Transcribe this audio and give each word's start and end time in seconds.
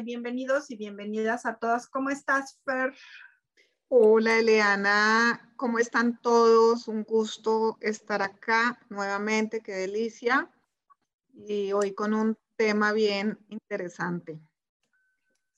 Bienvenidos 0.00 0.70
y 0.70 0.76
bienvenidas 0.76 1.44
a 1.44 1.56
todas. 1.56 1.86
¿Cómo 1.86 2.08
estás, 2.08 2.58
Fer? 2.64 2.94
Hola, 3.88 4.38
Eliana. 4.38 5.52
¿Cómo 5.56 5.78
están 5.78 6.18
todos? 6.22 6.88
Un 6.88 7.02
gusto 7.02 7.76
estar 7.80 8.22
acá 8.22 8.80
nuevamente. 8.88 9.60
Qué 9.60 9.72
delicia. 9.72 10.50
Y 11.34 11.72
hoy 11.72 11.92
con 11.94 12.14
un 12.14 12.38
tema 12.56 12.92
bien 12.92 13.38
interesante. 13.48 14.40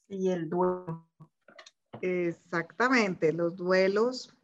Y 0.08 0.30
el 0.30 0.48
duelo. 0.48 1.08
Exactamente, 2.00 3.32
los 3.32 3.54
duelos 3.54 4.34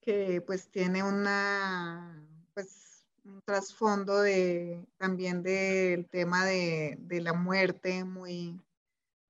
que 0.00 0.40
pues 0.46 0.70
tiene 0.70 1.02
una, 1.02 2.24
pues 2.54 3.04
un 3.24 3.42
trasfondo 3.42 4.22
de 4.22 4.86
también 4.96 5.42
del 5.42 6.08
tema 6.08 6.44
de, 6.44 6.96
de 7.00 7.20
la 7.20 7.32
muerte 7.32 8.04
muy, 8.04 8.63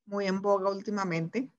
muy 0.07 0.27
en 0.27 0.41
boga 0.41 0.71
últimamente 0.71 1.51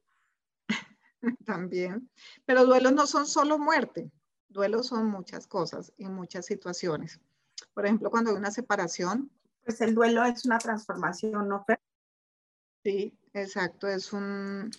también. 1.46 2.10
Pero 2.46 2.66
duelos 2.66 2.94
no 2.94 3.08
son 3.08 3.26
solo 3.26 3.58
muerte, 3.58 4.12
duelos 4.50 4.88
son 4.88 5.08
muchas 5.08 5.48
cosas 5.48 5.94
y 5.98 6.08
muchas 6.08 6.46
situaciones. 6.46 7.20
Por 7.74 7.86
ejemplo, 7.86 8.10
cuando 8.10 8.32
hay 8.32 8.38
una 8.38 8.52
separación. 8.52 9.32
Pues 9.64 9.82
el 9.82 9.96
duelo 9.96 10.24
es 10.24 10.46
una 10.46 10.60
transformación, 10.60 11.48
¿no, 11.48 11.64
Fer? 11.66 11.80
Sí, 12.84 13.18
exacto, 13.34 13.88
es 13.88 14.14
un, 14.14 14.70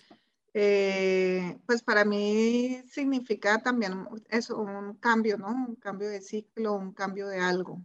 eh, 0.53 1.59
pues 1.65 1.83
para 1.83 2.05
mí 2.05 2.81
significa 2.89 3.61
también 3.61 4.07
eso, 4.29 4.57
un 4.57 4.95
cambio, 4.95 5.37
¿no? 5.37 5.49
Un 5.49 5.75
cambio 5.75 6.09
de 6.09 6.21
ciclo, 6.21 6.73
un 6.73 6.93
cambio 6.93 7.27
de 7.27 7.39
algo. 7.39 7.79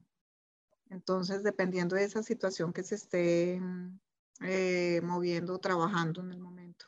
Entonces, 0.89 1.43
dependiendo 1.43 1.97
de 1.97 2.05
esa 2.05 2.23
situación 2.23 2.73
que 2.73 2.83
se 2.83 2.95
esté 2.95 3.61
eh, 4.45 5.01
moviendo, 5.03 5.59
trabajando 5.59 6.21
en 6.23 6.33
el 6.33 6.41
momento. 6.41 6.87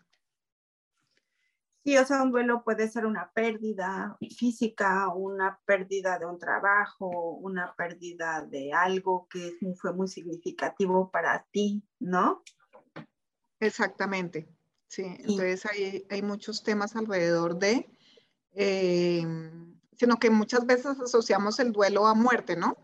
Sí, 1.85 1.99
o 1.99 2.05
sea, 2.07 2.23
un 2.23 2.31
duelo 2.31 2.65
puede 2.65 2.89
ser 2.89 3.05
una 3.05 3.31
pérdida 3.33 4.17
física, 4.39 5.09
una 5.09 5.61
pérdida 5.67 6.19
de 6.19 6.25
un 6.25 6.39
trabajo, 6.39 7.11
una 7.33 7.75
pérdida 7.77 8.41
de 8.41 8.73
algo 8.73 9.29
que 9.29 9.53
fue 9.77 9.93
muy 9.93 10.09
significativo 10.09 11.11
para 11.11 11.47
ti, 11.51 11.85
¿no? 11.99 12.43
Exactamente, 13.61 14.49
sí. 14.89 15.05
Entonces 15.05 15.67
hay, 15.67 16.07
hay, 16.09 16.23
muchos 16.23 16.63
temas 16.63 16.97
alrededor 16.97 17.59
de, 17.59 17.87
eh, 18.53 19.27
sino 19.93 20.17
que 20.19 20.31
muchas 20.31 20.65
veces 20.65 20.99
asociamos 20.99 21.61
el 21.61 21.73
duelo 21.73 22.07
a 22.07 22.15
muerte, 22.15 22.57
¿no? 22.57 22.79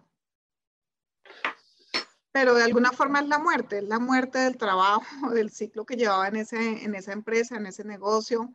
Pero 2.33 2.55
de 2.55 2.63
alguna 2.63 2.93
forma 2.93 3.21
es 3.21 3.29
la 3.29 3.39
muerte, 3.39 3.79
es 3.79 3.85
la 3.85 3.99
muerte 3.99 4.39
del 4.39 4.57
trabajo, 4.57 5.05
del 5.35 5.51
ciclo 5.51 5.85
que 5.85 5.97
llevaba 5.97 6.29
en, 6.29 6.37
ese, 6.37 6.85
en 6.85 6.95
esa 6.95 7.13
empresa, 7.13 7.57
en 7.57 7.67
ese 7.67 7.85
negocio, 7.85 8.55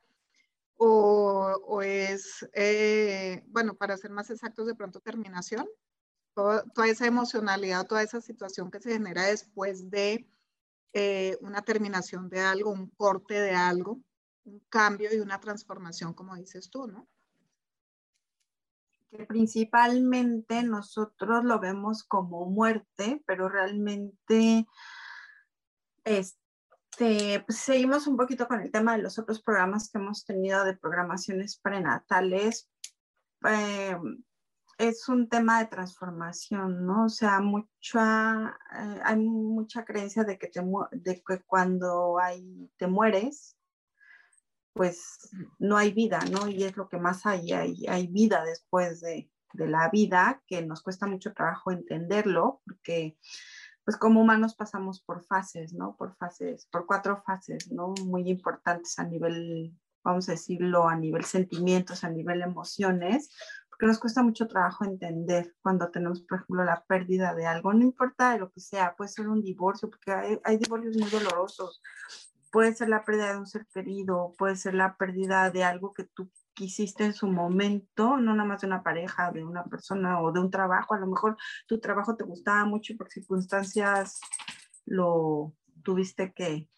o, 0.78 1.58
o 1.66 1.82
es, 1.82 2.48
eh, 2.54 3.44
bueno, 3.48 3.76
para 3.76 3.98
ser 3.98 4.12
más 4.12 4.30
exactos, 4.30 4.68
de 4.68 4.76
pronto 4.76 5.00
terminación, 5.00 5.68
toda, 6.34 6.64
toda, 6.74 6.88
esa 6.88 7.08
emocionalidad, 7.08 7.88
toda 7.88 8.04
esa 8.04 8.22
situación 8.22 8.72
que 8.72 8.82
se 8.82 8.92
genera 8.92 9.24
después 9.24 9.90
de 9.90 10.28
eh, 10.94 11.38
una 11.42 11.62
terminación 11.62 12.30
de 12.30 12.40
algo, 12.42 12.72
un 12.72 12.90
corte 12.90 13.36
de 13.36 13.52
algo, 13.52 14.02
un 14.46 14.60
cambio 14.70 15.14
y 15.14 15.20
una 15.20 15.40
transformación, 15.40 16.14
como 16.14 16.36
dices 16.36 16.70
tú, 16.70 16.88
¿no? 16.88 17.08
Principalmente 19.16 20.64
nosotros 20.64 21.44
lo 21.44 21.60
vemos 21.60 22.04
como 22.04 22.46
muerte, 22.46 23.24
pero 23.26 23.50
realmente 23.50 24.68
este, 26.04 27.44
pues 27.46 27.58
seguimos 27.58 28.08
un 28.08 28.18
poquito 28.18 28.48
con 28.48 28.62
el 28.62 28.72
tema 28.72 28.96
de 28.96 29.04
los 29.04 29.20
otros 29.20 29.42
programas 29.42 29.90
que 29.90 29.98
hemos 29.98 30.26
tenido 30.26 30.64
de 30.64 30.78
programaciones 30.78 31.58
prenatales. 31.58 32.70
Eh, 33.48 33.98
es 34.78 35.08
un 35.08 35.30
tema 35.30 35.60
de 35.60 35.68
transformación, 35.68 36.86
¿no? 36.86 37.06
O 37.06 37.10
sea, 37.10 37.40
mucha, 37.40 38.58
eh, 38.78 39.02
hay 39.04 39.18
mucha 39.18 39.86
creencia 39.86 40.24
de 40.24 40.38
que, 40.38 40.48
te, 40.48 40.62
de 40.92 41.24
que 41.24 41.42
cuando 41.46 42.20
hay, 42.20 42.70
te 42.78 42.88
mueres, 42.88 43.58
pues 44.76 45.30
no 45.58 45.78
hay 45.78 45.94
vida, 45.94 46.20
¿no? 46.30 46.50
Y 46.50 46.66
es 46.66 46.76
lo 46.76 46.90
que 46.90 46.98
más 46.98 47.26
hay, 47.26 47.54
hay, 47.54 48.08
vida 48.08 48.44
después 48.44 49.00
de, 49.00 49.32
la 49.54 49.90
vida, 49.90 50.42
que 50.48 50.66
nos 50.66 50.84
cuesta 50.84 51.08
mucho 51.08 51.32
trabajo 51.34 51.72
entenderlo, 51.72 52.62
porque 52.66 53.18
pues 53.86 53.96
como 53.96 54.20
humanos 54.20 54.54
pasamos 54.54 55.02
por 55.02 55.24
fases, 55.24 55.74
¿no? 55.74 55.96
Por 55.96 56.14
fases, 56.18 56.68
por 56.70 56.86
cuatro 56.86 57.24
fases, 57.26 57.72
¿no? 57.72 57.94
Muy 58.04 58.30
importantes 58.30 59.00
a 59.00 59.06
nivel, 59.06 59.74
vamos 60.04 60.28
a 60.28 60.34
decirlo, 60.34 60.90
a 60.90 60.98
nivel 60.98 61.24
sentimientos, 61.24 62.04
a 62.04 62.10
nivel 62.10 62.42
emociones, 62.42 63.30
porque 63.70 63.86
nos 63.86 64.00
cuesta 64.00 64.24
mucho 64.24 64.46
trabajo 64.46 64.84
entender 64.84 65.56
cuando 65.62 65.90
tenemos, 65.90 66.22
por 66.24 66.40
ejemplo, 66.40 66.66
la 66.66 66.84
pérdida 66.84 67.34
de 67.34 67.46
algo, 67.46 67.74
no 67.74 67.84
importa 67.84 68.34
de 68.34 68.40
lo 68.40 68.52
que 68.52 68.60
sea, 68.60 68.94
puede 68.98 69.10
ser 69.10 69.30
un 69.30 69.42
divorcio, 69.42 69.90
porque 69.90 70.12
hay, 70.12 70.40
hay 70.44 70.58
divorcios 70.58 70.98
muy 70.98 71.10
dolorosos, 71.10 71.82
puede 72.56 72.74
ser 72.74 72.88
la 72.88 73.04
pérdida 73.04 73.34
de 73.34 73.38
un 73.38 73.48
ser 73.48 73.68
querido, 73.68 74.34
puede 74.38 74.56
ser 74.56 74.76
la 74.76 74.96
pérdida 74.96 75.52
de 75.52 75.66
algo 75.66 75.92
que 75.92 76.06
tú 76.06 76.32
quisiste 76.54 77.04
en 77.04 77.14
su 77.14 77.28
momento, 77.28 78.16
no 78.16 78.34
nada 78.34 78.48
más 78.48 78.62
de 78.62 78.68
una 78.68 78.82
pareja, 78.82 79.30
de 79.34 79.44
una 79.44 79.66
persona 79.66 80.22
o 80.22 80.32
de 80.32 80.40
un 80.40 80.50
trabajo, 80.50 80.94
a 80.94 81.00
lo 81.00 81.08
mejor 81.08 81.36
tu 81.68 81.82
trabajo 81.82 82.16
te 82.16 82.24
gustaba 82.24 82.64
mucho 82.64 82.94
y 82.94 82.96
por 82.96 83.10
circunstancias 83.10 84.22
lo 84.86 85.54
tuviste 85.84 86.32
que, 86.32 86.70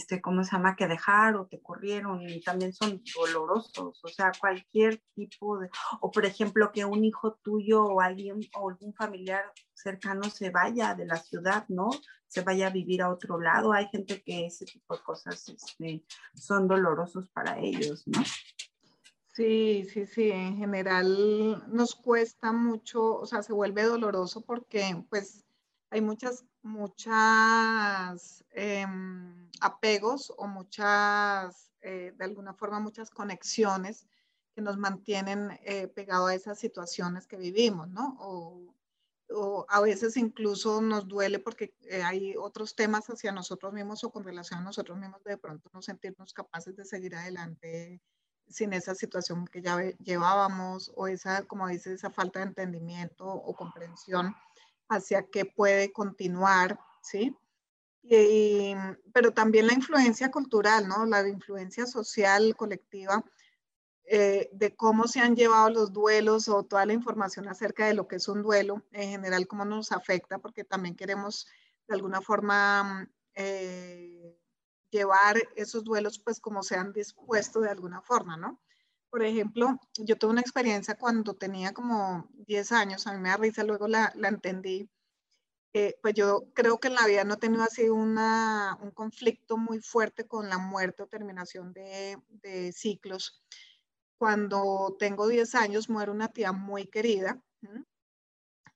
este, 0.00 0.22
¿cómo 0.22 0.42
se 0.44 0.52
llama? 0.52 0.76
Que 0.76 0.86
dejar 0.86 1.36
o 1.36 1.46
te 1.46 1.60
corrieron 1.60 2.22
y 2.22 2.40
también 2.40 2.72
son 2.72 3.02
dolorosos, 3.14 4.00
o 4.02 4.08
sea, 4.08 4.32
cualquier 4.40 5.02
tipo 5.14 5.58
de, 5.58 5.68
o 6.00 6.10
por 6.10 6.24
ejemplo, 6.24 6.72
que 6.72 6.86
un 6.86 7.04
hijo 7.04 7.34
tuyo 7.42 7.84
o 7.84 8.00
alguien 8.00 8.40
o 8.58 8.70
algún 8.70 8.94
familiar 8.94 9.44
cercano 9.74 10.24
se 10.24 10.50
vaya 10.50 10.94
de 10.94 11.04
la 11.04 11.16
ciudad, 11.16 11.66
¿no? 11.68 11.90
Se 12.28 12.40
vaya 12.40 12.68
a 12.68 12.70
vivir 12.70 13.02
a 13.02 13.10
otro 13.10 13.38
lado. 13.40 13.72
Hay 13.72 13.88
gente 13.88 14.22
que 14.22 14.46
ese 14.46 14.64
tipo 14.64 14.96
de 14.96 15.02
cosas 15.02 15.48
este, 15.48 16.02
son 16.34 16.66
dolorosos 16.66 17.28
para 17.30 17.58
ellos, 17.58 18.04
¿no? 18.06 18.22
Sí, 19.34 19.86
sí, 19.92 20.06
sí, 20.06 20.30
en 20.30 20.56
general 20.56 21.62
nos 21.68 21.94
cuesta 21.94 22.52
mucho, 22.52 23.20
o 23.20 23.26
sea, 23.26 23.42
se 23.42 23.52
vuelve 23.52 23.84
doloroso 23.84 24.42
porque 24.42 25.04
pues 25.08 25.44
hay 25.90 26.00
muchas, 26.00 26.44
muchas 26.62 28.44
em, 28.52 29.49
apegos 29.60 30.32
o 30.36 30.46
muchas, 30.46 31.70
eh, 31.82 32.12
de 32.16 32.24
alguna 32.24 32.54
forma, 32.54 32.80
muchas 32.80 33.10
conexiones 33.10 34.06
que 34.54 34.62
nos 34.62 34.76
mantienen 34.78 35.58
eh, 35.64 35.88
pegados 35.88 36.30
a 36.30 36.34
esas 36.34 36.58
situaciones 36.58 37.26
que 37.26 37.36
vivimos, 37.36 37.88
¿no? 37.88 38.16
O, 38.20 38.74
o, 39.30 39.66
a 39.68 39.80
veces 39.80 40.16
incluso 40.16 40.80
nos 40.80 41.06
duele 41.06 41.38
porque 41.38 41.74
eh, 41.82 42.02
hay 42.02 42.34
otros 42.36 42.74
temas 42.74 43.06
hacia 43.06 43.32
nosotros 43.32 43.72
mismos 43.72 44.02
o 44.04 44.10
con 44.10 44.24
relación 44.24 44.60
a 44.60 44.64
nosotros 44.64 44.98
mismos 44.98 45.22
de 45.24 45.38
pronto 45.38 45.70
no 45.72 45.82
sentirnos 45.82 46.32
capaces 46.32 46.76
de 46.76 46.84
seguir 46.84 47.14
adelante 47.14 48.02
sin 48.48 48.72
esa 48.72 48.94
situación 48.96 49.46
que 49.46 49.62
ya 49.62 49.80
llevábamos 49.98 50.92
o 50.96 51.06
esa, 51.06 51.44
como 51.44 51.68
dice, 51.68 51.92
esa 51.92 52.10
falta 52.10 52.40
de 52.40 52.46
entendimiento 52.46 53.24
o 53.26 53.54
comprensión 53.54 54.34
hacia 54.88 55.22
qué 55.30 55.44
puede 55.44 55.92
continuar, 55.92 56.80
¿sí? 57.00 57.36
Pero 59.12 59.32
también 59.32 59.66
la 59.66 59.74
influencia 59.74 60.30
cultural, 60.30 60.88
¿no? 60.88 61.04
La 61.06 61.26
influencia 61.28 61.86
social, 61.86 62.56
colectiva, 62.56 63.24
eh, 64.04 64.50
de 64.52 64.74
cómo 64.74 65.06
se 65.06 65.20
han 65.20 65.36
llevado 65.36 65.70
los 65.70 65.92
duelos 65.92 66.48
o 66.48 66.64
toda 66.64 66.86
la 66.86 66.92
información 66.94 67.48
acerca 67.48 67.86
de 67.86 67.94
lo 67.94 68.08
que 68.08 68.16
es 68.16 68.28
un 68.28 68.42
duelo, 68.42 68.84
en 68.92 69.10
general, 69.10 69.46
cómo 69.46 69.64
nos 69.64 69.92
afecta, 69.92 70.38
porque 70.38 70.64
también 70.64 70.96
queremos 70.96 71.46
de 71.86 71.94
alguna 71.94 72.20
forma 72.20 73.08
eh, 73.34 74.36
llevar 74.90 75.36
esos 75.56 75.84
duelos 75.84 76.18
pues 76.18 76.40
como 76.40 76.62
se 76.62 76.76
han 76.76 76.92
dispuesto 76.92 77.60
de 77.60 77.70
alguna 77.70 78.02
forma, 78.02 78.36
¿no? 78.36 78.60
Por 79.10 79.22
ejemplo, 79.24 79.78
yo 79.98 80.16
tuve 80.18 80.32
una 80.32 80.40
experiencia 80.40 80.96
cuando 80.96 81.34
tenía 81.34 81.72
como 81.72 82.28
10 82.34 82.72
años, 82.72 83.06
a 83.06 83.12
mí 83.12 83.18
me 83.18 83.28
da 83.30 83.36
risa, 83.36 83.64
luego 83.64 83.88
la, 83.88 84.12
la 84.16 84.28
entendí. 84.28 84.88
Eh, 85.72 85.96
pues 86.02 86.14
yo 86.14 86.48
creo 86.52 86.80
que 86.80 86.88
en 86.88 86.94
la 86.94 87.06
vida 87.06 87.22
no 87.24 87.34
he 87.34 87.36
tenido 87.36 87.62
así 87.62 87.88
una, 87.88 88.76
un 88.82 88.90
conflicto 88.90 89.56
muy 89.56 89.80
fuerte 89.80 90.26
con 90.26 90.48
la 90.48 90.58
muerte 90.58 91.02
o 91.04 91.06
terminación 91.06 91.72
de, 91.72 92.18
de 92.28 92.72
ciclos. 92.72 93.40
Cuando 94.18 94.96
tengo 94.98 95.28
10 95.28 95.54
años 95.54 95.88
muere 95.88 96.10
una 96.10 96.28
tía 96.28 96.52
muy 96.52 96.86
querida. 96.86 97.40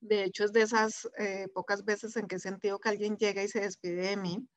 De 0.00 0.24
hecho, 0.24 0.44
es 0.44 0.52
de 0.52 0.62
esas 0.62 1.08
eh, 1.18 1.48
pocas 1.52 1.84
veces 1.84 2.16
en 2.16 2.28
que 2.28 2.36
he 2.36 2.38
sentido 2.38 2.78
que 2.78 2.90
alguien 2.90 3.16
llega 3.16 3.42
y 3.42 3.48
se 3.48 3.60
despide 3.60 4.08
de 4.10 4.16
mí. 4.16 4.48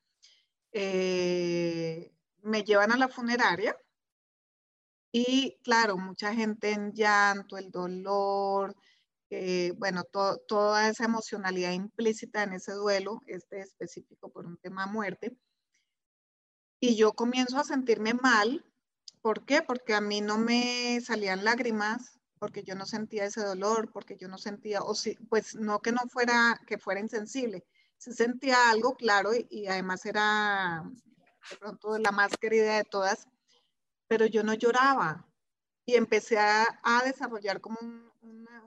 Eh, 0.72 2.12
me 2.42 2.62
llevan 2.62 2.92
a 2.92 2.96
la 2.98 3.08
funeraria 3.08 3.76
y 5.12 5.58
claro, 5.62 5.96
mucha 5.96 6.34
gente 6.34 6.70
en 6.72 6.92
llanto, 6.92 7.56
el 7.56 7.70
dolor, 7.70 8.76
eh, 9.30 9.72
bueno, 9.76 10.04
toda 10.04 10.88
esa 10.88 11.04
emocionalidad 11.04 11.72
implícita 11.72 12.42
en 12.42 12.54
ese 12.54 12.72
duelo, 12.72 13.20
este 13.26 13.60
específico 13.60 14.30
por 14.30 14.46
un 14.46 14.56
tema 14.58 14.86
muerte. 14.86 15.36
Y 16.80 16.96
yo 16.96 17.12
comienzo 17.12 17.58
a 17.58 17.64
sentirme 17.64 18.14
mal. 18.14 18.64
¿Por 19.20 19.44
qué? 19.44 19.62
Porque 19.62 19.94
a 19.94 20.00
mí 20.00 20.20
no 20.20 20.38
me 20.38 21.00
salían 21.00 21.44
lágrimas, 21.44 22.18
porque 22.38 22.62
yo 22.62 22.74
no 22.74 22.86
sentía 22.86 23.24
ese 23.24 23.42
dolor, 23.42 23.90
porque 23.92 24.16
yo 24.16 24.28
no 24.28 24.38
sentía, 24.38 24.80
o 24.82 24.94
si, 24.94 25.14
pues 25.28 25.56
no 25.56 25.80
que 25.80 25.92
no 25.92 26.00
fuera, 26.08 26.60
que 26.66 26.78
fuera 26.78 27.00
insensible, 27.00 27.64
se 27.96 28.12
sentía 28.12 28.70
algo 28.70 28.94
claro 28.94 29.34
y, 29.34 29.46
y 29.50 29.66
además 29.66 30.06
era 30.06 30.84
de 31.50 31.56
pronto 31.56 31.98
la 31.98 32.12
más 32.12 32.36
querida 32.36 32.76
de 32.76 32.84
todas, 32.84 33.26
pero 34.06 34.26
yo 34.26 34.42
no 34.44 34.54
lloraba 34.54 35.28
y 35.88 35.94
empecé 35.94 36.38
a, 36.38 36.66
desarrollar 37.02 37.62
como 37.62 37.78
un, 37.80 38.12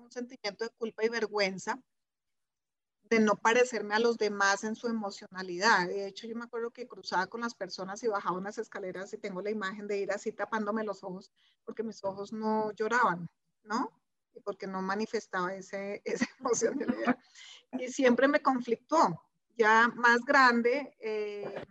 sentimiento 0.10 0.66
de 0.66 0.72
culpa 0.72 1.06
y 1.06 1.10
vergüenza 1.10 1.82
de 3.12 3.20
no 3.20 3.36
parecerme 3.36 3.94
a 3.94 4.00
los 4.00 4.18
demás 4.18 4.64
en 4.64 4.76
su 4.76 4.88
emocionalidad. 4.88 5.88
De 5.88 6.08
hecho, 6.08 6.28
yo 6.28 6.36
me 6.36 6.46
acuerdo 6.46 6.72
que 6.72 6.88
cruzaba 6.88 7.28
con 7.28 7.42
las 7.42 7.54
personas 7.54 8.02
y 8.04 8.08
bajaba 8.08 8.38
unas 8.38 8.58
escaleras 8.58 9.12
y 9.14 9.18
tengo 9.18 9.42
la 9.42 9.50
imagen 9.52 9.86
de 9.86 9.98
ir 9.98 10.12
así 10.12 10.32
tapándome 10.32 10.86
los 10.86 11.04
ojos 11.04 11.30
porque 11.66 11.84
mis 11.84 12.02
ojos 12.06 12.32
no 12.32 12.72
lloraban, 12.72 13.28
¿no? 13.64 13.92
Y 14.34 14.40
porque 14.40 14.66
no 14.66 14.82
manifestaba 14.82 15.54
ese, 15.54 16.02
esa 16.26 16.26
emocionalidad. 16.40 17.18
Y 17.74 17.90
siempre 17.90 18.30
me 18.30 18.42
conflictó. 18.42 19.22
Ya 19.58 19.90
más 19.90 20.22
grande 20.22 20.96
eh, 21.02 21.66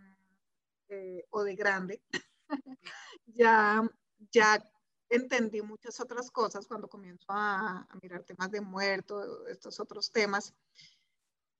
eh, 0.89 1.25
o 1.31 1.43
de 1.43 1.55
grande, 1.55 2.01
ya, 3.25 3.81
ya 4.29 4.63
entendí 5.11 5.61
muchas 5.61 5.99
otras 5.99 6.31
cosas 6.31 6.65
cuando 6.65 6.87
comienzo 6.87 7.25
a, 7.29 7.87
mirar 8.01 8.23
temas 8.23 8.49
de 8.49 8.61
muerto, 8.61 9.47
estos 9.47 9.79
otros 9.79 10.11
temas, 10.11 10.53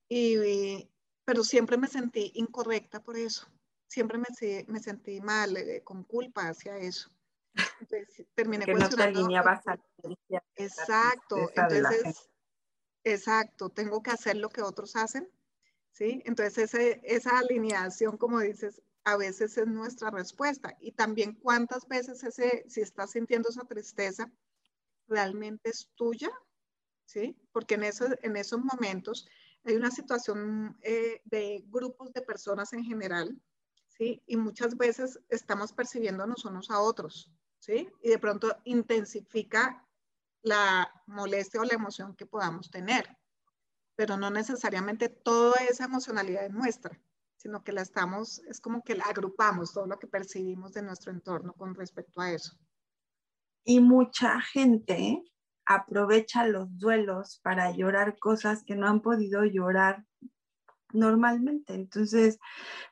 y, 0.08 0.88
pero 1.24 1.44
siempre 1.44 1.76
me 1.76 1.86
sentí 1.86 2.32
incorrecta 2.34 3.00
por 3.00 3.16
eso, 3.16 3.46
siempre 3.86 4.18
me, 4.18 4.26
me 4.66 4.80
sentí 4.80 5.20
mal, 5.20 5.56
eh, 5.56 5.82
con 5.84 6.02
culpa 6.04 6.48
hacia 6.48 6.78
eso. 6.78 7.10
Entonces 7.80 8.26
terminé 8.34 8.64
que 8.64 8.74
no 8.74 8.88
te 8.88 9.02
alineabas 9.02 9.66
a 9.68 9.78
Exacto, 10.56 11.36
entonces, 11.54 12.30
exacto, 13.04 13.68
tengo 13.68 14.02
que 14.02 14.10
hacer 14.10 14.36
lo 14.36 14.48
que 14.48 14.62
otros 14.62 14.96
hacen, 14.96 15.30
¿sí? 15.90 16.22
Entonces 16.24 16.74
esa 16.74 17.38
alineación, 17.38 18.16
como 18.16 18.40
dices, 18.40 18.82
a 19.04 19.16
veces 19.16 19.56
es 19.58 19.66
nuestra 19.66 20.10
respuesta. 20.10 20.76
Y 20.80 20.92
también 20.92 21.34
cuántas 21.34 21.86
veces 21.88 22.22
ese, 22.22 22.64
si 22.68 22.80
estás 22.80 23.12
sintiendo 23.12 23.48
esa 23.48 23.64
tristeza, 23.64 24.30
realmente 25.08 25.70
es 25.70 25.90
tuya, 25.94 26.30
¿sí? 27.04 27.36
Porque 27.52 27.74
en, 27.74 27.84
eso, 27.84 28.06
en 28.22 28.36
esos 28.36 28.60
momentos 28.60 29.28
hay 29.64 29.74
una 29.74 29.90
situación 29.90 30.78
eh, 30.82 31.20
de 31.24 31.64
grupos 31.68 32.12
de 32.12 32.22
personas 32.22 32.72
en 32.72 32.84
general, 32.84 33.40
¿sí? 33.88 34.22
Y 34.26 34.36
muchas 34.36 34.76
veces 34.76 35.20
estamos 35.28 35.72
percibiéndonos 35.72 36.44
unos 36.44 36.70
a 36.70 36.80
otros, 36.80 37.30
¿sí? 37.58 37.88
Y 38.02 38.10
de 38.10 38.18
pronto 38.18 38.56
intensifica 38.64 39.86
la 40.42 40.90
molestia 41.06 41.60
o 41.60 41.64
la 41.64 41.74
emoción 41.74 42.16
que 42.16 42.26
podamos 42.26 42.70
tener, 42.70 43.16
pero 43.94 44.16
no 44.16 44.30
necesariamente 44.30 45.08
toda 45.08 45.60
esa 45.64 45.84
emocionalidad 45.84 46.46
es 46.46 46.52
nuestra 46.52 47.00
sino 47.42 47.64
que 47.64 47.72
la 47.72 47.82
estamos, 47.82 48.38
es 48.48 48.60
como 48.60 48.84
que 48.84 48.94
la 48.94 49.02
agrupamos 49.04 49.72
todo 49.72 49.88
lo 49.88 49.98
que 49.98 50.06
percibimos 50.06 50.74
de 50.74 50.82
nuestro 50.82 51.10
entorno 51.10 51.54
con 51.54 51.74
respecto 51.74 52.20
a 52.20 52.30
eso. 52.30 52.56
Y 53.64 53.80
mucha 53.80 54.40
gente 54.40 55.20
aprovecha 55.66 56.46
los 56.46 56.78
duelos 56.78 57.40
para 57.42 57.72
llorar 57.72 58.16
cosas 58.20 58.62
que 58.62 58.76
no 58.76 58.86
han 58.86 59.00
podido 59.00 59.44
llorar 59.44 60.04
normalmente. 60.92 61.74
Entonces, 61.74 62.38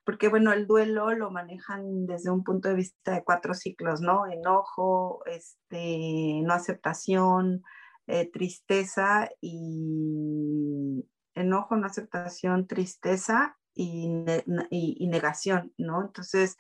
porque 0.05 0.29
bueno, 0.29 0.53
el 0.53 0.67
duelo 0.67 1.13
lo 1.13 1.31
manejan 1.31 2.07
desde 2.07 2.31
un 2.31 2.43
punto 2.43 2.71
de 2.71 2.75
vista 2.75 3.13
de 3.13 3.23
cuatro 3.23 3.55
ciclos, 3.55 4.01
¿no? 4.01 4.27
Enojo, 4.27 5.25
este, 5.27 6.41
no 6.43 6.55
aceptación, 6.55 7.63
eh, 8.09 8.29
tristeza 8.33 9.29
y 9.41 11.05
enojo, 11.35 11.77
no 11.77 11.87
aceptación, 11.87 12.67
tristeza 12.67 13.57
y, 13.81 15.07
negación, 15.09 15.73
¿no? 15.79 16.03
Entonces, 16.03 16.57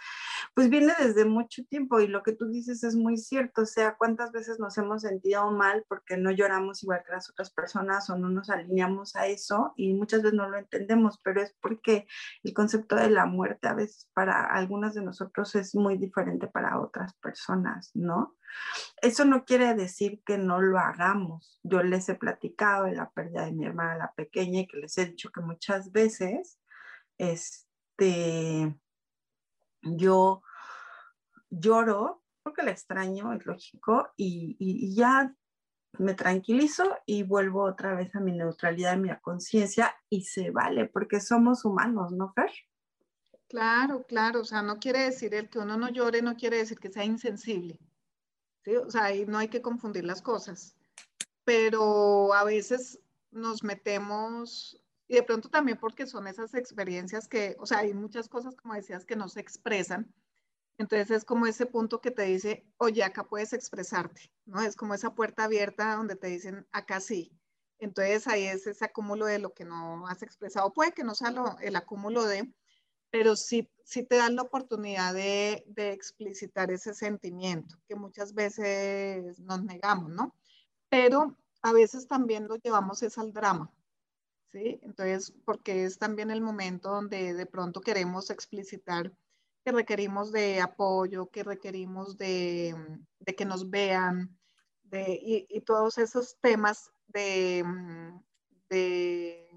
pues 0.54 0.68
viene 0.70 0.92
desde 0.98 1.24
mucho 1.24 1.62
tiempo 1.64 2.00
y 2.00 2.08
lo 2.08 2.22
que 2.22 2.32
tú 2.32 2.48
dices 2.48 2.82
es 2.82 2.96
muy 2.96 3.16
cierto, 3.16 3.62
o 3.62 3.66
sea, 3.66 3.96
cuántas 3.96 4.32
veces 4.32 4.58
nos 4.58 4.76
hemos 4.78 5.02
sentido 5.02 5.50
mal 5.50 5.84
porque 5.88 6.16
no 6.16 6.30
lloramos 6.30 6.82
igual 6.82 7.02
que 7.06 7.12
las 7.12 7.30
otras 7.30 7.50
personas 7.50 8.10
o 8.10 8.16
no 8.16 8.28
nos 8.28 8.50
alineamos 8.50 9.14
a 9.16 9.26
eso 9.26 9.72
y 9.76 9.94
muchas 9.94 10.22
veces 10.22 10.36
no 10.36 10.48
lo 10.48 10.58
entendemos, 10.58 11.20
pero 11.22 11.40
es 11.42 11.54
porque 11.60 12.06
el 12.42 12.54
concepto 12.54 12.96
de 12.96 13.10
la 13.10 13.26
muerte 13.26 13.68
a 13.68 13.74
veces 13.74 14.08
para 14.14 14.46
algunas 14.46 14.94
de 14.94 15.02
nosotros 15.02 15.54
es 15.54 15.74
muy 15.74 15.96
diferente 15.96 16.46
para 16.48 16.80
otras 16.80 17.14
personas, 17.14 17.90
¿no? 17.94 18.36
Eso 19.00 19.24
no 19.24 19.44
quiere 19.44 19.74
decir 19.74 20.22
que 20.26 20.38
no 20.38 20.60
lo 20.60 20.78
hagamos. 20.78 21.60
Yo 21.62 21.82
les 21.82 22.08
he 22.08 22.14
platicado 22.14 22.84
de 22.84 22.96
la 22.96 23.10
pérdida 23.10 23.44
de 23.44 23.52
mi 23.52 23.64
hermana 23.64 23.96
la 23.96 24.12
pequeña 24.12 24.60
y 24.60 24.66
que 24.66 24.78
les 24.78 24.98
he 24.98 25.06
dicho 25.06 25.30
que 25.30 25.40
muchas 25.40 25.92
veces 25.92 26.59
este, 27.20 28.74
yo 29.82 30.42
lloro 31.50 32.22
porque 32.42 32.62
la 32.62 32.70
extraño, 32.70 33.32
es 33.34 33.44
lógico, 33.44 34.08
y, 34.16 34.94
ya 34.94 35.34
me 35.98 36.14
tranquilizo 36.14 36.96
y 37.04 37.22
vuelvo 37.24 37.64
otra 37.64 37.94
vez 37.94 38.14
a 38.14 38.20
mi 38.20 38.32
neutralidad, 38.32 38.92
a 38.92 38.96
mi 38.96 39.10
conciencia 39.20 39.94
y 40.08 40.22
se 40.22 40.50
vale 40.50 40.86
porque 40.86 41.20
somos 41.20 41.64
humanos, 41.64 42.12
¿no, 42.12 42.32
Fer? 42.32 42.50
Claro, 43.48 44.04
claro, 44.04 44.40
o 44.40 44.44
sea, 44.44 44.62
no 44.62 44.78
quiere 44.78 45.00
decir 45.00 45.34
el 45.34 45.50
que 45.50 45.58
uno 45.58 45.76
no 45.76 45.90
llore, 45.90 46.22
no 46.22 46.36
quiere 46.36 46.58
decir 46.58 46.78
que 46.78 46.90
sea 46.90 47.04
insensible, 47.04 47.78
¿sí? 48.64 48.76
O 48.76 48.90
sea, 48.90 49.04
ahí 49.04 49.26
no 49.26 49.38
hay 49.38 49.48
que 49.48 49.60
confundir 49.60 50.04
las 50.04 50.22
cosas, 50.22 50.76
pero 51.44 52.32
a 52.32 52.44
veces 52.44 53.00
nos 53.32 53.62
metemos 53.62 54.79
y 55.10 55.16
de 55.16 55.24
pronto 55.24 55.48
también 55.48 55.76
porque 55.76 56.06
son 56.06 56.28
esas 56.28 56.54
experiencias 56.54 57.26
que, 57.26 57.56
o 57.58 57.66
sea, 57.66 57.78
hay 57.78 57.92
muchas 57.94 58.28
cosas, 58.28 58.54
como 58.54 58.74
decías, 58.74 59.04
que 59.04 59.16
no 59.16 59.28
se 59.28 59.40
expresan. 59.40 60.14
Entonces 60.78 61.10
es 61.10 61.24
como 61.24 61.46
ese 61.46 61.66
punto 61.66 62.00
que 62.00 62.12
te 62.12 62.22
dice, 62.22 62.64
oye, 62.76 63.02
acá 63.02 63.24
puedes 63.24 63.52
expresarte, 63.52 64.32
¿no? 64.46 64.60
Es 64.60 64.76
como 64.76 64.94
esa 64.94 65.12
puerta 65.16 65.42
abierta 65.42 65.96
donde 65.96 66.14
te 66.14 66.28
dicen, 66.28 66.64
acá 66.70 67.00
sí. 67.00 67.36
Entonces 67.80 68.28
ahí 68.28 68.44
es 68.44 68.68
ese 68.68 68.84
acúmulo 68.84 69.26
de 69.26 69.40
lo 69.40 69.52
que 69.52 69.64
no 69.64 70.06
has 70.06 70.22
expresado. 70.22 70.72
Puede 70.72 70.92
que 70.92 71.02
no 71.02 71.16
sea 71.16 71.34
el 71.60 71.74
acúmulo 71.74 72.24
de, 72.24 72.48
pero 73.10 73.34
sí, 73.34 73.68
sí 73.84 74.04
te 74.04 74.14
dan 74.14 74.36
la 74.36 74.42
oportunidad 74.42 75.12
de, 75.12 75.64
de 75.66 75.90
explicitar 75.90 76.70
ese 76.70 76.94
sentimiento 76.94 77.74
que 77.88 77.96
muchas 77.96 78.32
veces 78.32 79.40
nos 79.40 79.64
negamos, 79.64 80.12
¿no? 80.12 80.36
Pero 80.88 81.36
a 81.62 81.72
veces 81.72 82.06
también 82.06 82.46
lo 82.46 82.54
llevamos 82.54 83.02
es 83.02 83.18
al 83.18 83.32
drama. 83.32 83.72
¿Sí? 84.52 84.80
Entonces, 84.82 85.32
porque 85.44 85.84
es 85.84 85.98
también 85.98 86.30
el 86.30 86.40
momento 86.40 86.90
donde 86.90 87.34
de 87.34 87.46
pronto 87.46 87.80
queremos 87.80 88.30
explicitar 88.30 89.12
que 89.64 89.72
requerimos 89.72 90.32
de 90.32 90.60
apoyo, 90.60 91.30
que 91.30 91.42
requerimos 91.42 92.16
de, 92.16 92.74
de 93.18 93.34
que 93.34 93.44
nos 93.44 93.68
vean, 93.70 94.38
de, 94.84 95.18
y, 95.22 95.46
y, 95.48 95.60
todos 95.60 95.98
esos 95.98 96.36
temas 96.40 96.90
de, 97.08 97.64
de 98.68 99.48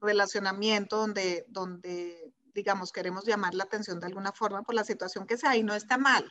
relacionamiento 0.00 0.96
donde, 0.96 1.46
donde, 1.48 2.34
digamos, 2.52 2.92
queremos 2.92 3.24
llamar 3.24 3.54
la 3.54 3.64
atención 3.64 4.00
de 4.00 4.06
alguna 4.06 4.32
forma 4.32 4.62
por 4.62 4.74
la 4.74 4.84
situación 4.84 5.26
que 5.26 5.36
sea 5.36 5.56
y 5.56 5.62
no 5.62 5.74
está 5.74 5.96
mal, 5.96 6.28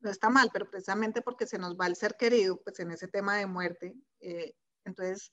no 0.00 0.10
está 0.10 0.28
mal, 0.28 0.50
pero 0.52 0.70
precisamente 0.70 1.22
porque 1.22 1.46
se 1.46 1.58
nos 1.58 1.76
va 1.76 1.86
el 1.86 1.96
ser 1.96 2.16
querido, 2.16 2.60
pues 2.62 2.78
en 2.80 2.90
ese 2.90 3.08
tema 3.08 3.36
de 3.36 3.46
muerte, 3.46 3.94
eh, 4.20 4.54
entonces 4.84 5.32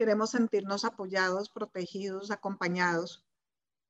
queremos 0.00 0.30
sentirnos 0.30 0.86
apoyados, 0.86 1.50
protegidos, 1.50 2.30
acompañados. 2.30 3.22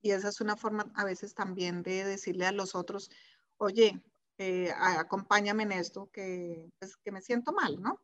Y 0.03 0.11
esa 0.11 0.29
es 0.29 0.41
una 0.41 0.57
forma 0.57 0.91
a 0.97 1.05
veces 1.05 1.35
también 1.35 1.85
de 1.85 2.03
decirle 2.03 2.47
a 2.47 2.53
los 2.53 2.75
otros, 2.75 3.13
oye, 3.59 4.03
eh, 4.39 4.73
acompáñame 4.77 5.63
en 5.63 5.71
esto, 5.71 6.11
que, 6.13 6.69
pues, 6.81 6.97
que 6.97 7.13
me 7.13 7.23
siento 7.23 7.53
mal, 7.53 7.81
¿no? 7.81 8.01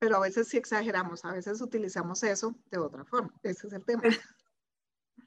Pero 0.00 0.16
a 0.16 0.20
veces 0.20 0.48
sí 0.48 0.56
exageramos, 0.56 1.24
a 1.24 1.30
veces 1.30 1.60
utilizamos 1.60 2.24
eso 2.24 2.56
de 2.64 2.78
otra 2.78 3.04
forma. 3.04 3.32
Ese 3.44 3.68
es 3.68 3.72
el 3.74 3.84
tema. 3.84 4.02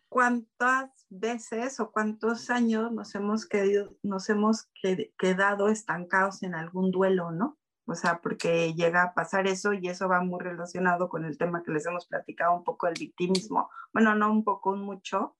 ¿Cuántas 0.09 0.89
veces 1.07 1.79
o 1.79 1.89
cuántos 1.89 2.49
años 2.49 2.91
nos 2.91 3.15
hemos, 3.15 3.47
nos 4.03 4.29
hemos 4.29 4.67
quedado 5.17 5.69
estancados 5.69 6.43
en 6.43 6.53
algún 6.53 6.91
duelo, 6.91 7.31
no? 7.31 7.60
O 7.91 7.95
sea, 7.95 8.21
porque 8.21 8.73
llega 8.73 9.03
a 9.03 9.13
pasar 9.13 9.47
eso 9.47 9.73
y 9.73 9.89
eso 9.89 10.07
va 10.07 10.21
muy 10.21 10.39
relacionado 10.39 11.09
con 11.09 11.25
el 11.25 11.37
tema 11.37 11.61
que 11.61 11.71
les 11.71 11.85
hemos 11.85 12.07
platicado 12.07 12.55
un 12.55 12.63
poco 12.63 12.87
del 12.87 12.95
victimismo. 12.97 13.69
Bueno, 13.91 14.15
no 14.15 14.31
un 14.31 14.45
poco, 14.45 14.77
mucho, 14.77 15.35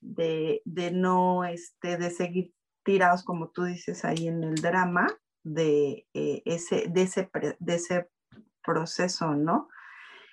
de, 0.00 0.62
de 0.64 0.90
no, 0.92 1.44
este, 1.44 1.98
de 1.98 2.10
seguir 2.10 2.54
tirados, 2.84 3.22
como 3.22 3.50
tú 3.50 3.64
dices 3.64 4.02
ahí 4.06 4.28
en 4.28 4.42
el 4.44 4.54
drama, 4.54 5.06
de, 5.42 6.06
eh, 6.14 6.42
ese, 6.46 6.86
de, 6.88 7.02
ese, 7.02 7.30
de 7.58 7.74
ese 7.74 8.08
proceso, 8.62 9.34
¿no? 9.34 9.68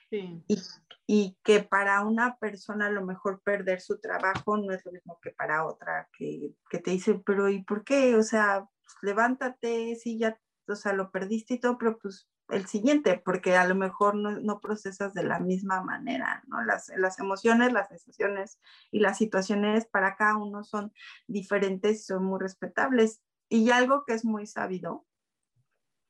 Sí. 0.09 0.41
Y, 0.47 0.57
y, 1.05 1.37
que 1.43 1.63
para 1.63 2.01
una 2.05 2.37
persona 2.37 2.87
a 2.87 2.91
lo 2.91 3.05
mejor 3.05 3.41
perder 3.43 3.81
su 3.81 3.99
trabajo 3.99 4.55
no 4.55 4.73
es 4.73 4.85
lo 4.85 4.93
mismo 4.93 5.19
que 5.21 5.31
para 5.31 5.65
otra, 5.65 6.07
que, 6.17 6.53
que 6.69 6.79
te 6.79 6.91
dice, 6.91 7.21
pero 7.25 7.49
¿y 7.49 7.61
por 7.63 7.83
qué? 7.83 8.15
O 8.15 8.23
sea, 8.23 8.65
pues, 8.83 8.95
levántate, 9.01 9.95
sí, 9.95 10.17
ya, 10.17 10.37
o 10.67 10.75
sea, 10.75 10.93
lo 10.93 11.11
perdiste 11.11 11.55
y 11.55 11.59
todo, 11.59 11.77
pero 11.77 11.97
pues 11.97 12.29
el 12.49 12.67
siguiente, 12.67 13.21
porque 13.23 13.55
a 13.55 13.67
lo 13.67 13.75
mejor 13.75 14.15
no, 14.15 14.31
no, 14.31 14.59
procesas 14.59 15.13
de 15.13 15.23
la 15.23 15.39
misma 15.39 15.81
manera, 15.81 16.43
¿no? 16.47 16.63
Las, 16.63 16.91
las, 16.97 17.19
emociones, 17.19 17.71
las 17.71 17.89
sensaciones 17.89 18.59
y 18.91 18.99
las 18.99 19.17
situaciones 19.17 19.85
para 19.85 20.15
cada 20.15 20.37
uno 20.37 20.63
son 20.63 20.93
diferentes 21.27 22.01
y 22.01 22.03
son 22.03 22.25
muy 22.25 22.39
respetables. 22.39 23.21
Y 23.49 23.71
algo 23.71 24.03
que 24.05 24.13
es 24.13 24.25
muy 24.25 24.47
sabido, 24.47 25.05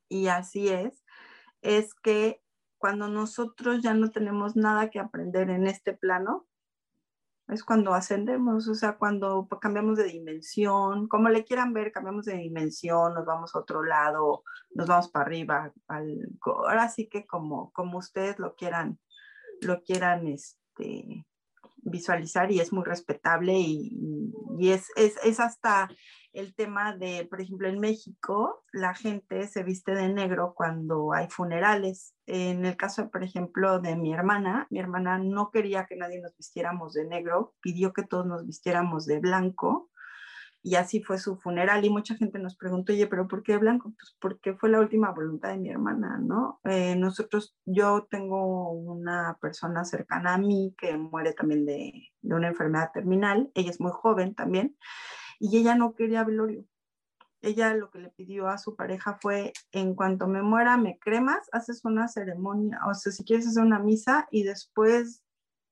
y 0.10 0.27
así 0.27 0.70
es, 0.70 1.03
es 1.62 1.93
que 1.93 2.41
cuando 2.77 3.08
nosotros 3.08 3.81
ya 3.81 3.93
no 3.93 4.10
tenemos 4.10 4.55
nada 4.55 4.89
que 4.89 5.00
aprender 5.00 5.50
en 5.50 5.67
este 5.67 5.93
plano, 5.93 6.48
es 7.48 7.64
cuando 7.64 7.94
ascendemos, 7.94 8.68
o 8.68 8.76
sea, 8.76 8.98
cuando 8.98 9.48
cambiamos 9.60 9.98
de 9.98 10.06
dimensión, 10.06 11.08
como 11.08 11.30
le 11.30 11.44
quieran 11.44 11.74
ver, 11.74 11.92
cambiamos 11.92 12.26
de 12.26 12.38
dimensión, 12.38 13.14
nos 13.14 13.26
vamos 13.26 13.56
a 13.56 13.60
otro 13.60 13.84
lado, 13.84 14.44
nos 14.74 14.88
vamos 14.88 15.10
para 15.10 15.26
arriba, 15.26 15.74
al, 15.88 16.30
ahora 16.46 16.88
sí 16.90 17.10
que 17.10 17.26
como, 17.26 17.72
como 17.74 17.98
ustedes 17.98 18.40
lo 18.40 18.56
quieran, 18.56 19.00
lo 19.62 19.84
quieran 19.84 20.28
este, 20.28 21.26
visualizar 21.84 22.52
y 22.52 22.60
es 22.60 22.72
muy 22.72 22.84
respetable 22.84 23.54
y, 23.54 24.34
y 24.60 24.70
es, 24.70 24.90
es, 24.96 25.18
es, 25.24 25.40
hasta 25.40 25.90
el 26.34 26.56
tema 26.56 26.96
de, 26.96 27.28
por 27.30 27.42
ejemplo, 27.42 27.68
en 27.68 27.80
México, 27.80 28.64
la 28.72 28.94
gente 28.94 29.48
se 29.48 29.64
viste 29.64 29.94
de 29.94 30.10
negro 30.10 30.54
cuando 30.56 31.14
hay 31.14 31.28
funerales. 31.30 32.14
En 32.26 32.66
el 32.66 32.78
caso, 32.78 33.10
por 33.10 33.24
ejemplo, 33.24 33.80
de 33.80 33.96
mi 33.96 34.14
hermana, 34.14 34.68
mi 34.70 34.80
hermana 34.80 35.18
no 35.18 35.52
quería 35.52 35.86
que 35.86 35.96
nadie 35.96 36.22
nos 36.22 36.36
vistiéramos 36.38 36.94
de 36.94 37.06
negro, 37.06 37.54
pidió 37.62 37.94
que 37.94 38.04
todos 38.04 38.26
nos 38.26 38.46
vistiéramos 38.46 39.06
de 39.06 39.20
blanco 39.20 39.90
y 40.64 40.76
así 40.76 41.02
fue 41.02 41.18
su 41.18 41.38
funeral 41.38 41.84
y 41.84 41.90
mucha 41.90 42.16
gente 42.16 42.38
nos 42.40 42.56
preguntó, 42.56 42.94
oye, 42.94 43.08
pero 43.08 43.28
¿por 43.28 43.42
qué 43.44 43.58
blanco? 43.58 43.94
Pues 43.98 44.16
porque 44.20 44.54
fue 44.54 44.70
la 44.70 44.80
última 44.80 45.12
voluntad 45.12 45.50
de 45.50 45.58
mi 45.58 45.70
hermana, 45.70 46.20
¿no? 46.22 46.60
Eh, 46.64 46.96
nosotros, 46.96 47.56
yo 47.66 48.08
tengo 48.10 48.72
una 48.72 49.38
persona 49.42 49.84
cercana 49.86 50.36
a 50.36 50.38
mí 50.38 50.76
que 50.78 50.98
muere 50.98 51.34
también 51.34 51.66
de, 51.66 52.10
de 52.22 52.36
una 52.36 52.50
enfermedad 52.50 52.92
terminal, 52.94 53.52
ella 53.56 53.72
es 53.72 53.82
muy 53.82 53.92
joven 53.92 54.36
también, 54.36 54.78
y 55.42 55.58
ella 55.58 55.76
no 55.76 55.96
quería 55.96 56.24
velorio. 56.24 56.66
Ella 57.42 57.74
lo 57.74 57.90
que 57.90 57.98
le 57.98 58.10
pidió 58.10 58.48
a 58.48 58.60
su 58.60 58.76
pareja 58.76 59.18
fue, 59.20 59.54
en 59.72 59.96
cuanto 59.96 60.28
me 60.28 60.44
muera, 60.44 60.78
me 60.78 61.00
cremas, 61.00 61.50
haces 61.52 61.84
una 61.84 62.08
ceremonia, 62.08 62.80
o 62.88 62.94
sea, 62.94 63.12
si 63.12 63.26
quieres 63.26 63.48
hacer 63.48 63.64
una 63.64 63.80
misa 63.80 64.28
y 64.30 64.44
después 64.44 65.24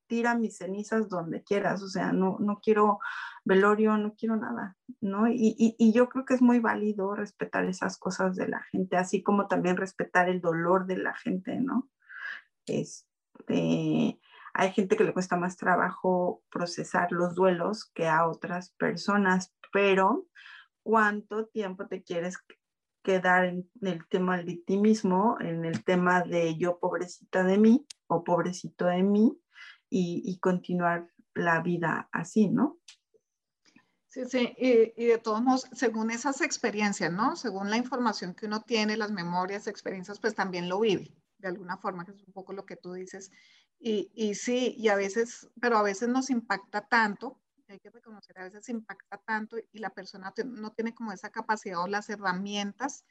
tira 0.08 0.34
mis 0.34 0.58
cenizas 0.58 1.08
donde 1.08 1.44
quieras, 1.44 1.84
o 1.84 1.88
sea, 1.88 2.12
no, 2.12 2.38
no 2.40 2.60
quiero 2.60 3.00
velorio, 3.46 3.96
no 3.98 4.16
quiero 4.16 4.36
nada, 4.38 4.76
¿no? 5.02 5.28
Y, 5.28 5.56
y, 5.60 5.76
y, 5.78 5.94
yo 5.94 6.10
creo 6.10 6.26
que 6.26 6.34
es 6.34 6.42
muy 6.42 6.60
válido 6.60 7.14
respetar 7.14 7.66
esas 7.66 8.00
cosas 8.00 8.36
de 8.36 8.48
la 8.48 8.64
gente, 8.72 8.98
así 8.98 9.22
como 9.22 9.48
también 9.48 9.78
respetar 9.78 10.30
el 10.30 10.42
dolor 10.42 10.88
de 10.88 10.98
la 10.98 11.14
gente, 11.14 11.60
¿no? 11.60 11.88
Este, 12.66 14.20
hay 14.54 14.72
gente 14.72 14.98
que 14.98 15.04
le 15.04 15.14
cuesta 15.14 15.38
más 15.38 15.58
trabajo 15.58 16.42
procesar 16.50 17.12
los 17.12 17.36
duelos 17.36 17.86
que 17.94 18.08
a 18.08 18.28
otras 18.28 18.72
personas, 18.72 19.54
pero 19.72 20.28
¿cuánto 20.84 21.48
tiempo 21.48 21.88
te 21.88 22.04
quieres 22.04 22.38
quedar 23.04 23.46
en 23.46 23.70
el 23.82 24.08
tema 24.08 24.38
del 24.38 24.46
victimismo, 24.46 25.38
en 25.40 25.66
el 25.66 25.84
tema 25.84 26.24
de 26.24 26.58
yo 26.58 26.80
pobrecita 26.80 27.44
de 27.44 27.58
mí 27.58 27.86
o 28.08 28.24
pobrecito 28.24 28.86
de 28.86 29.04
mí? 29.04 29.40
y, 29.90 30.40
continuar 30.40 31.10
la 31.34 31.62
vida 31.62 32.10
así, 32.12 32.48
¿no? 32.48 32.80
Sí, 34.08 34.26
sí, 34.26 34.56
y, 34.58 35.06
de 35.06 35.18
todos 35.20 35.42
modos, 35.42 35.68
según 35.72 36.12
esas 36.12 36.42
experiencias, 36.42 37.12
¿no? 37.12 37.36
Según 37.36 37.70
la 37.70 37.78
información 37.78 38.34
que 38.34 38.48
uno 38.48 38.62
tiene, 38.62 38.98
las 38.98 39.12
memorias, 39.12 39.68
experiencias, 39.68 40.20
pues 40.20 40.34
también 40.34 40.68
lo 40.68 40.80
vive, 40.80 41.14
de 41.38 41.48
alguna 41.48 41.78
forma, 41.78 42.06
que 42.06 42.12
es 42.12 42.24
un 42.24 42.34
poco 42.34 42.54
lo 42.54 42.66
que 42.66 42.76
tú 42.76 42.94
dices. 42.94 43.32
Y, 43.80 44.12
y 44.14 44.36
sí, 44.36 44.74
y 44.78 44.90
a 44.90 44.96
veces, 44.96 45.48
pero 45.62 45.78
a 45.78 45.84
veces 45.84 46.10
nos 46.10 46.30
impacta 46.30 46.88
tanto, 46.88 47.40
hay 47.74 47.80
que 47.80 47.90
reconocer, 47.90 48.38
a 48.40 48.44
veces 48.44 48.70
impacta 48.70 49.18
tanto 49.18 49.58
y 49.72 49.80
la 49.80 49.90
persona 49.90 50.34
no 50.46 50.72
tiene 50.72 50.94
como 50.94 51.12
esa 51.12 51.30
capacidad 51.30 51.82
o 51.82 51.88
las 51.88 52.10
herramientas 52.10 53.04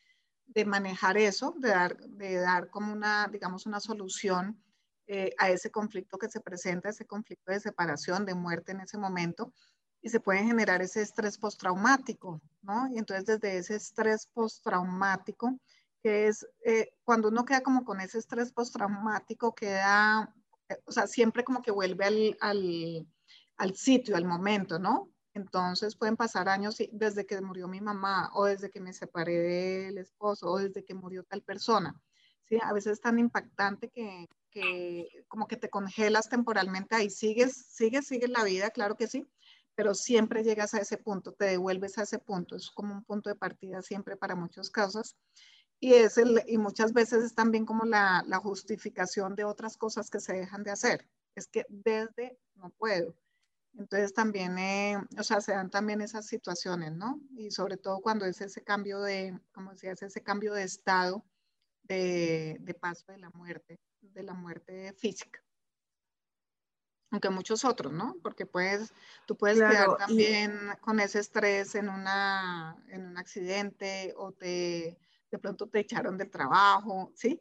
de 0.47 0.65
manejar 0.65 1.17
eso, 1.19 1.55
de 1.59 1.69
dar, 1.69 1.97
de 1.99 2.37
dar 2.37 2.71
como 2.71 2.93
una, 2.93 3.29
digamos, 3.29 3.67
una 3.67 3.81
solución 3.81 4.63
eh, 5.07 5.35
a 5.39 5.51
ese 5.51 5.71
conflicto 5.71 6.19
que 6.19 6.29
se 6.29 6.41
presenta, 6.41 6.89
ese 6.89 7.07
conflicto 7.07 7.53
de 7.53 7.61
separación, 7.61 8.25
de 8.25 8.35
muerte 8.35 8.73
en 8.73 8.81
ese 8.81 8.99
momento, 8.99 9.53
y 10.01 10.09
se 10.11 10.21
puede 10.21 10.45
generar 10.45 10.81
ese 10.83 11.03
estrés 11.03 11.39
postraumático, 11.39 12.41
¿no? 12.63 12.89
Y 12.89 12.99
entonces 12.99 13.25
desde 13.25 13.59
ese 13.59 13.77
estrés 13.77 14.27
postraumático, 14.27 15.59
que 16.03 16.29
es 16.29 16.47
eh, 16.65 16.91
cuando 17.05 17.29
uno 17.29 17.45
queda 17.45 17.63
como 17.63 17.85
con 17.85 18.01
ese 18.01 18.19
estrés 18.19 18.53
postraumático, 18.53 19.55
queda, 19.55 20.35
eh, 20.69 20.77
o 20.85 20.93
sea, 20.93 21.07
siempre 21.07 21.45
como 21.45 21.63
que 21.63 21.71
vuelve 21.71 22.05
al, 22.05 22.37
al, 22.41 23.07
al 23.59 23.77
sitio, 23.77 24.17
al 24.17 24.25
momento, 24.25 24.79
¿no? 24.79 25.11
Entonces 25.35 25.97
pueden 25.97 26.17
pasar 26.17 26.49
años 26.49 26.79
desde 26.93 27.27
que 27.27 27.41
murió 27.41 27.69
mi 27.69 27.81
mamá 27.81 28.31
o 28.35 28.47
desde 28.47 28.71
que 28.71 28.81
me 28.81 28.93
separé 28.93 29.39
del 29.39 29.99
esposo 29.99 30.51
o 30.51 30.59
desde 30.59 30.85
que 30.85 30.95
murió 30.95 31.23
tal 31.25 31.43
persona. 31.43 32.01
¿sí? 32.49 32.59
A 32.63 32.73
veces 32.73 32.95
es 32.95 33.01
tan 33.01 33.19
impactante 33.19 33.89
que, 33.91 34.27
que 34.51 35.09
como 35.29 35.47
que 35.47 35.57
te 35.57 35.71
congelas 35.71 36.29
temporalmente 36.29 36.97
ahí, 36.97 37.11
sigues, 37.11 37.67
sigues, 37.69 38.07
sigues 38.07 38.31
la 38.31 38.45
vida, 38.45 38.71
claro 38.71 38.97
que 38.97 39.07
sí, 39.07 39.29
pero 39.75 39.95
siempre 39.95 40.43
llegas 40.43 40.75
a 40.75 40.81
ese 40.81 40.97
punto, 40.97 41.33
te 41.33 41.45
devuelves 41.45 41.99
a 41.99 42.03
ese 42.03 42.19
punto, 42.19 42.57
es 42.57 42.71
como 42.71 42.95
un 42.95 43.05
punto 43.05 43.29
de 43.31 43.37
partida 43.37 43.83
siempre 43.83 44.17
para 44.17 44.35
muchos 44.35 44.71
casos. 44.71 45.17
Y, 45.81 45.95
es 45.95 46.19
el, 46.19 46.43
y 46.49 46.59
muchas 46.59 46.93
veces 46.93 47.23
es 47.23 47.35
también 47.37 47.65
como 47.65 47.85
la, 47.85 48.25
la 48.27 48.39
justificación 48.39 49.37
de 49.37 49.45
otras 49.45 49.77
cosas 49.77 50.11
que 50.11 50.19
se 50.19 50.33
dejan 50.33 50.65
de 50.65 50.73
hacer. 50.73 51.09
Es 51.37 51.47
que 51.47 51.65
desde 51.69 52.37
no 52.57 52.71
puedo. 52.71 53.15
Entonces 53.75 54.13
también, 54.13 54.59
eh, 54.59 54.97
o 55.19 55.23
sea, 55.23 55.41
se 55.41 55.53
dan 55.53 55.71
también 55.71 56.01
esas 56.01 56.27
situaciones, 56.27 56.93
¿no? 56.95 57.21
Y 57.37 57.51
sobre 57.51 57.77
todo 57.77 58.01
cuando 58.01 58.25
es 58.25 58.41
ese 58.41 58.63
cambio 58.63 59.01
de, 59.01 59.39
como 59.53 59.73
decías, 59.73 60.03
ese 60.03 60.23
cambio 60.23 60.53
de 60.55 60.65
estado 60.65 61.25
de, 61.83 62.59
de 62.61 62.75
paso 62.75 63.13
de 63.13 63.19
la 63.19 63.31
muerte 63.31 63.79
de 64.01 64.23
la 64.23 64.35
muerte 64.35 64.93
física. 64.95 65.43
Aunque 67.11 67.31
muchos 67.31 67.65
otros, 67.65 67.93
¿no? 67.93 68.17
Porque 68.23 68.45
puedes, 68.45 68.93
tú 69.27 69.37
puedes 69.37 69.59
quedar 69.59 69.97
también 69.97 70.53
con 70.83 71.01
ese 71.01 71.21
estrés 71.21 71.75
en, 71.75 71.89
una, 71.89 72.77
en 72.89 73.07
un 73.07 73.17
accidente 73.17 74.13
o 74.17 74.33
te, 74.33 74.99
de 75.31 75.39
pronto 75.39 75.69
te 75.69 75.81
echaron 75.81 76.19
del 76.19 76.31
trabajo, 76.31 77.11
¿sí? 77.15 77.41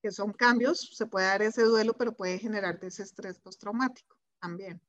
Que 0.00 0.12
son 0.12 0.32
cambios, 0.32 0.96
se 0.96 1.06
puede 1.06 1.26
dar 1.26 1.42
ese 1.42 1.62
duelo, 1.62 1.94
pero 1.94 2.12
puede 2.12 2.38
generarte 2.38 2.86
ese 2.86 3.02
estrés 3.02 3.40
postraumático 3.40 4.16
también. 4.40 4.80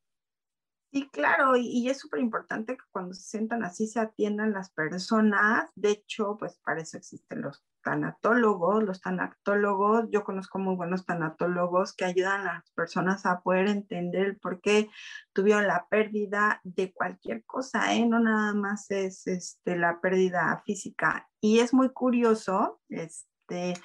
Sí, 0.91 1.07
claro, 1.11 1.55
y, 1.55 1.87
es 1.87 1.99
súper 1.99 2.19
importante 2.19 2.75
que 2.75 2.83
cuando 2.91 3.13
se 3.13 3.21
sientan 3.21 3.63
así 3.63 3.85
se 3.85 3.99
atiendan 3.99 4.53
las 4.53 4.71
personas. 4.71 5.69
De 5.75 5.91
hecho, 5.91 6.35
pues 6.39 6.57
para 6.63 6.81
eso 6.81 6.97
existen 6.97 7.41
los 7.43 7.63
tanatólogos, 7.83 8.83
los 8.83 8.99
tanatólogos. 8.99 10.09
Yo 10.09 10.23
conozco 10.23 10.57
muy 10.57 10.75
buenos 10.75 11.05
tanatólogos 11.05 11.93
que 11.93 12.05
ayudan 12.05 12.41
a 12.47 12.53
las 12.55 12.71
personas 12.71 13.27
a 13.27 13.41
poder 13.41 13.67
entender 13.67 14.39
por 14.39 14.61
qué 14.61 14.89
tuvieron 15.31 15.67
la 15.67 15.85
pérdida 15.89 16.59
de 16.63 16.91
cualquier 16.91 17.45
cosa, 17.45 17.93
¿eh? 17.93 18.07
No 18.07 18.19
nada 18.19 18.55
más 18.55 18.89
es 18.89 19.27
este, 19.27 19.77
la 19.77 20.01
pérdida 20.01 20.63
física. 20.65 21.29
Y 21.39 21.59
es 21.59 21.71
muy 21.71 21.93
curioso, 21.93 22.81
este, 22.89 23.75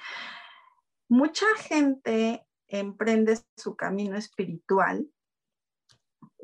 mucha 1.07 1.45
gente 1.57 2.47
emprende 2.67 3.39
su 3.55 3.75
camino 3.75 4.17
espiritual 4.17 5.07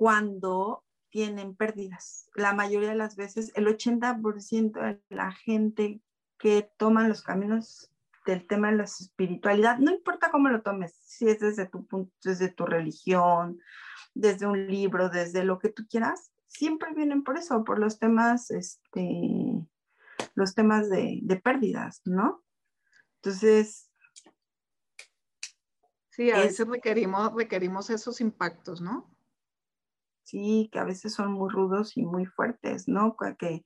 cuando 0.02 0.84
tienen 1.12 1.56
pérdidas. 1.56 2.28
La 2.34 2.56
mayoría 2.56 2.90
de 2.90 2.96
las 2.96 3.16
veces, 3.16 3.52
el 3.54 3.68
80% 3.68 4.82
de 4.82 5.00
la 5.16 5.32
gente 5.32 6.02
que 6.40 6.72
toman 6.76 7.08
los 7.08 7.22
caminos 7.22 7.92
del 8.26 8.48
tema 8.48 8.72
de 8.72 8.78
la 8.78 8.86
espiritualidad, 8.86 9.78
no 9.78 9.92
importa 9.92 10.32
cómo 10.32 10.50
lo 10.50 10.64
tomes, 10.64 10.96
si 11.04 11.30
es 11.30 11.40
desde 11.40 11.68
tu 11.68 11.86
punto, 11.86 12.12
desde 12.24 12.50
tu 12.50 12.66
religión, 12.66 13.60
desde 14.16 14.48
un 14.48 14.66
libro, 14.66 15.10
desde 15.10 15.44
lo 15.44 15.60
que 15.60 15.70
tú 15.70 15.86
quieras, 15.88 16.32
siempre 16.48 16.96
vienen 16.96 17.24
por 17.24 17.38
eso, 17.38 17.64
por 17.64 17.78
los 17.78 18.00
temas, 18.00 18.50
este, 18.50 19.68
los 20.34 20.56
temas 20.56 20.90
de, 20.90 21.20
de 21.22 21.36
pérdidas, 21.36 22.02
¿no? 22.06 22.44
Entonces, 23.18 23.92
Sí, 26.10 26.32
a 26.32 26.40
veces 26.40 26.68
requerimos, 26.68 27.34
requerimos 27.36 27.92
esos 27.92 28.20
impactos, 28.20 28.82
¿no? 28.82 29.11
Sí, 30.32 30.70
que 30.72 30.80
a 30.80 30.86
veces 30.86 31.14
son 31.14 31.34
muy 31.34 31.50
rudos 31.52 31.98
y 31.98 32.04
muy 32.06 32.26
fuertes, 32.26 32.88
¿no? 32.88 33.16
Que, 33.18 33.64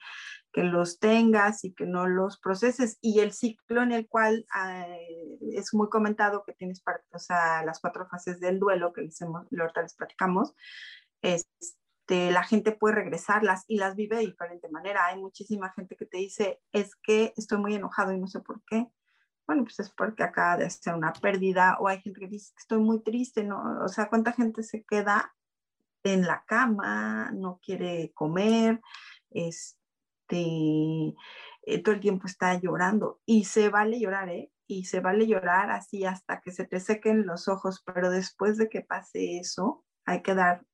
que 0.52 0.64
los 0.64 1.00
tengas 1.00 1.64
y 1.64 1.74
que 1.74 1.86
no 1.86 2.08
los 2.08 2.40
proceses. 2.40 2.98
Y 3.02 3.20
el 3.20 3.32
ciclo 3.34 3.84
en 3.84 3.92
el 3.92 4.08
cual 4.08 4.46
eh, 4.60 5.38
es 5.54 5.74
muy 5.74 5.90
comentado 5.90 6.44
que 6.46 6.54
tienes 6.54 6.82
parte, 6.82 7.06
o 7.14 7.20
sea, 7.20 7.64
las 7.64 7.80
cuatro 7.80 8.08
fases 8.08 8.40
del 8.40 8.60
duelo 8.60 8.94
que 8.94 9.02
les 9.04 9.22
hemos, 9.22 9.46
ahorita 9.58 9.82
les 9.84 9.96
platicamos, 9.96 10.56
este, 11.22 12.32
la 12.32 12.44
gente 12.44 12.72
puede 12.72 12.96
regresarlas 12.96 13.64
y 13.68 13.78
las 13.78 13.96
vive 13.96 14.18
de 14.18 14.26
diferente 14.26 14.70
manera. 14.70 15.06
Hay 15.06 15.20
muchísima 15.20 15.72
gente 15.74 15.96
que 15.96 16.06
te 16.06 16.18
dice, 16.18 16.60
es 16.72 16.96
que 16.96 17.34
estoy 17.38 17.60
muy 17.60 17.76
enojado 17.76 18.12
y 18.12 18.20
no 18.20 18.28
sé 18.28 18.40
por 18.42 18.64
qué. 18.66 18.88
Bueno, 19.48 19.64
pues 19.64 19.80
es 19.80 19.92
porque 19.92 20.24
acaba 20.24 20.58
de 20.58 20.66
hacer 20.66 20.96
una 20.96 21.14
pérdida, 21.14 21.78
o 21.80 21.88
hay 21.88 22.02
gente 22.02 22.20
que 22.20 22.28
dice 22.28 22.52
estoy 22.58 22.80
muy 22.80 23.04
triste, 23.04 23.44
¿no? 23.44 23.62
O 23.84 23.88
sea, 23.88 24.10
¿cuánta 24.10 24.32
gente 24.32 24.64
se 24.64 24.84
queda 24.84 25.36
en 26.14 26.26
la 26.26 26.44
cama, 26.46 27.32
no 27.34 27.60
quiere 27.64 28.12
comer, 28.14 28.82
este, 29.32 31.16
eh, 31.64 31.84
todo 31.84 31.96
el 31.96 32.02
tiempo 32.02 32.28
está 32.28 32.60
llorando 32.60 33.22
y 33.26 33.46
se 33.46 33.70
vale 33.70 34.00
llorar, 34.00 34.30
¿eh? 34.30 34.52
Y 34.68 34.86
se 34.86 35.00
vale 35.00 35.28
llorar 35.28 35.70
así 35.72 36.06
hasta 36.06 36.42
que 36.42 36.52
se 36.52 36.66
te 36.66 36.80
sequen 36.80 37.26
los 37.26 37.48
ojos, 37.48 37.84
pero 37.86 38.10
después 38.10 38.58
de 38.58 38.70
que 38.70 38.82
pase 38.82 39.38
eso, 39.38 39.86
hay 40.06 40.22
que 40.22 40.34
dar 40.34 40.66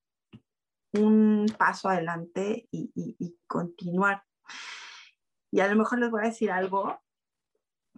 un 0.93 1.45
paso 1.57 1.89
adelante 1.89 2.67
y, 2.71 2.91
y 2.95 3.39
continuar. 3.47 4.23
Y 5.51 5.59
a 5.59 5.67
lo 5.67 5.75
mejor 5.75 5.99
les 5.99 6.09
voy 6.09 6.21
a 6.21 6.27
decir 6.29 6.51
algo 6.51 6.97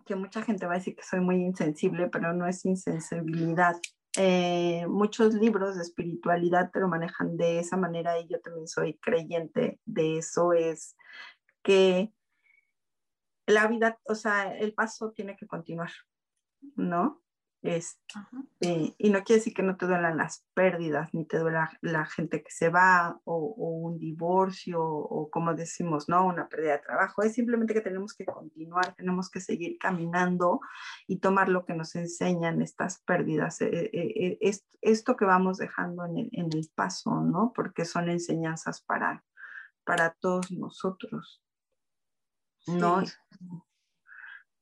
que 0.05 0.15
mucha 0.15 0.41
gente 0.41 0.65
va 0.65 0.73
a 0.73 0.77
decir 0.77 0.95
que 0.95 1.03
soy 1.03 1.19
muy 1.21 1.35
insensible, 1.35 2.09
pero 2.09 2.33
no 2.33 2.47
es 2.47 2.65
insensibilidad. 2.65 3.75
Eh, 4.15 4.85
muchos 4.87 5.33
libros 5.33 5.75
de 5.75 5.81
espiritualidad 5.81 6.69
te 6.71 6.79
lo 6.79 6.87
manejan 6.87 7.35
de 7.35 7.59
esa 7.59 7.77
manera 7.77 8.19
y 8.19 8.27
yo 8.27 8.39
también 8.41 8.67
soy 8.67 8.99
creyente 8.99 9.79
de 9.85 10.19
eso, 10.19 10.53
es 10.53 10.95
que 11.63 12.13
la 13.47 13.67
vida, 13.67 13.99
o 14.05 14.13
sea, 14.13 14.55
el 14.55 14.73
paso 14.75 15.11
tiene 15.13 15.35
que 15.35 15.47
continuar, 15.47 15.91
¿no? 16.75 17.22
Este, 17.63 18.93
y 18.97 19.09
no 19.09 19.23
quiere 19.23 19.39
decir 19.39 19.53
que 19.53 19.63
no 19.63 19.77
te 19.77 19.87
duelan 19.87 20.17
las 20.17 20.45
pérdidas, 20.53 21.13
ni 21.13 21.23
te 21.23 21.39
duela 21.39 21.71
la 21.79 22.05
gente 22.05 22.43
que 22.43 22.51
se 22.51 22.67
va, 22.67 23.21
o, 23.23 23.37
un 23.55 23.97
divorcio, 23.97 24.83
o 24.83 25.29
como 25.29 25.53
decimos, 25.53 26.09
¿no? 26.09 26.27
Una 26.27 26.49
pérdida 26.49 26.73
de 26.73 26.79
trabajo. 26.79 27.23
Es 27.23 27.33
simplemente 27.33 27.73
que 27.73 27.79
tenemos 27.79 28.13
que 28.13 28.25
continuar, 28.25 28.93
tenemos 28.95 29.31
que 29.31 29.39
seguir 29.39 29.77
caminando 29.79 30.59
y 31.07 31.19
tomar 31.19 31.47
lo 31.47 31.63
que 31.63 31.73
nos 31.73 31.95
enseñan 31.95 32.61
estas 32.61 32.99
pérdidas, 32.99 33.61
eh, 33.61 33.89
eh, 33.93 34.37
eh, 34.41 34.59
esto 34.81 35.15
que 35.15 35.23
vamos 35.23 35.57
dejando 35.57 36.03
en 36.05 36.17
el, 36.33 36.69
paso, 36.75 37.21
¿no? 37.21 37.53
Porque 37.55 37.85
son 37.85 38.09
enseñanzas 38.09 38.81
para, 38.81 39.23
para 39.85 40.11
todos 40.19 40.51
nosotros, 40.51 41.41
¿no? 42.67 43.03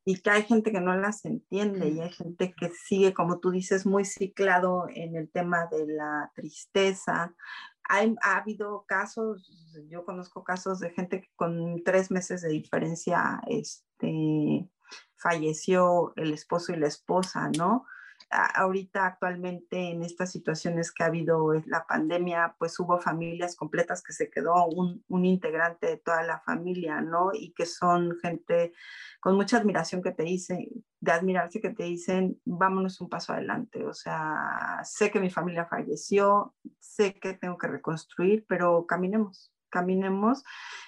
Y 0.04 0.22
que 0.22 0.30
hay 0.32 0.44
gente 0.44 0.72
que 0.72 0.82
no 0.82 0.96
las 0.96 1.26
entiende 1.26 1.90
y 1.90 2.00
hay 2.00 2.12
gente 2.12 2.54
que 2.58 2.70
sigue, 2.70 3.14
como 3.14 3.40
tú 3.40 3.52
dices, 3.52 3.86
muy 3.86 4.06
ciclado 4.06 4.88
en 4.90 5.16
el 5.16 5.30
tema 5.30 5.68
de 5.68 5.86
la 5.88 6.32
tristeza. 6.36 7.36
Hay, 7.84 8.16
ha 8.22 8.38
habido 8.38 8.86
casos, 8.88 9.76
yo 9.90 10.04
conozco 10.06 10.44
casos 10.44 10.80
de 10.80 10.92
gente 10.92 11.22
que 11.22 11.30
con 11.36 11.84
tres 11.84 12.10
meses 12.10 12.42
de 12.42 12.50
diferencia 12.50 13.42
este, 13.48 14.68
falleció 15.16 16.14
el 16.16 16.34
esposo 16.34 16.74
y 16.74 16.78
la 16.78 16.88
esposa, 16.88 17.52
¿no? 17.58 17.86
Ahorita 18.32 19.06
actualmente 19.06 19.91
en 19.91 20.04
estas 20.04 20.32
situaciones 20.32 20.91
que 20.91 21.04
ha 21.04 21.08
habido 21.08 21.54
la 21.65 21.86
pandemia, 21.86 22.56
pues 22.58 22.80
hubo 22.80 23.00
familias 23.00 23.56
completas 23.56 24.02
que 24.02 24.13
se 24.13 24.30
quedó 24.30 24.65
un, 24.65 25.04
un, 25.08 25.26
integrante 25.26 25.88
de 25.88 25.98
toda 25.98 26.24
la 26.24 26.39
familia, 26.39 27.02
¿no? 27.02 27.32
Y 27.34 27.54
que 27.54 27.65
son 27.65 28.17
gente 28.22 28.74
con 29.20 29.36
mucha 29.36 29.58
admiración 29.58 30.02
que 30.02 30.12
te 30.12 30.24
dicen, 30.24 30.67
de 31.00 31.12
admirarse 31.12 31.62
que 31.62 31.72
te 31.72 31.84
dicen, 31.84 32.39
vámonos 32.46 33.02
un 33.02 33.10
paso 33.10 33.34
adelante, 33.34 33.86
o 33.86 33.94
sea, 33.94 34.80
sé 34.84 35.12
que 35.12 35.20
mi 35.20 35.30
familia 35.30 35.65
falleció, 35.65 36.56
sé 36.80 37.20
que 37.20 37.34
tengo 37.34 37.58
que 37.58 37.67
reconstruir, 37.67 38.46
pero 38.48 38.86
caminemos, 38.86 39.52
caminemos 39.70 40.44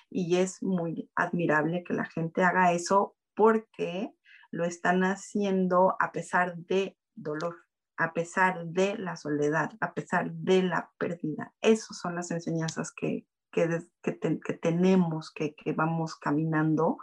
y 0.09 0.37
es 0.37 0.61
muy 0.61 1.09
admirable 1.15 1.83
que 1.83 1.93
la 1.93 2.05
gente 2.05 2.43
haga 2.43 2.71
eso 2.71 3.15
porque 3.35 4.13
lo 4.51 4.65
están 4.65 5.03
haciendo 5.03 5.95
a 5.99 6.11
pesar 6.11 6.55
de 6.55 6.95
dolor, 7.15 7.55
a 7.97 8.13
pesar 8.13 8.65
de 8.65 8.97
la 8.97 9.15
soledad, 9.15 9.71
a 9.79 9.93
pesar 9.93 10.31
de 10.31 10.63
la 10.63 10.91
pérdida. 10.97 11.53
Esas 11.61 11.97
son 11.99 12.15
las 12.15 12.31
enseñanzas 12.31 12.91
que, 12.91 13.27
que, 13.51 13.81
que, 14.01 14.53
tenemos, 14.53 15.31
que, 15.31 15.53
que, 15.55 15.73
vamos 15.73 16.15
caminando 16.15 16.97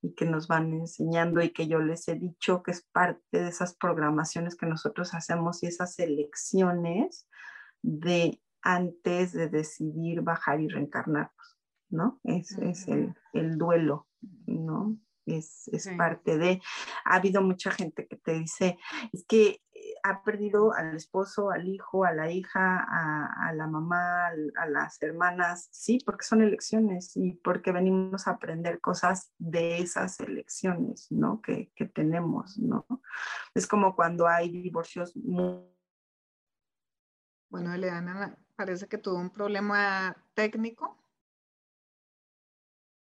y 0.00 0.14
que 0.14 0.24
nos 0.24 0.46
van 0.46 0.72
enseñando 0.72 1.42
y 1.42 1.52
que 1.52 1.66
yo 1.66 1.80
les 1.80 2.06
he 2.08 2.14
dicho 2.14 2.62
que 2.62 2.70
es 2.70 2.86
parte 2.92 3.20
de 3.32 3.48
esas 3.48 3.74
programaciones 3.74 4.56
que 4.56 4.66
nosotros 4.66 5.14
hacemos 5.14 5.62
y 5.62 5.66
esas 5.66 5.98
elecciones 5.98 7.28
de 7.82 8.40
antes 8.62 9.32
de 9.32 9.48
decidir 9.48 10.22
bajar 10.22 10.60
y 10.60 10.68
reencarnarnos, 10.68 11.58
¿no? 11.88 12.20
Es, 12.24 12.52
es 12.58 12.88
el, 12.88 13.14
el 13.32 13.58
duelo, 13.58 14.08
¿no? 14.46 14.98
Es, 15.26 15.68
es 15.68 15.88
parte 15.96 16.38
de, 16.38 16.60
ha 17.04 17.16
habido 17.16 17.42
mucha 17.42 17.70
gente 17.70 18.06
que 18.06 18.16
te 18.16 18.32
dice, 18.34 18.78
es 19.12 19.24
que 19.26 19.60
eh, 19.74 19.94
ha 20.02 20.22
perdido 20.22 20.72
al 20.72 20.96
esposo, 20.96 21.50
al 21.50 21.68
hijo, 21.68 22.04
a 22.04 22.12
la 22.12 22.30
hija, 22.30 22.86
a, 22.88 23.48
a, 23.48 23.52
la 23.52 23.66
mamá, 23.66 24.28
a 24.28 24.66
las 24.68 25.02
hermanas, 25.02 25.68
sí, 25.70 25.98
porque 26.04 26.24
son 26.24 26.42
elecciones 26.42 27.16
y 27.16 27.32
porque 27.32 27.72
venimos 27.72 28.26
a 28.26 28.32
aprender 28.32 28.80
cosas 28.80 29.32
de 29.38 29.78
esas 29.78 30.18
elecciones, 30.20 31.10
¿no? 31.10 31.42
Que, 31.42 31.72
que 31.74 31.86
tenemos, 31.86 32.58
¿no? 32.58 32.86
Es 33.54 33.66
como 33.66 33.94
cuando 33.94 34.26
hay 34.26 34.50
divorcios 34.50 35.16
muy... 35.16 35.62
Bueno, 37.48 37.72
Eleana 37.72 38.36
parece 38.56 38.88
que 38.88 38.98
tuvo 38.98 39.18
un 39.18 39.30
problema 39.30 40.16
técnico. 40.34 40.96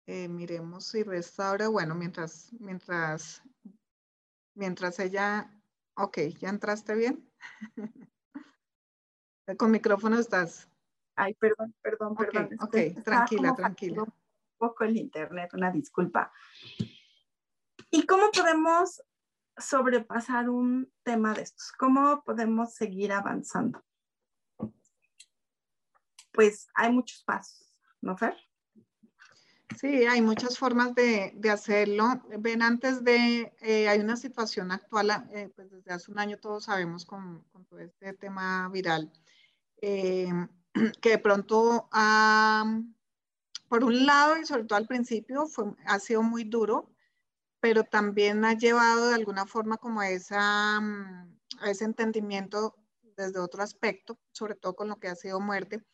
Eh, 0.07 0.29
miremos 0.29 0.87
si 0.87 1.03
restaura. 1.03 1.69
Bueno, 1.69 1.95
mientras, 1.95 2.53
mientras, 2.59 3.43
mientras 4.55 4.99
ella, 4.99 5.51
ok, 5.97 6.19
¿ya 6.39 6.49
entraste 6.49 6.95
bien? 6.95 7.31
Con 9.59 9.71
micrófono 9.71 10.19
estás. 10.19 10.69
Ay, 11.17 11.35
perdón, 11.35 11.75
perdón, 11.83 12.17
perdón. 12.17 12.49
Ok, 12.61 13.03
tranquila, 13.05 13.55
tranquila. 13.55 14.03
Un 14.03 14.13
poco 14.57 14.85
el 14.85 14.97
internet, 14.97 15.53
una 15.55 15.71
disculpa. 15.71 16.33
¿Y 17.91 18.07
cómo 18.07 18.31
podemos 18.31 19.03
sobrepasar 19.57 20.49
un 20.49 20.93
tema 21.03 21.35
de 21.35 21.43
estos? 21.43 21.73
¿Cómo 21.73 22.23
podemos 22.25 22.75
seguir 22.75 23.13
avanzando? 23.13 23.85
Pues 26.33 26.69
hay 26.75 26.93
muchos 26.93 27.23
pasos, 27.25 27.77
¿no, 28.01 28.17
Fer? 28.17 28.37
Sí, 29.79 30.05
hay 30.05 30.21
muchas 30.21 30.59
formas 30.59 30.95
de, 30.95 31.33
hacerlo. 31.51 32.23
Ven, 32.39 32.63
antes 32.63 33.05
de, 33.05 33.53
eh, 33.61 33.89
hay 33.89 34.01
una 34.01 34.17
situación 34.17 34.73
actual, 34.73 35.11
eh, 35.33 35.51
pues 35.55 35.71
desde 35.71 35.93
hace 35.93 36.11
un 36.11 36.19
año 36.19 36.39
todos 36.39 36.65
sabemos 36.65 37.05
con, 37.05 37.45
todo 37.69 37.79
este 37.79 38.13
tema 38.15 38.69
viral. 38.69 39.13
Eh, 39.81 40.29
que 41.01 41.11
de 41.11 41.19
pronto, 41.19 41.89
por 43.69 43.85
un 43.85 44.07
lado 44.07 44.37
y 44.39 44.45
sobre 44.45 44.65
todo 44.65 44.77
al 44.77 44.87
principio, 44.87 45.47
fue, 45.47 45.73
ha 45.87 45.99
sido 45.99 46.23
muy 46.23 46.45
duro, 46.45 46.91
pero 47.61 47.85
también 47.85 48.45
ha 48.45 48.55
llevado 48.55 49.09
de 49.09 49.15
alguna 49.15 49.47
forma 49.47 49.77
como 49.77 50.03
esa, 50.03 50.81
mm, 50.81 51.39
a 51.61 51.71
ese 51.71 51.85
entendimiento 51.85 52.75
desde 53.17 53.39
otro 53.39 53.63
aspecto, 53.63 54.19
sobre 54.33 54.57
todo 54.57 54.75
con 54.75 54.89
lo 54.89 54.99
que 54.99 55.09
ha 55.09 55.15
sido 55.15 55.41
muerte. 55.41 55.85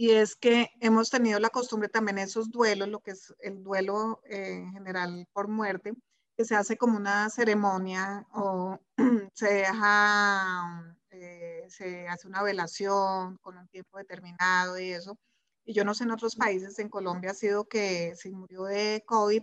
Y 0.00 0.12
es 0.12 0.34
que 0.34 0.70
hemos 0.80 1.10
tenido 1.10 1.38
la 1.40 1.50
costumbre 1.50 1.90
también 1.90 2.16
esos 2.16 2.50
duelos, 2.50 2.88
lo 2.88 3.00
que 3.00 3.10
es 3.10 3.34
el 3.40 3.62
duelo 3.62 4.22
eh, 4.24 4.54
en 4.54 4.72
general 4.72 5.28
por 5.34 5.46
muerte, 5.46 5.92
que 6.38 6.46
se 6.46 6.54
hace 6.54 6.78
como 6.78 6.96
una 6.96 7.28
ceremonia 7.28 8.26
o 8.32 8.78
se 9.34 9.52
deja, 9.52 10.96
eh, 11.10 11.66
se 11.68 12.08
hace 12.08 12.26
una 12.26 12.42
velación 12.42 13.36
con 13.42 13.58
un 13.58 13.68
tiempo 13.68 13.98
determinado 13.98 14.78
y 14.78 14.90
eso. 14.92 15.18
Y 15.66 15.74
yo 15.74 15.84
no 15.84 15.92
sé 15.92 16.04
en 16.04 16.12
otros 16.12 16.34
países, 16.34 16.78
en 16.78 16.88
Colombia 16.88 17.32
ha 17.32 17.34
sido 17.34 17.68
que 17.68 18.14
si 18.16 18.30
murió 18.30 18.64
de 18.64 19.04
COVID, 19.04 19.42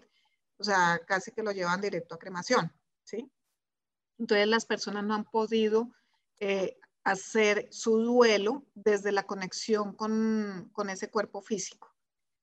o 0.57 0.63
sea, 0.63 0.99
casi 1.05 1.31
que 1.31 1.43
lo 1.43 1.51
llevan 1.51 1.81
directo 1.81 2.15
a 2.15 2.19
cremación, 2.19 2.73
¿sí? 3.03 3.31
Entonces 4.17 4.47
las 4.47 4.65
personas 4.65 5.03
no 5.03 5.13
han 5.13 5.25
podido 5.25 5.91
eh, 6.39 6.79
hacer 7.07 7.69
su 7.71 7.99
duelo 7.99 8.65
desde 8.75 9.13
la 9.13 9.23
conexión 9.23 9.93
con, 9.93 10.69
con, 10.73 10.89
ese 10.89 11.09
cuerpo 11.09 11.41
físico, 11.41 11.95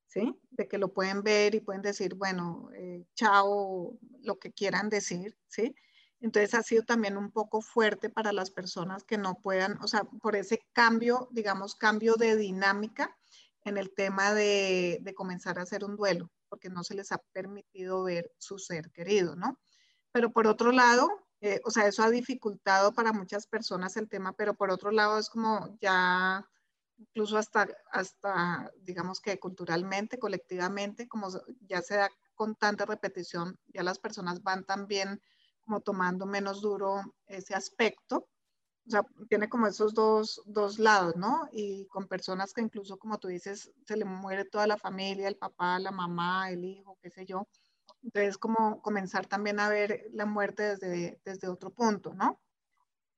¿sí? 0.09 0.41
De 0.53 0.67
que 0.67 0.79
lo 0.79 0.95
pueden 0.95 1.23
ver 1.23 1.55
y 1.55 1.61
pueden 1.61 1.83
decir, 1.83 2.15
bueno, 2.15 2.71
eh, 2.75 3.05
chao, 3.15 3.99
lo 4.23 4.39
que 4.39 4.53
quieran 4.53 4.89
decir, 4.89 5.37
¿sí? 5.49 5.75
Entonces 6.19 6.55
ha 6.55 6.63
sido 6.63 6.83
también 6.83 7.19
un 7.19 7.31
poco 7.31 7.61
fuerte 7.61 8.09
para 8.09 8.33
las 8.33 8.51
personas 8.51 9.05
que 9.05 9.19
no 9.19 9.35
puedan, 9.35 9.77
o 9.83 9.87
sea, 9.87 10.05
por 10.05 10.35
ese 10.35 10.67
cambio, 10.73 11.29
digamos, 11.31 11.75
cambio 11.75 12.15
de 12.15 12.35
dinámica 12.35 13.15
en 13.67 13.77
el 13.77 13.93
tema 13.93 14.33
de, 14.33 14.99
de 15.03 15.15
comenzar 15.15 15.59
a 15.59 15.65
hacer 15.65 15.85
un 15.85 15.97
duelo, 15.97 16.31
porque 16.49 16.71
no 16.71 16.85
se 16.85 16.95
les 16.95 17.13
ha 17.13 17.19
permitido 17.35 18.03
ver 18.05 18.33
su 18.39 18.59
ser 18.59 18.91
querido, 18.93 19.37
¿no? 19.37 19.61
Pero 20.11 20.33
por 20.33 20.47
otro 20.47 20.73
lado, 20.73 21.24
eh, 21.47 21.61
o 21.63 21.71
sea, 21.71 21.87
eso 21.87 22.03
ha 22.03 22.09
dificultado 22.11 22.95
para 22.95 23.13
muchas 23.13 23.47
personas 23.47 23.99
el 23.99 24.09
tema, 24.09 24.33
pero 24.33 24.55
por 24.55 24.71
otro 24.71 24.91
lado 24.91 25.19
es 25.19 25.29
como 25.29 25.77
ya, 25.79 26.49
incluso 26.97 27.37
hasta, 27.37 27.69
hasta 27.93 28.73
digamos 28.81 29.21
que 29.21 29.39
culturalmente, 29.39 30.19
colectivamente, 30.19 31.07
como 31.07 31.29
ya 31.61 31.83
se 31.83 31.97
da 31.97 32.09
con 32.35 32.55
tanta 32.55 32.87
repetición, 32.87 33.59
ya 33.67 33.83
las 33.83 33.99
personas 33.99 34.43
van 34.43 34.65
también 34.65 35.21
como 35.67 35.83
tomando 35.83 36.25
menos 36.25 36.63
duro 36.63 37.03
ese 37.27 37.55
aspecto. 37.55 38.27
O 38.87 38.91
sea, 38.91 39.03
tiene 39.29 39.51
como 39.51 39.67
esos 39.67 39.93
dos, 39.93 40.41
dos 40.47 40.79
lados, 40.79 41.15
¿no? 41.17 41.47
Y 41.53 41.87
con 41.89 42.09
personas 42.09 42.55
que 42.55 42.63
incluso, 42.63 42.97
como 42.97 43.19
tú 43.19 43.29
dices, 43.29 43.71
se 43.87 43.99
le 43.99 44.07
muere 44.07 44.47
toda 44.47 44.67
la 44.67 44.79
familia, 44.79 45.29
el 45.29 45.37
papá, 45.37 45.79
la 45.79 45.91
mamá, 45.91 46.51
el 46.51 46.65
hijo, 46.65 46.97
qué 47.03 47.11
sé 47.11 47.27
yo 47.27 47.47
entonces, 48.05 48.37
como 48.37 48.83
comenzar 48.83 49.27
también 49.27 49.59
a 49.59 49.69
ver 49.69 50.09
la 50.13 50.27
muerte 50.27 50.77
desde, 50.77 51.21
desde 51.25 51.49
otro 51.49 51.71
punto, 51.71 52.13
¿no? 52.13 52.39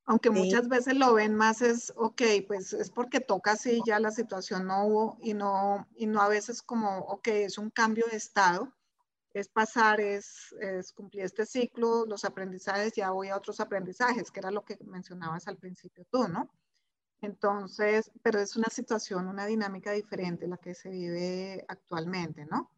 Aunque 0.05 0.31
muchas 0.31 0.68
veces 0.68 0.94
lo 0.94 1.14
ven 1.14 1.35
más 1.35 1.61
es, 1.62 1.92
ok, 1.96 2.22
pues 2.46 2.72
es 2.72 2.90
porque 2.90 3.18
toca 3.18 3.53
así, 3.53 3.83
ya 3.85 3.99
la 3.99 4.12
situación 4.12 4.68
no 4.68 4.87
hubo 4.87 5.18
y 5.20 5.35
no, 5.35 5.88
y 5.96 6.07
no 6.07 6.22
a 6.22 6.29
veces 6.29 6.62
como, 6.62 6.99
ok, 6.99 7.27
es 7.29 7.59
un 7.59 7.70
cambio 7.70 8.07
de 8.09 8.16
estado, 8.16 8.72
es 9.35 9.49
pasar, 9.49 10.01
es, 10.01 10.55
es 10.61 10.92
cumplir 10.92 11.25
este 11.25 11.44
ciclo, 11.44 12.07
los 12.07 12.25
aprendizajes, 12.25 12.92
ya 12.92 13.11
voy 13.11 13.29
a 13.31 13.37
otros 13.37 13.59
aprendizajes, 13.59 14.31
que 14.31 14.38
era 14.38 14.53
lo 14.53 14.64
que 14.64 14.79
mencionabas 14.85 15.49
al 15.49 15.57
principio 15.57 16.07
tú, 16.09 16.29
¿no? 16.29 16.53
Entonces, 17.20 18.12
pero 18.22 18.38
es 18.38 18.57
una 18.57 18.68
situación, 18.70 19.27
una 19.27 19.46
dinámica 19.46 19.90
diferente 19.90 20.46
la 20.46 20.59
que 20.59 20.77
se 20.77 20.90
vive 20.90 21.64
actualmente, 21.66 22.46
¿no? 22.46 22.70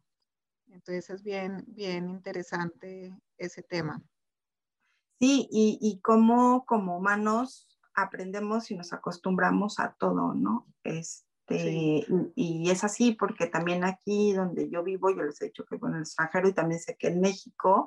Entonces 0.69 1.09
es 1.09 1.23
bien, 1.23 1.63
bien 1.67 2.09
interesante 2.09 3.13
ese 3.37 3.63
tema. 3.63 4.01
Sí, 5.19 5.47
y, 5.51 5.77
y 5.81 5.99
cómo 5.99 6.65
como 6.65 6.97
humanos 6.97 7.67
aprendemos 7.93 8.71
y 8.71 8.75
nos 8.75 8.93
acostumbramos 8.93 9.79
a 9.79 9.93
todo, 9.99 10.33
¿no? 10.33 10.67
Este, 10.83 12.05
y, 12.35 12.69
es 12.69 12.83
así 12.83 13.13
porque 13.13 13.47
también 13.47 13.83
aquí 13.83 14.33
donde 14.33 14.69
yo 14.69 14.83
vivo, 14.83 15.09
yo 15.09 15.23
les 15.23 15.41
he 15.41 15.45
dicho 15.45 15.65
que 15.65 15.75
en 15.75 15.95
el 15.95 16.01
extranjero 16.01 16.47
y 16.47 16.53
también 16.53 16.79
sé 16.79 16.95
que 16.97 17.07
en 17.07 17.21
México, 17.21 17.85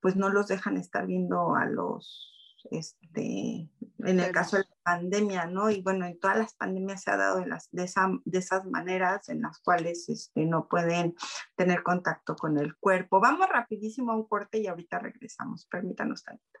pues 0.00 0.16
no 0.16 0.28
los 0.28 0.48
dejan 0.48 0.76
estar 0.76 1.06
viendo 1.06 1.54
a 1.54 1.66
los 1.66 2.39
este, 2.70 3.68
en 3.98 4.20
el 4.20 4.32
caso 4.32 4.56
de 4.56 4.64
la 4.64 4.76
pandemia, 4.82 5.46
¿no? 5.46 5.70
Y 5.70 5.82
bueno, 5.82 6.06
en 6.06 6.18
todas 6.18 6.38
las 6.38 6.54
pandemias 6.54 7.02
se 7.02 7.10
ha 7.10 7.16
dado 7.16 7.38
de, 7.38 7.46
las, 7.46 7.68
de, 7.70 7.84
esa, 7.84 8.10
de 8.24 8.38
esas 8.38 8.66
maneras 8.66 9.28
en 9.28 9.42
las 9.42 9.58
cuales 9.60 10.08
este, 10.08 10.46
no 10.46 10.68
pueden 10.68 11.14
tener 11.56 11.82
contacto 11.82 12.36
con 12.36 12.58
el 12.58 12.76
cuerpo. 12.76 13.20
Vamos 13.20 13.48
rapidísimo 13.48 14.12
a 14.12 14.16
un 14.16 14.26
corte 14.26 14.58
y 14.58 14.66
ahorita 14.66 14.98
regresamos. 14.98 15.66
Permítanos 15.66 16.22
tantito. 16.22 16.60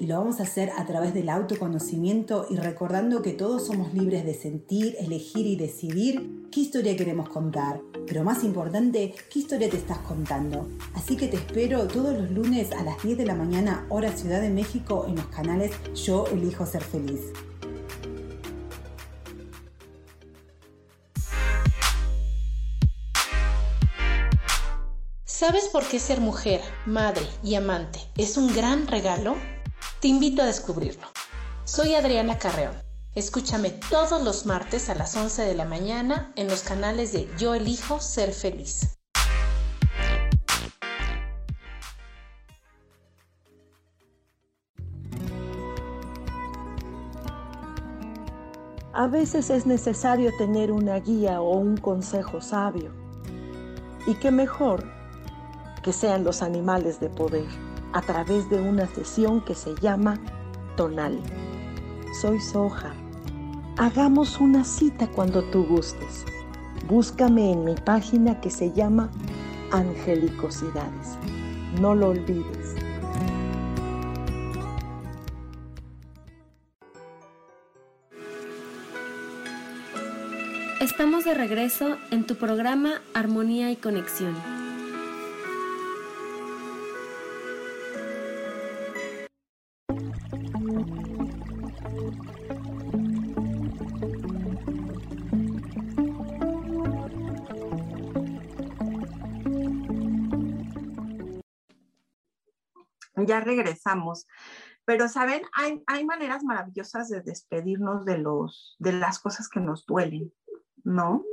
y 0.00 0.06
lo 0.06 0.18
vamos 0.18 0.40
a 0.40 0.44
hacer 0.44 0.70
a 0.76 0.86
través 0.86 1.12
del 1.12 1.28
autoconocimiento 1.28 2.46
y 2.50 2.56
recordando 2.56 3.22
que 3.22 3.32
todos 3.32 3.66
somos 3.66 3.92
libres 3.94 4.24
de 4.24 4.34
sentir, 4.34 4.96
elegir 5.00 5.46
y 5.46 5.56
decidir 5.56 6.48
qué 6.52 6.60
historia 6.60 6.96
queremos 6.96 7.28
contar. 7.28 7.80
Pero 8.06 8.22
más 8.22 8.44
importante, 8.44 9.14
qué 9.30 9.38
historia 9.40 9.68
te 9.68 9.76
estás 9.76 9.98
contando. 9.98 10.68
Así 10.94 11.16
que 11.16 11.28
te 11.28 11.36
espero 11.36 11.86
todos 11.88 12.16
los 12.16 12.30
lunes 12.30 12.72
a 12.72 12.82
las 12.82 13.02
10 13.02 13.18
de 13.18 13.26
la 13.26 13.34
mañana, 13.34 13.86
hora 13.88 14.12
Ciudad 14.12 14.40
de 14.40 14.50
México, 14.50 15.04
en 15.08 15.16
los 15.16 15.26
canales 15.26 15.72
Yo 15.94 16.26
elijo 16.28 16.64
ser 16.64 16.82
feliz. 16.82 17.20
¿Sabes 25.24 25.68
por 25.68 25.84
qué 25.84 26.00
ser 26.00 26.20
mujer, 26.20 26.60
madre 26.84 27.22
y 27.44 27.54
amante 27.54 28.00
es 28.16 28.36
un 28.36 28.52
gran 28.54 28.88
regalo? 28.88 29.36
Te 30.00 30.06
invito 30.06 30.42
a 30.42 30.46
descubrirlo. 30.46 31.08
Soy 31.64 31.96
Adriana 31.96 32.38
Carreón. 32.38 32.76
Escúchame 33.16 33.70
todos 33.70 34.22
los 34.22 34.46
martes 34.46 34.88
a 34.90 34.94
las 34.94 35.16
11 35.16 35.42
de 35.42 35.56
la 35.56 35.64
mañana 35.64 36.32
en 36.36 36.46
los 36.46 36.62
canales 36.62 37.12
de 37.12 37.28
Yo 37.36 37.52
elijo 37.52 37.98
ser 37.98 38.32
feliz. 38.32 38.96
A 48.92 49.08
veces 49.08 49.50
es 49.50 49.66
necesario 49.66 50.30
tener 50.38 50.70
una 50.70 51.00
guía 51.00 51.40
o 51.40 51.58
un 51.58 51.76
consejo 51.76 52.40
sabio. 52.40 52.92
Y 54.06 54.14
qué 54.14 54.30
mejor 54.30 54.84
que 55.82 55.92
sean 55.92 56.22
los 56.22 56.42
animales 56.42 57.00
de 57.00 57.08
poder 57.08 57.67
a 57.92 58.02
través 58.02 58.48
de 58.50 58.60
una 58.60 58.86
sesión 58.86 59.40
que 59.40 59.54
se 59.54 59.74
llama 59.76 60.18
Tonal. 60.76 61.20
Soy 62.20 62.40
Soja. 62.40 62.92
Hagamos 63.76 64.40
una 64.40 64.64
cita 64.64 65.06
cuando 65.08 65.42
tú 65.44 65.64
gustes. 65.64 66.24
Búscame 66.88 67.52
en 67.52 67.64
mi 67.64 67.74
página 67.74 68.40
que 68.40 68.50
se 68.50 68.72
llama 68.72 69.10
Angelicosidades. 69.70 71.16
No 71.80 71.94
lo 71.94 72.08
olvides. 72.08 72.74
Estamos 80.80 81.24
de 81.24 81.34
regreso 81.34 81.96
en 82.10 82.26
tu 82.26 82.36
programa 82.36 83.02
Armonía 83.14 83.70
y 83.70 83.76
Conexión. 83.76 84.34
Ya 103.28 103.40
regresamos. 103.40 104.26
Pero, 104.84 105.06
¿saben? 105.08 105.42
Hay, 105.52 105.82
hay 105.86 106.04
maneras 106.04 106.42
maravillosas 106.42 107.10
de 107.10 107.20
despedirnos 107.20 108.04
de, 108.04 108.18
los, 108.18 108.74
de 108.78 108.92
las 108.92 109.18
cosas 109.18 109.48
que 109.48 109.60
nos 109.60 109.84
duelen, 109.84 110.32
¿no? 110.82 111.24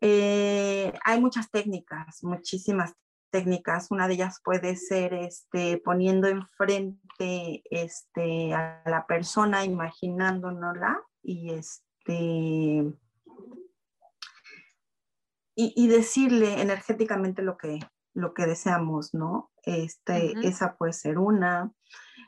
Eh, 0.00 0.92
hay 1.04 1.20
muchas 1.20 1.50
técnicas, 1.50 2.22
muchísimas 2.22 2.94
técnicas. 3.30 3.90
Una 3.90 4.08
de 4.08 4.14
ellas 4.14 4.40
puede 4.44 4.76
ser 4.76 5.14
este, 5.14 5.78
poniendo 5.78 6.28
enfrente 6.28 7.62
este, 7.70 8.54
a 8.54 8.82
la 8.86 9.06
persona, 9.06 9.64
imaginándonosla 9.64 11.02
y, 11.22 11.50
este, 11.50 12.94
y, 15.54 15.74
y, 15.76 15.88
decirle 15.88 16.62
energéticamente 16.62 17.42
lo 17.42 17.58
que, 17.58 17.80
lo 18.14 18.34
que 18.34 18.46
deseamos, 18.46 19.14
¿no? 19.14 19.50
Este, 19.62 20.34
Esa 20.42 20.76
puede 20.76 20.92
ser 20.92 21.18
una. 21.18 21.72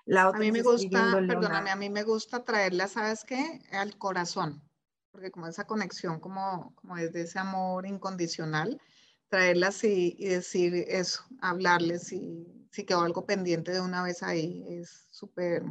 La 0.05 0.29
otra 0.29 0.39
a 0.39 0.43
mí 0.43 0.53
me 0.53 0.63
gusta, 0.63 1.13
perdóname, 1.27 1.71
a 1.71 1.77
mí 1.77 1.91
me 1.91 2.03
gusta 2.03 2.45
traerla, 2.45 2.89
¿sabes 2.89 3.25
qué? 3.25 3.61
Al 3.73 3.97
corazón, 3.99 4.63
porque 5.11 5.31
como 5.31 5.47
esa 5.47 5.67
conexión, 5.67 6.19
como, 6.19 6.75
como 6.75 6.97
desde 6.97 7.23
ese 7.23 7.39
amor 7.39 7.87
incondicional, 7.87 8.81
traerlas 9.29 9.85
y, 9.85 10.17
y 10.19 10.29
decir 10.29 10.75
eso, 10.89 11.25
hablarles 11.41 12.13
y 12.13 12.69
si 12.73 12.85
quedó 12.85 13.03
algo 13.03 13.27
pendiente 13.27 13.71
de 13.71 13.81
una 13.81 14.03
vez 14.03 14.23
ahí, 14.23 14.65
es 14.69 15.07
súper 15.11 15.63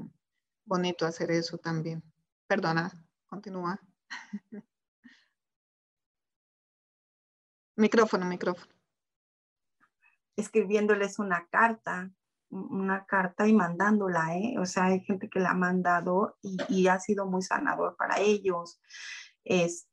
bonito 0.66 1.06
hacer 1.06 1.32
eso 1.32 1.58
también. 1.58 2.04
Perdona, 2.48 2.92
continúa. 3.28 3.80
micrófono, 7.76 8.26
micrófono. 8.26 8.81
Escribiéndoles 10.36 11.20
una 11.20 11.48
carta, 11.50 12.12
una 12.50 13.06
carta 13.06 13.48
y 13.48 13.54
mandándola, 13.54 14.38
¿eh? 14.38 14.56
O 14.60 14.66
sea, 14.66 14.86
hay 14.86 15.02
gente 15.02 15.30
que 15.30 15.40
la 15.40 15.52
ha 15.52 15.56
mandado 15.56 16.38
y, 16.42 16.58
y 16.70 16.88
ha 16.88 17.00
sido 17.00 17.26
muy 17.26 17.42
sanador 17.42 17.96
para 17.96 18.20
ellos. 18.20 18.82
Es, 19.44 19.88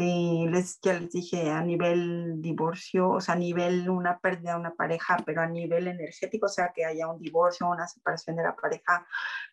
este, 0.00 0.50
les, 0.50 0.80
ya 0.80 0.98
les 0.98 1.10
dije, 1.10 1.50
a 1.50 1.62
nivel 1.62 2.40
divorcio, 2.40 3.10
o 3.10 3.20
sea, 3.20 3.34
a 3.34 3.38
nivel 3.38 3.88
una 3.88 4.18
pérdida 4.18 4.52
de 4.52 4.60
una 4.60 4.74
pareja, 4.74 5.16
pero 5.26 5.42
a 5.42 5.46
nivel 5.46 5.88
energético, 5.88 6.46
o 6.46 6.48
sea, 6.48 6.72
que 6.74 6.84
haya 6.84 7.08
un 7.08 7.20
divorcio, 7.20 7.68
una 7.68 7.86
separación 7.86 8.36
de 8.36 8.44
la 8.44 8.56
pareja, 8.56 9.06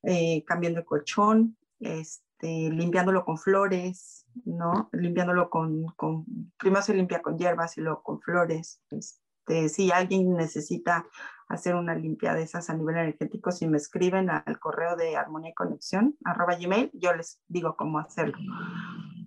eh, 0.04 0.44
cambiando 0.46 0.80
el 0.80 0.86
colchón, 0.86 1.58
este, 1.80 2.70
limpiándolo 2.70 3.26
con 3.26 3.38
flores, 3.38 4.26
¿no? 4.46 4.90
Limpiándolo 4.94 5.50
con, 5.50 5.88
con, 5.96 6.26
primero 6.58 6.82
se 6.82 6.94
limpia 6.94 7.22
con 7.22 7.38
hierbas 7.38 7.78
y 7.78 7.82
luego 7.82 8.04
con 8.04 8.22
flores. 8.22 8.82
Este, 8.92 9.27
si 9.70 9.92
alguien 9.92 10.36
necesita 10.36 11.06
hacer 11.48 11.76
una 11.76 11.96
limpia 11.96 12.34
de 12.34 12.44
esas 12.44 12.70
a 12.70 12.74
nivel 12.74 12.98
energético, 12.98 13.52
si 13.52 13.68
me 13.68 13.78
escriben 13.78 14.30
al 14.30 14.60
correo 14.60 14.96
de 14.96 15.16
armonía 15.16 15.52
y 15.52 15.54
conexión, 15.54 16.18
arroba 16.26 16.56
gmail, 16.56 16.92
yo 16.94 17.14
les 17.14 17.42
digo 17.48 17.76
cómo 17.78 18.00
hacerlo. 18.00 18.38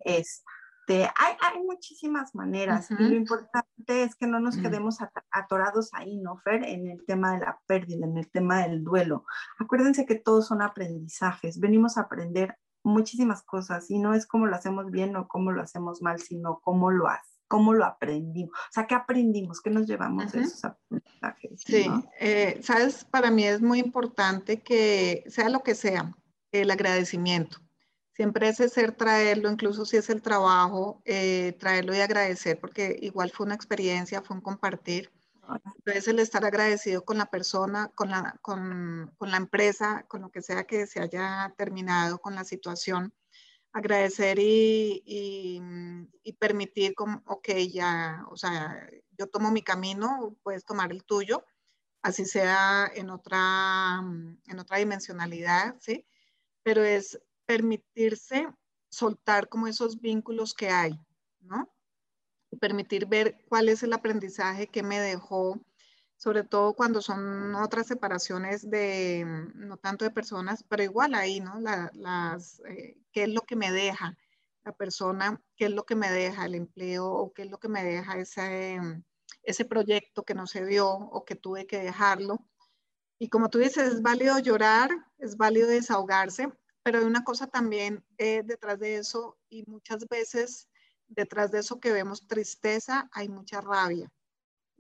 Este, 0.05 0.45
este, 0.91 1.09
hay, 1.17 1.63
muchísimas 1.65 2.35
maneras 2.35 2.91
y 2.91 2.95
lo 2.95 3.15
importante 3.15 4.03
es 4.03 4.17
que 4.17 4.27
no 4.27 4.41
nos 4.41 4.57
quedemos 4.57 4.99
atorados 5.31 5.91
ahí, 5.95 6.19
¿no, 6.19 6.39
Fer? 6.39 6.65
En 6.65 6.89
el 6.89 7.05
tema 7.07 7.35
de 7.35 7.41
la 7.41 7.61
pérdida, 7.67 8.05
en 8.05 8.19
el 8.19 8.29
tema 8.29 8.63
del 8.63 8.83
duelo. 8.83 9.25
Acuérdense 9.61 10.05
que 10.05 10.17
todos 10.17 10.49
son 10.49 10.63
aprendizajes, 10.63 11.61
venimos 11.61 11.97
a 11.97 12.03
aprender 12.03 12.57
muchísimas 12.83 13.45
cosas 13.45 13.89
y 13.89 14.01
no 14.01 14.15
es 14.15 14.27
cómo 14.27 14.47
lo 14.47 14.57
hacemos 14.57 14.91
bien 14.91 15.15
o 15.15 15.29
cómo 15.29 15.53
lo 15.53 15.63
hacemos 15.63 16.03
mal, 16.03 16.19
sino 16.19 16.59
cómo 16.61 16.91
lo 16.91 17.07
hacemos 17.07 17.30
cómo 17.51 17.75
lo 17.75 17.85
aprendimos, 17.85 18.57
o 18.57 18.73
sea, 18.73 18.87
qué 18.87 18.95
aprendimos, 18.95 19.61
qué 19.61 19.71
nos 19.71 19.89
llevamos 19.89 20.31
de 20.31 20.43
esos 20.43 20.65
aprendizajes. 20.65 21.61
Sí, 21.67 21.91
eh, 22.21 22.61
sabes, 22.63 23.05
para 23.05 23.33
mí 23.33 23.43
es 23.43 23.61
muy 23.61 23.81
importante 23.81 24.63
que 24.63 25.25
sea 25.27 25.49
lo 25.49 25.65
que 25.65 25.75
sea, 25.75 26.15
el 26.53 26.71
agradecimiento. 26.71 27.59
Siempre 28.15 28.49
ese 28.49 28.69
ser 28.69 28.93
traerlo, 28.93 29.51
incluso 29.51 29.85
si 29.85 29.97
es 29.97 30.11
el 30.11 30.23
trabajo, 30.23 31.03
eh, 31.05 31.57
traerlo 31.59 31.93
y 31.93 31.99
agradecer, 31.99 32.61
porque 32.61 32.97
igual 33.03 33.33
fue 33.33 33.47
una 33.47 33.57
experiencia, 33.57 34.23
fue 34.23 34.37
un 34.37 34.43
compartir. 34.43 35.11
Entonces 35.79 36.07
el 36.07 36.21
estar 36.21 36.45
agradecido 36.45 37.05
con 37.05 37.19
la 37.19 37.27
persona, 37.27 37.91
con 37.97 38.11
la, 38.11 38.37
con, 38.43 39.13
con 39.19 39.33
la 39.33 39.39
empresa, 39.39 40.05
con 40.07 40.23
lo 40.23 40.31
que 40.31 40.41
sea 40.41 40.63
que 40.63 40.87
se 40.87 41.01
haya 41.01 41.53
terminado 41.57 42.21
con 42.21 42.37
la 42.37 42.45
situación, 42.45 43.13
agradecer 43.73 44.39
y, 44.39 45.03
y, 45.07 45.63
y, 46.23 46.33
permitir 46.35 46.95
como, 46.95 47.23
ok, 47.27 47.49
ya, 47.73 48.25
o 48.31 48.37
sea, 48.37 48.89
yo 49.17 49.29
tomo 49.29 49.51
mi 49.51 49.63
camino, 49.63 50.37
puedes 50.43 50.65
tomar 50.65 50.91
el 50.91 51.05
tuyo, 51.05 51.45
así 52.03 52.25
sea 52.25 52.91
en 52.95 53.11
otra, 53.11 54.01
en 54.47 54.59
otra 54.59 54.79
dimensionalidad, 54.79 55.77
¿sí? 55.81 56.07
Pero 56.63 56.83
es 56.83 57.21
permitirse 57.47 58.49
soltar 58.91 59.49
como 59.49 59.67
esos 59.67 60.01
vínculos 60.01 60.55
que 60.55 60.71
hay, 60.71 60.99
¿no? 61.41 61.73
Permitir 62.61 63.07
ver 63.07 63.45
cuál 63.49 63.69
es 63.69 63.83
el 63.83 63.93
aprendizaje 63.93 64.67
que 64.67 64.83
me 64.83 64.99
dejó, 64.99 65.61
sobre 66.21 66.45
todo 66.45 66.75
cuando 66.75 67.01
son 67.01 67.55
otras 67.55 67.87
separaciones 67.87 68.69
de, 68.69 69.25
no 69.55 69.79
tanto 69.79 70.05
de 70.05 70.11
personas, 70.11 70.63
pero 70.69 70.83
igual 70.83 71.15
ahí, 71.15 71.41
¿no? 71.41 71.59
las, 71.61 72.61
eh, 72.69 72.99
¿Qué 73.11 73.23
es 73.23 73.31
lo 73.31 73.41
que 73.41 73.57
me 73.57 73.73
deja 73.73 74.19
la 74.63 74.73
persona? 74.73 75.41
¿Qué 75.57 75.65
es 75.65 75.71
lo 75.71 75.87
que 75.87 75.95
me 75.95 76.11
deja 76.11 76.45
el 76.45 76.57
empleo? 76.57 77.07
¿O 77.07 77.33
qué 77.33 77.45
es 77.45 77.51
lo 77.51 77.59
que 77.59 77.69
me 77.69 77.83
deja 77.83 78.19
ese, 78.19 78.79
ese 79.45 79.65
proyecto 79.65 80.23
que 80.23 80.35
no 80.35 80.47
se 80.47 80.67
dio 80.67 80.91
o 80.91 81.25
que 81.25 81.37
tuve 81.37 81.67
que 81.67 81.79
dejarlo? 81.79 82.47
Y 83.19 83.31
como 83.31 83.49
tú 83.49 83.59
dices, 83.59 83.95
es 83.95 84.03
válido 84.03 84.39
llorar, 84.41 84.91
es 85.17 85.39
válido 85.39 85.69
desahogarse, 85.69 86.53
pero 86.83 86.99
hay 86.99 87.05
una 87.07 87.25
cosa 87.25 87.47
también 87.47 88.05
eh, 88.19 88.43
detrás 88.45 88.79
de 88.79 88.97
eso 88.97 89.39
y 89.49 89.65
muchas 89.65 90.07
veces 90.07 90.69
detrás 91.09 91.51
de 91.51 91.61
eso 91.61 91.81
que 91.81 91.93
vemos 91.93 92.27
tristeza 92.27 93.09
hay 93.11 93.31
mucha 93.31 93.63
rabia 93.63 94.13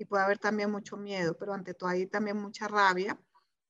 y 0.00 0.06
puede 0.06 0.24
haber 0.24 0.38
también 0.38 0.70
mucho 0.70 0.96
miedo, 0.96 1.36
pero 1.38 1.52
ante 1.52 1.74
todo 1.74 1.90
hay 1.90 2.06
también 2.06 2.38
mucha 2.38 2.66
rabia. 2.66 3.20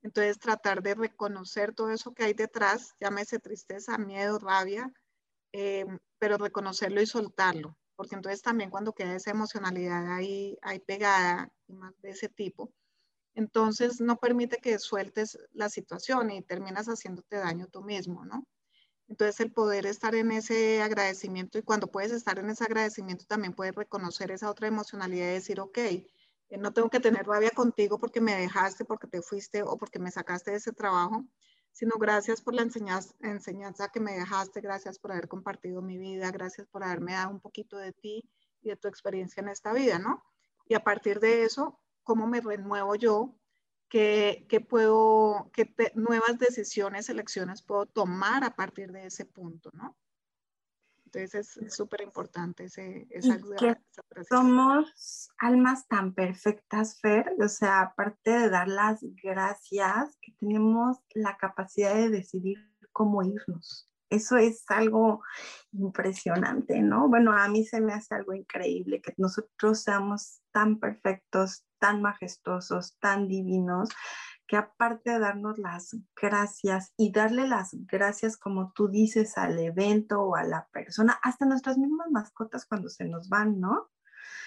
Entonces 0.01 0.39
tratar 0.39 0.81
de 0.81 0.95
reconocer 0.95 1.75
todo 1.75 1.91
eso 1.91 2.15
que 2.15 2.23
hay 2.23 2.35
detrás, 2.35 2.95
llámese 3.01 3.41
tristeza, 3.41 3.99
miedo, 3.99 4.39
rabia, 4.39 4.93
eh, 5.53 5.85
pero 6.21 6.39
reconocerlo 6.39 7.03
y 7.03 7.07
soltarlo, 7.07 7.77
porque 7.97 8.15
entonces 8.15 8.43
también 8.43 8.71
cuando 8.71 8.93
queda 8.93 9.17
esa 9.17 9.33
emocionalidad 9.33 10.15
ahí, 10.15 10.57
ahí 10.63 10.79
pegada 10.79 11.51
y 11.67 11.75
más 11.75 12.01
de 12.01 12.11
ese 12.11 12.29
tipo, 12.29 12.73
entonces 13.35 14.01
no 14.01 14.17
permite 14.17 14.59
que 14.59 14.79
sueltes 14.79 15.37
la 15.53 15.69
situación 15.69 16.31
y 16.31 16.43
terminas 16.43 16.87
haciéndote 16.87 17.39
daño 17.39 17.67
tú 17.67 17.83
mismo, 17.83 18.25
¿no? 18.25 18.47
Entonces 19.09 19.41
el 19.41 19.53
poder 19.53 19.87
estar 19.87 20.15
en 20.15 20.31
ese 20.31 20.81
agradecimiento 20.81 21.59
y 21.59 21.63
cuando 21.63 21.89
puedes 21.89 22.13
estar 22.13 22.39
en 22.39 22.51
ese 22.51 22.63
agradecimiento 22.65 23.25
también 23.27 23.53
puedes 23.53 23.75
reconocer 23.75 24.31
esa 24.31 24.49
otra 24.49 24.69
emocionalidad 24.69 25.31
y 25.31 25.33
decir, 25.33 25.59
ok, 25.59 25.79
no 26.59 26.73
tengo 26.73 26.91
que 26.91 27.01
tener 27.01 27.27
rabia 27.27 27.51
contigo 27.51 27.99
porque 27.99 28.21
me 28.21 28.35
dejaste, 28.35 28.85
porque 28.85 29.07
te 29.07 29.23
fuiste 29.23 29.63
o 29.63 29.77
porque 29.77 29.99
me 29.99 30.11
sacaste 30.11 30.51
de 30.51 30.57
ese 30.57 30.73
trabajo, 30.73 31.25
sino 31.73 31.97
gracias 31.99 32.43
por 32.43 32.55
la 32.55 32.63
enseñanza, 32.63 33.89
que 33.89 34.01
me 34.01 34.13
dejaste, 34.13 34.61
gracias 34.61 34.99
por 34.99 35.13
haber 35.13 35.29
compartido 35.29 35.83
mi 35.83 35.99
vida, 35.99 36.31
gracias 36.31 36.67
por 36.67 36.83
haberme 36.83 37.13
dado 37.13 37.31
un 37.31 37.41
poquito 37.41 37.77
de 37.77 37.93
ti 37.93 38.29
y 38.63 38.71
de 38.71 38.77
tu 38.77 38.89
experiencia 38.89 39.41
en 39.41 39.49
esta 39.49 39.73
vida, 39.73 39.99
¿no? 39.99 40.23
Y 40.67 40.75
a 40.75 40.83
partir 40.83 41.21
de 41.21 41.45
eso, 41.45 41.81
cómo 42.03 42.27
me 42.27 42.41
renuevo 42.41 42.95
yo, 42.97 43.37
qué, 43.89 44.67
puedo, 44.69 45.51
qué 45.53 45.73
nuevas 45.95 46.39
decisiones, 46.39 47.09
elecciones 47.09 47.63
puedo 47.63 47.87
tomar 47.87 48.45
a 48.45 48.55
partir 48.55 48.93
de 48.93 49.07
ese 49.07 49.25
punto, 49.25 49.71
¿no? 49.73 49.97
Entonces 51.13 51.57
es 51.57 51.75
súper 51.75 52.03
importante 52.03 52.65
ese, 52.65 53.09
esa, 53.11 53.39
Somos 54.29 55.31
almas 55.39 55.89
tan 55.89 56.15
perfectas, 56.15 57.01
Fer, 57.01 57.33
o 57.43 57.49
sea, 57.49 57.81
aparte 57.81 58.31
de 58.31 58.51
dar 58.51 58.69
las 58.69 59.01
gracias, 59.23 60.17
que 60.21 60.33
tenemos 60.39 60.99
la 61.15 61.37
capacidad 61.37 61.95
de 61.95 62.11
decidir 62.11 62.59
cómo 62.93 63.23
irnos. 63.23 63.89
Eso 64.09 64.37
es 64.37 64.65
algo 64.69 65.23
impresionante, 65.73 66.81
¿no? 66.81 67.09
Bueno, 67.09 67.33
a 67.33 67.49
mí 67.49 67.65
se 67.65 67.81
me 67.81 67.93
hace 67.93 68.15
algo 68.15 68.35
increíble 68.35 69.01
que 69.01 69.15
nosotros 69.17 69.83
seamos 69.83 70.41
tan 70.53 70.81
perfectos, 70.81 71.65
tan 71.79 72.03
majestuosos, 72.03 72.97
tan 72.99 73.29
divinos, 73.29 73.89
que 74.51 74.57
aparte 74.57 75.13
de 75.13 75.21
darnos 75.21 75.59
las 75.59 75.97
gracias 76.21 76.93
y 76.97 77.13
darle 77.13 77.47
las 77.47 77.71
gracias, 77.87 78.37
como 78.37 78.73
tú 78.73 78.89
dices, 78.89 79.39
al 79.39 79.57
evento 79.61 80.23
o 80.23 80.35
a 80.35 80.43
la 80.43 80.67
persona, 80.73 81.21
hasta 81.23 81.47
nuestras 81.47 81.79
mismas 81.79 82.11
mascotas 82.11 82.67
cuando 82.67 82.89
se 82.89 83.05
nos 83.05 83.29
van, 83.29 83.61
¿no? 83.61 83.93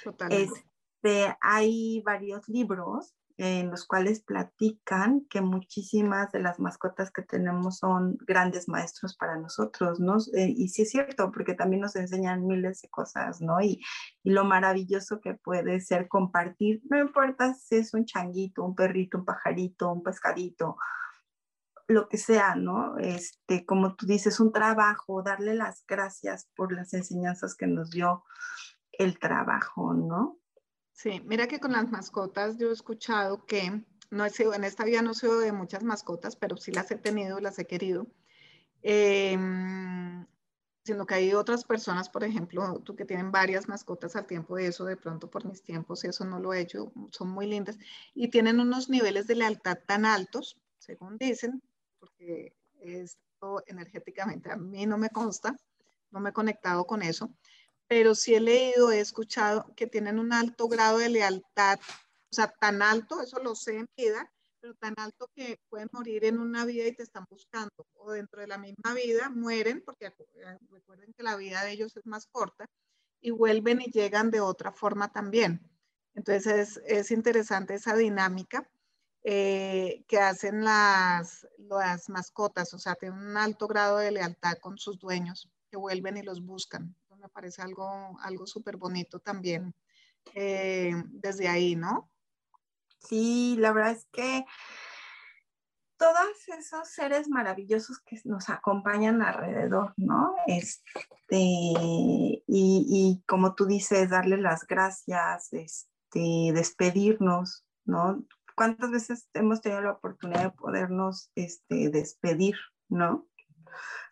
Totalmente. 0.03 0.65
Este, 1.01 1.37
hay 1.39 2.01
varios 2.01 2.49
libros 2.49 3.15
en 3.37 3.71
los 3.71 3.85
cuales 3.87 4.23
platican 4.23 5.25
que 5.29 5.41
muchísimas 5.41 6.31
de 6.31 6.39
las 6.39 6.59
mascotas 6.59 7.11
que 7.11 7.23
tenemos 7.23 7.79
son 7.79 8.17
grandes 8.27 8.67
maestros 8.69 9.15
para 9.15 9.37
nosotros, 9.37 9.99
¿no? 9.99 10.17
Eh, 10.35 10.53
y 10.55 10.69
sí 10.69 10.83
es 10.83 10.91
cierto, 10.91 11.31
porque 11.31 11.55
también 11.55 11.81
nos 11.81 11.95
enseñan 11.95 12.45
miles 12.45 12.81
de 12.81 12.89
cosas, 12.89 13.41
¿no? 13.41 13.59
Y, 13.61 13.81
y, 14.23 14.31
lo 14.31 14.43
maravilloso 14.43 15.19
que 15.19 15.33
puede 15.33 15.79
ser 15.81 16.07
compartir, 16.07 16.81
no 16.89 16.99
importa 16.99 17.55
si 17.55 17.77
es 17.77 17.93
un 17.93 18.05
changuito, 18.05 18.63
un 18.63 18.75
perrito, 18.75 19.17
un 19.17 19.25
pajarito, 19.25 19.91
un 19.91 20.03
pescadito, 20.03 20.77
lo 21.87 22.07
que 22.07 22.17
sea, 22.17 22.55
¿no? 22.55 22.97
Este, 22.97 23.65
como 23.65 23.95
tú 23.95 24.05
dices, 24.05 24.39
un 24.39 24.51
trabajo, 24.51 25.23
darle 25.23 25.55
las 25.55 25.83
gracias 25.87 26.49
por 26.55 26.71
las 26.71 26.93
enseñanzas 26.93 27.55
que 27.55 27.67
nos 27.67 27.89
dio 27.89 28.23
el 28.91 29.19
trabajo, 29.19 29.93
¿no? 29.93 30.37
Sí, 30.93 31.21
mira 31.25 31.47
que 31.47 31.59
con 31.59 31.71
las 31.71 31.89
mascotas 31.91 32.57
yo 32.57 32.69
he 32.69 32.73
escuchado 32.73 33.45
que 33.45 33.83
no 34.11 34.25
he 34.25 34.29
sido, 34.29 34.53
en 34.53 34.63
esta 34.63 34.85
vida 34.85 35.01
no 35.01 35.11
he 35.11 35.15
sido 35.15 35.39
de 35.39 35.51
muchas 35.51 35.83
mascotas, 35.83 36.35
pero 36.35 36.55
sí 36.55 36.71
las 36.71 36.91
he 36.91 36.95
tenido, 36.97 37.39
las 37.39 37.57
he 37.59 37.65
querido. 37.65 38.07
Em, 38.83 40.27
sino 40.85 41.05
que 41.05 41.15
hay 41.15 41.33
otras 41.33 41.65
personas, 41.65 42.09
por 42.09 42.23
ejemplo, 42.23 42.79
tú 42.85 42.95
que 42.95 43.05
tienen 43.05 43.31
varias 43.31 43.67
mascotas 43.69 44.15
al 44.15 44.27
tiempo 44.27 44.55
de 44.57 44.67
eso, 44.67 44.85
de 44.85 44.97
pronto 44.97 45.29
por 45.29 45.45
mis 45.45 45.63
tiempos, 45.63 46.03
y 46.03 46.07
eso 46.09 46.25
no 46.25 46.39
lo 46.39 46.53
he 46.53 46.61
hecho, 46.61 46.91
son 47.11 47.29
muy 47.29 47.47
lindas, 47.47 47.77
y 48.15 48.29
tienen 48.29 48.59
unos 48.59 48.89
niveles 48.89 49.27
de 49.27 49.35
lealtad 49.35 49.79
tan 49.87 50.05
altos, 50.05 50.61
según 50.79 51.17
dicen, 51.17 51.61
porque 51.99 52.55
esto 52.81 53.63
energéticamente 53.67 54.51
a 54.51 54.57
mí 54.57 54.85
no 54.85 54.97
me 54.97 55.09
consta, 55.09 55.55
no 56.11 56.19
me 56.19 56.29
he 56.31 56.33
conectado 56.33 56.85
con 56.85 57.01
eso, 57.01 57.31
pero 57.87 58.15
sí 58.15 58.35
he 58.35 58.39
leído, 58.39 58.91
he 58.91 58.99
escuchado 58.99 59.73
que 59.75 59.87
tienen 59.87 60.19
un 60.19 60.33
alto 60.33 60.67
grado 60.67 60.97
de 60.97 61.09
lealtad, 61.09 61.79
o 62.31 62.35
sea, 62.35 62.47
tan 62.47 62.81
alto, 62.81 63.21
eso 63.21 63.39
lo 63.39 63.55
sé 63.55 63.77
en 63.77 63.87
vida, 63.95 64.31
pero 64.59 64.73
tan 64.75 64.93
alto 64.97 65.29
que 65.35 65.59
pueden 65.69 65.89
morir 65.91 66.25
en 66.25 66.39
una 66.39 66.65
vida 66.65 66.87
y 66.87 66.95
te 66.95 67.03
están 67.03 67.25
buscando, 67.29 67.85
o 67.93 68.11
dentro 68.11 68.41
de 68.41 68.47
la 68.47 68.57
misma 68.57 68.93
vida 68.93 69.29
mueren, 69.29 69.83
porque 69.85 70.07
eh, 70.07 70.57
recuerden 70.69 71.13
que 71.13 71.23
la 71.23 71.35
vida 71.35 71.63
de 71.63 71.71
ellos 71.71 71.95
es 71.97 72.05
más 72.05 72.27
corta, 72.27 72.65
y 73.21 73.31
vuelven 73.31 73.81
y 73.81 73.91
llegan 73.91 74.31
de 74.31 74.41
otra 74.41 74.71
forma 74.71 75.11
también. 75.11 75.69
Entonces 76.15 76.81
es, 76.85 77.11
interesante 77.11 77.75
esa 77.75 77.95
dinámica 77.95 78.69
eh, 79.23 80.03
que 80.07 80.19
hacen 80.19 80.63
las, 80.63 81.47
las 81.57 82.09
mascotas, 82.09 82.73
o 82.73 82.79
sea, 82.79 82.95
tienen 82.95 83.19
un 83.19 83.37
alto 83.37 83.67
grado 83.67 83.97
de 83.97 84.11
lealtad 84.11 84.57
con 84.59 84.77
sus 84.77 84.99
dueños, 84.99 85.49
que 85.69 85.77
vuelven 85.77 86.17
y 86.17 86.23
los 86.23 86.41
buscan 86.45 86.95
me 87.23 87.29
parece 87.29 87.61
algo, 87.61 88.17
algo 88.19 88.45
súper 88.45 88.75
bonito 88.75 89.19
también 89.19 89.73
eh, 90.35 90.91
desde 91.07 91.47
ahí, 91.47 91.75
¿no? 91.75 92.11
Sí, 92.99 93.55
la 93.59 93.71
verdad 93.71 93.91
es 93.91 94.05
que 94.11 94.45
todos 95.97 96.49
esos 96.57 96.89
seres 96.89 97.29
maravillosos 97.29 98.01
que 98.01 98.19
nos 98.25 98.49
acompañan 98.49 99.21
alrededor, 99.21 99.93
¿no? 99.95 100.35
Este, 100.47 101.37
y, 101.37 102.41
y 102.47 103.23
como 103.25 103.55
tú 103.55 103.65
dices, 103.65 104.09
darle 104.09 104.35
las 104.35 104.67
gracias, 104.67 105.53
este, 105.53 106.51
despedirnos, 106.53 107.65
¿no? 107.85 108.25
¿Cuántas 108.55 108.91
veces 108.91 109.29
hemos 109.33 109.61
tenido 109.61 109.81
la 109.81 109.93
oportunidad 109.93 110.43
de 110.43 110.51
podernos 110.51 111.31
este, 111.35 111.89
despedir, 111.89 112.55
¿no? 112.89 113.27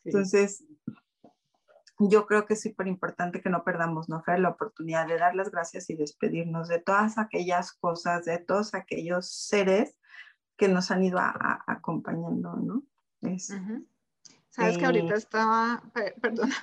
Entonces, 0.05 0.63
yo 2.09 2.25
creo 2.25 2.45
que 2.45 2.53
es 2.53 2.61
súper 2.61 2.87
importante 2.87 3.41
que 3.41 3.49
no 3.49 3.63
perdamos, 3.63 4.09
¿no, 4.09 4.21
Fer? 4.23 4.39
La 4.39 4.49
oportunidad 4.49 5.07
de 5.07 5.17
dar 5.17 5.35
las 5.35 5.51
gracias 5.51 5.89
y 5.89 5.95
despedirnos 5.95 6.67
de 6.67 6.79
todas 6.79 7.17
aquellas 7.17 7.73
cosas, 7.73 8.25
de 8.25 8.39
todos 8.39 8.73
aquellos 8.73 9.29
seres 9.29 9.95
que 10.57 10.67
nos 10.67 10.91
han 10.91 11.03
ido 11.03 11.19
acompañando, 11.19 12.55
¿no? 12.55 12.83
Sabes 14.49 14.77
que 14.77 14.85
ahorita 14.85 15.15
estaba, 15.15 15.83
perdóname, 16.21 16.55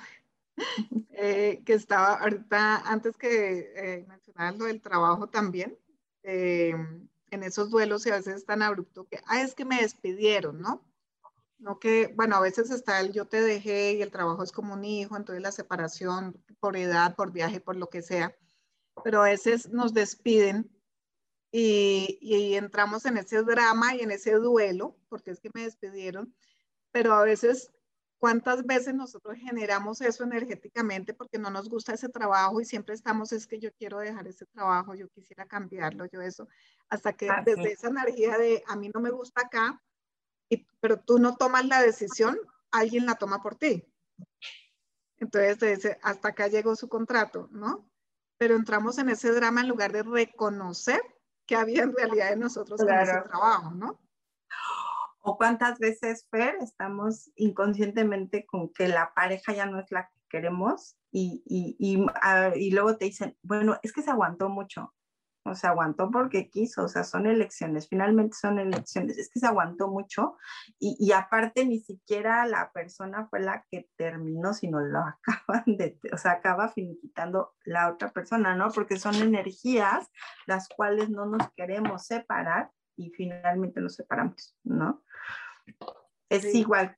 eh, 1.11 1.61
que 1.65 1.73
estaba 1.73 2.15
ahorita, 2.15 2.77
antes 2.89 3.17
que 3.17 3.73
eh, 3.75 4.05
mencionar 4.07 4.55
lo 4.55 4.65
del 4.65 4.81
trabajo 4.81 5.27
también, 5.27 5.77
eh, 6.23 6.73
en 7.31 7.43
esos 7.43 7.69
duelos 7.69 8.05
y 8.05 8.11
a 8.11 8.15
veces 8.15 8.35
es 8.35 8.45
tan 8.45 8.61
abrupto 8.61 9.07
que, 9.07 9.19
ah, 9.27 9.41
es 9.41 9.55
que 9.55 9.65
me 9.65 9.81
despidieron, 9.81 10.61
¿no? 10.61 10.83
No 11.59 11.79
que, 11.79 12.13
bueno, 12.15 12.35
a 12.35 12.41
veces 12.41 12.71
está 12.71 12.99
el 13.01 13.11
yo 13.11 13.27
te 13.27 13.41
dejé 13.41 13.93
y 13.93 14.01
el 14.01 14.11
trabajo 14.11 14.43
es 14.43 14.51
como 14.51 14.73
un 14.73 14.85
hijo, 14.85 15.15
entonces 15.15 15.41
la 15.41 15.51
separación 15.51 16.41
por 16.59 16.77
edad, 16.77 17.15
por 17.15 17.31
viaje, 17.31 17.59
por 17.59 17.75
lo 17.75 17.89
que 17.89 18.01
sea, 18.01 18.35
pero 19.03 19.21
a 19.21 19.25
veces 19.25 19.69
nos 19.69 19.93
despiden 19.93 20.71
y, 21.51 22.17
y 22.21 22.55
entramos 22.55 23.05
en 23.05 23.17
ese 23.17 23.43
drama 23.43 23.95
y 23.95 24.01
en 24.01 24.11
ese 24.11 24.33
duelo, 24.33 24.97
porque 25.09 25.31
es 25.31 25.39
que 25.39 25.51
me 25.53 25.63
despidieron, 25.63 26.33
pero 26.91 27.13
a 27.13 27.23
veces 27.23 27.71
¿Cuántas 28.19 28.65
veces 28.65 28.93
nosotros 28.93 29.37
generamos 29.37 30.01
eso 30.01 30.25
energéticamente 30.25 31.13
porque 31.13 31.39
no 31.39 31.49
nos 31.49 31.69
gusta 31.69 31.93
ese 31.93 32.09
trabajo 32.09 32.59
y 32.59 32.65
siempre 32.65 32.93
estamos, 32.93 33.31
es 33.31 33.47
que 33.47 33.59
yo 33.59 33.71
quiero 33.71 33.97
dejar 33.99 34.27
ese 34.27 34.45
trabajo, 34.45 34.93
yo 34.93 35.07
quisiera 35.07 35.45
cambiarlo, 35.45 36.05
yo 36.05 36.19
eso, 36.19 36.45
hasta 36.89 37.13
que 37.13 37.29
desde 37.45 37.71
esa 37.71 37.87
energía 37.87 38.37
de 38.37 38.61
a 38.67 38.75
mí 38.75 38.91
no 38.93 38.99
me 38.99 39.09
gusta 39.09 39.43
acá, 39.43 39.81
pero 40.79 40.99
tú 40.99 41.19
no 41.19 41.35
tomas 41.35 41.65
la 41.65 41.81
decisión, 41.81 42.37
alguien 42.71 43.05
la 43.05 43.15
toma 43.15 43.41
por 43.41 43.55
ti. 43.55 43.85
Entonces 45.17 45.57
te 45.57 45.75
dice, 45.75 45.99
hasta 46.01 46.29
acá 46.29 46.47
llegó 46.47 46.75
su 46.75 46.87
contrato, 46.87 47.49
¿no? 47.51 47.89
Pero 48.37 48.55
entramos 48.55 48.97
en 48.97 49.09
ese 49.09 49.31
drama 49.31 49.61
en 49.61 49.67
lugar 49.67 49.91
de 49.91 50.03
reconocer 50.03 51.01
que 51.45 51.55
había 51.55 51.83
en 51.83 51.93
realidad 51.95 52.31
en 52.31 52.39
nosotros 52.39 52.79
en 52.81 52.89
ese 52.89 53.21
trabajo, 53.21 53.71
¿no? 53.71 53.99
O 55.21 55.37
cuántas 55.37 55.79
veces, 55.79 56.25
Fer, 56.31 56.55
estamos 56.61 57.31
inconscientemente 57.35 58.45
con 58.45 58.71
que 58.71 58.87
la 58.87 59.13
pareja 59.13 59.53
ya 59.53 59.65
no 59.65 59.79
es 59.79 59.91
la 59.91 60.07
que 60.07 60.19
queremos 60.29 60.95
y, 61.11 61.43
y, 61.45 61.75
y, 61.77 62.05
ah, 62.21 62.51
y 62.55 62.71
luego 62.71 62.95
te 62.95 63.05
dicen, 63.05 63.37
bueno, 63.41 63.77
es 63.83 63.91
que 63.91 64.01
se 64.01 64.11
aguantó 64.11 64.47
mucho 64.47 64.93
o 65.49 65.55
sea, 65.55 65.71
aguantó 65.71 66.09
porque 66.11 66.49
quiso, 66.49 66.83
o 66.83 66.87
sea, 66.87 67.03
son 67.03 67.25
elecciones, 67.27 67.87
finalmente 67.89 68.37
son 68.39 68.59
elecciones, 68.59 69.17
es 69.17 69.29
que 69.29 69.39
se 69.39 69.47
aguantó 69.47 69.87
mucho 69.87 70.37
y, 70.79 70.95
y, 70.99 71.11
aparte 71.11 71.65
ni 71.65 71.79
siquiera 71.79 72.45
la 72.45 72.71
persona 72.71 73.27
fue 73.29 73.39
la 73.39 73.65
que 73.69 73.89
terminó, 73.97 74.53
sino 74.53 74.79
lo 74.79 74.99
acaban 75.27 75.63
de, 75.65 75.99
o 76.13 76.17
sea, 76.17 76.33
acaba 76.33 76.69
finiquitando 76.69 77.53
la 77.65 77.89
otra 77.91 78.11
persona, 78.11 78.55
¿no? 78.55 78.69
Porque 78.71 78.97
son 78.97 79.15
energías 79.15 80.09
las 80.45 80.67
cuales 80.69 81.09
no 81.09 81.25
nos 81.25 81.51
queremos 81.55 82.05
separar 82.05 82.71
y 82.95 83.09
finalmente 83.11 83.81
nos 83.81 83.95
separamos, 83.95 84.55
¿no? 84.63 85.03
Es 86.29 86.53
igual 86.53 86.95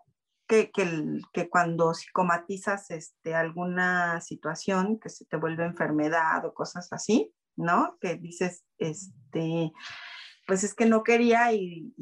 que, 0.48 0.72
que, 0.72 1.22
que, 1.32 1.50
cuando 1.50 1.94
psicomatizas 1.94 2.92
este, 2.92 3.36
alguna 3.36 4.20
situación 4.20 5.00
que 5.00 5.10
se 5.10 5.26
te 5.26 5.38
vuelve 5.38 5.64
enfermedad 5.64 6.46
o 6.46 6.54
cosas 6.54 6.92
así, 6.92 7.34
¿no? 7.56 7.98
Que 8.00 8.16
dices, 8.16 8.64
este, 8.78 9.72
pues 10.48 10.64
es 10.64 10.74
que 10.74 10.86
no 10.86 11.04
quería 11.04 11.54
y, 11.54 11.94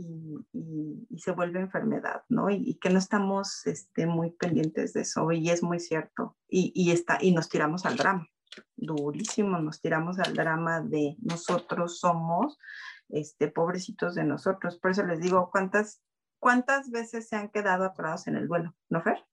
se 1.18 1.32
vuelve 1.32 1.60
enfermedad, 1.60 2.24
¿no? 2.30 2.50
Y, 2.50 2.80
que 2.82 2.90
no 2.90 2.98
estamos 2.98 3.66
este, 3.68 4.06
muy 4.06 4.32
pendientes 4.32 4.94
de 4.94 5.02
eso, 5.02 5.32
y 5.32 5.50
es 5.50 5.62
muy 5.62 5.80
cierto. 5.80 6.38
Y, 6.48 6.92
está, 6.92 7.18
y 7.22 7.34
nos 7.34 7.50
tiramos 7.50 7.86
al 7.86 7.98
drama, 7.98 8.28
durísimo, 8.76 9.60
nos 9.60 9.82
tiramos 9.82 10.18
al 10.20 10.34
drama 10.34 10.82
de 10.82 11.16
nosotros 11.22 12.00
somos, 12.00 12.58
este, 13.10 13.50
pobrecitos 13.50 14.16
de 14.16 14.24
nosotros. 14.24 14.80
Por 14.80 14.92
eso 14.92 15.06
les 15.06 15.20
digo, 15.20 15.50
¿cuántas, 15.52 16.02
cuántas 16.40 16.90
veces 16.90 17.28
se 17.28 17.36
han 17.36 17.50
quedado 17.50 17.84
atorados 17.84 18.28
en 18.28 18.36
el 18.36 18.48
duelo, 18.48 18.76
¿no, 18.90 19.02
Fer? 19.02 19.26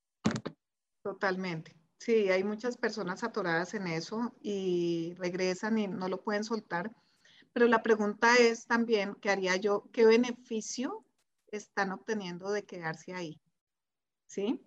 Totalmente. 1.02 1.86
Sí, 1.98 2.28
hay 2.28 2.44
muchas 2.44 2.76
personas 2.76 3.24
atoradas 3.24 3.74
en 3.74 3.87
eso 3.87 4.35
y 4.40 5.14
regresan 5.18 5.78
y 5.78 5.88
no 5.88 6.09
lo 6.09 6.22
pueden 6.22 6.44
soltar. 6.44 6.92
Pero 7.52 7.66
la 7.66 7.82
pregunta 7.82 8.37
es 8.37 8.66
también, 8.66 9.14
¿qué 9.14 9.30
haría 9.30 9.56
yo? 9.56 9.88
¿Qué 9.92 10.04
beneficio 10.04 11.04
están 11.48 11.92
obteniendo 11.92 12.50
de 12.50 12.64
quedarse 12.64 13.14
ahí? 13.14 13.40
¿Sí? 14.26 14.61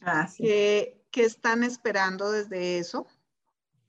Ah, 0.00 0.26
sí. 0.26 0.42
¿Qué, 0.42 1.04
¿Qué, 1.10 1.24
están 1.24 1.64
esperando 1.64 2.32
desde 2.32 2.78
eso? 2.78 3.06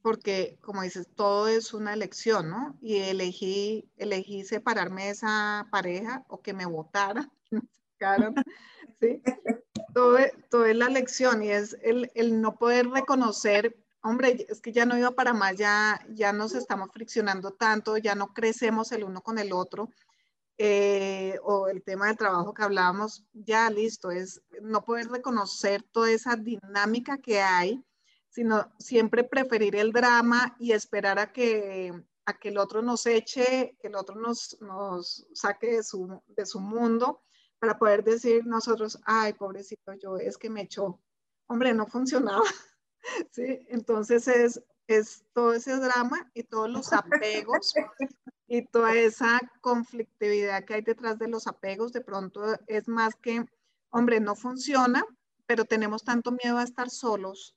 Porque, 0.02 0.60
como 0.62 0.82
dices, 0.82 1.08
todo 1.16 1.48
es 1.48 1.74
una 1.74 1.94
elección, 1.94 2.50
¿no? 2.50 2.78
Y 2.82 2.98
elegí, 2.98 3.90
elegí 3.96 4.44
separarme 4.44 5.06
de 5.06 5.12
esa 5.12 5.68
pareja 5.72 6.26
o 6.28 6.42
que 6.42 6.54
me 6.54 6.66
votara, 6.66 7.32
sacaran, 7.96 8.36
¿sí? 9.00 9.22
todo, 9.94 10.18
todo 10.50 10.66
es 10.66 10.76
la 10.76 10.90
lección 10.90 11.44
y 11.44 11.52
es 11.52 11.78
el, 11.82 12.12
el, 12.16 12.42
no 12.42 12.58
poder 12.58 12.88
reconocer, 12.90 13.76
hombre, 14.02 14.46
es 14.50 14.62
que 14.62 14.72
ya 14.72 14.86
no 14.86 14.98
iba 14.98 15.12
para 15.12 15.34
más, 15.34 15.56
ya, 15.56 16.00
ya 16.10 16.34
nos 16.34 16.54
estamos 16.54 16.90
friccionando 16.92 17.52
tanto, 17.52 17.98
ya 17.98 18.16
no 18.16 18.34
crecemos 18.34 18.92
el 18.92 19.04
uno 19.04 19.22
con 19.22 19.40
el 19.40 19.54
otro. 19.54 19.90
Eh, 20.58 21.38
o 21.44 21.68
el 21.68 21.84
tema 21.84 22.08
del 22.08 22.16
trabajo 22.16 22.54
que 22.54 22.64
hablábamos, 22.64 23.26
ya 23.34 23.70
listo, 23.70 24.10
es 24.10 24.42
no 24.62 24.86
poder 24.86 25.10
reconocer 25.10 25.84
toda 25.84 26.12
esa 26.12 26.38
dinámica 26.38 27.18
que 27.18 27.42
hay, 27.42 27.84
sino 28.30 28.72
siempre 28.80 29.26
preferir 29.26 29.76
el 29.76 29.92
drama 29.92 30.56
y 30.58 30.72
esperar 30.72 31.20
a 31.20 31.34
que 31.34 31.92
a 32.26 32.40
que 32.40 32.50
el 32.50 32.58
otro 32.58 32.82
nos 32.82 33.06
eche, 33.06 33.76
que 33.80 33.88
el 33.88 33.96
otro 33.96 34.16
nos, 34.16 34.58
nos 34.62 35.28
saque 35.34 35.78
de 35.78 35.84
su, 35.84 36.22
de 36.28 36.46
su 36.46 36.60
mundo 36.60 37.22
para 37.60 37.78
poder 37.78 38.04
decir 38.04 38.46
nosotros, 38.46 39.00
ay, 39.06 39.34
pobrecito 39.34 39.94
yo, 39.94 40.18
es 40.18 40.38
que 40.38 40.50
me 40.50 40.62
echó. 40.62 41.00
Hombre, 41.48 41.74
no 41.74 41.88
funcionaba. 41.88 42.44
¿Sí? 43.32 43.66
Entonces 43.70 44.28
es, 44.28 44.64
es 44.88 45.24
todo 45.34 45.54
ese 45.54 45.76
drama 45.78 46.30
y 46.34 46.44
todos 46.44 46.70
los 46.70 46.94
apegos 46.94 47.74
y 48.48 48.66
toda 48.66 48.94
esa 48.94 49.40
conflictividad 49.62 50.66
que 50.66 50.76
hay 50.76 50.82
detrás 50.82 51.18
de 51.18 51.28
los 51.28 51.48
apegos, 51.48 51.92
de 51.94 52.02
pronto 52.02 52.44
es 52.68 52.88
más 52.88 53.16
que, 53.16 53.46
hombre, 53.90 54.20
no 54.20 54.36
funciona, 54.36 55.04
pero 55.46 55.66
tenemos 55.66 56.04
tanto 56.04 56.32
miedo 56.32 56.58
a 56.58 56.64
estar 56.64 56.90
solos, 56.90 57.56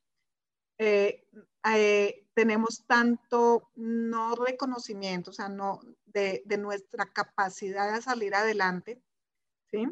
eh, 0.78 1.26
eh, 1.74 2.26
tenemos 2.34 2.84
tanto 2.86 3.70
no 3.74 4.36
reconocimiento, 4.36 5.30
o 5.30 5.34
sea, 5.34 5.48
no 5.48 5.80
de, 6.06 6.42
de 6.46 6.56
nuestra 6.56 7.06
capacidad 7.12 7.92
de 7.92 8.00
salir 8.00 8.34
adelante, 8.34 9.02
¿sí? 9.70 9.86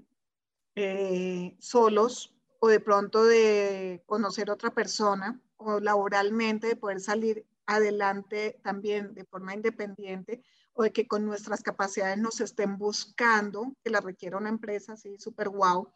Eh, 0.75 1.57
solos 1.59 2.35
o 2.61 2.69
de 2.69 2.81
pronto 2.81 3.25
de 3.25 4.03
conocer 4.07 4.51
otra 4.51 4.75
persona 4.75 5.41
o 5.57 5.81
laboralmente 5.81 6.67
de 6.69 6.77
poder 6.77 7.01
salir 7.01 7.47
adelante 7.67 8.61
también 8.63 9.15
de 9.15 9.25
forma 9.25 9.55
independiente 9.55 10.43
o 10.73 10.83
de 10.83 10.93
que 10.93 11.09
con 11.09 11.25
nuestras 11.25 11.63
capacidades 11.63 12.19
nos 12.19 12.41
estén 12.41 12.77
buscando, 12.77 13.75
que 13.83 13.91
la 13.91 14.01
requiera 14.01 14.37
una 14.37 14.51
empresa 14.51 14.93
así 14.93 15.17
súper 15.19 15.49
guau. 15.49 15.91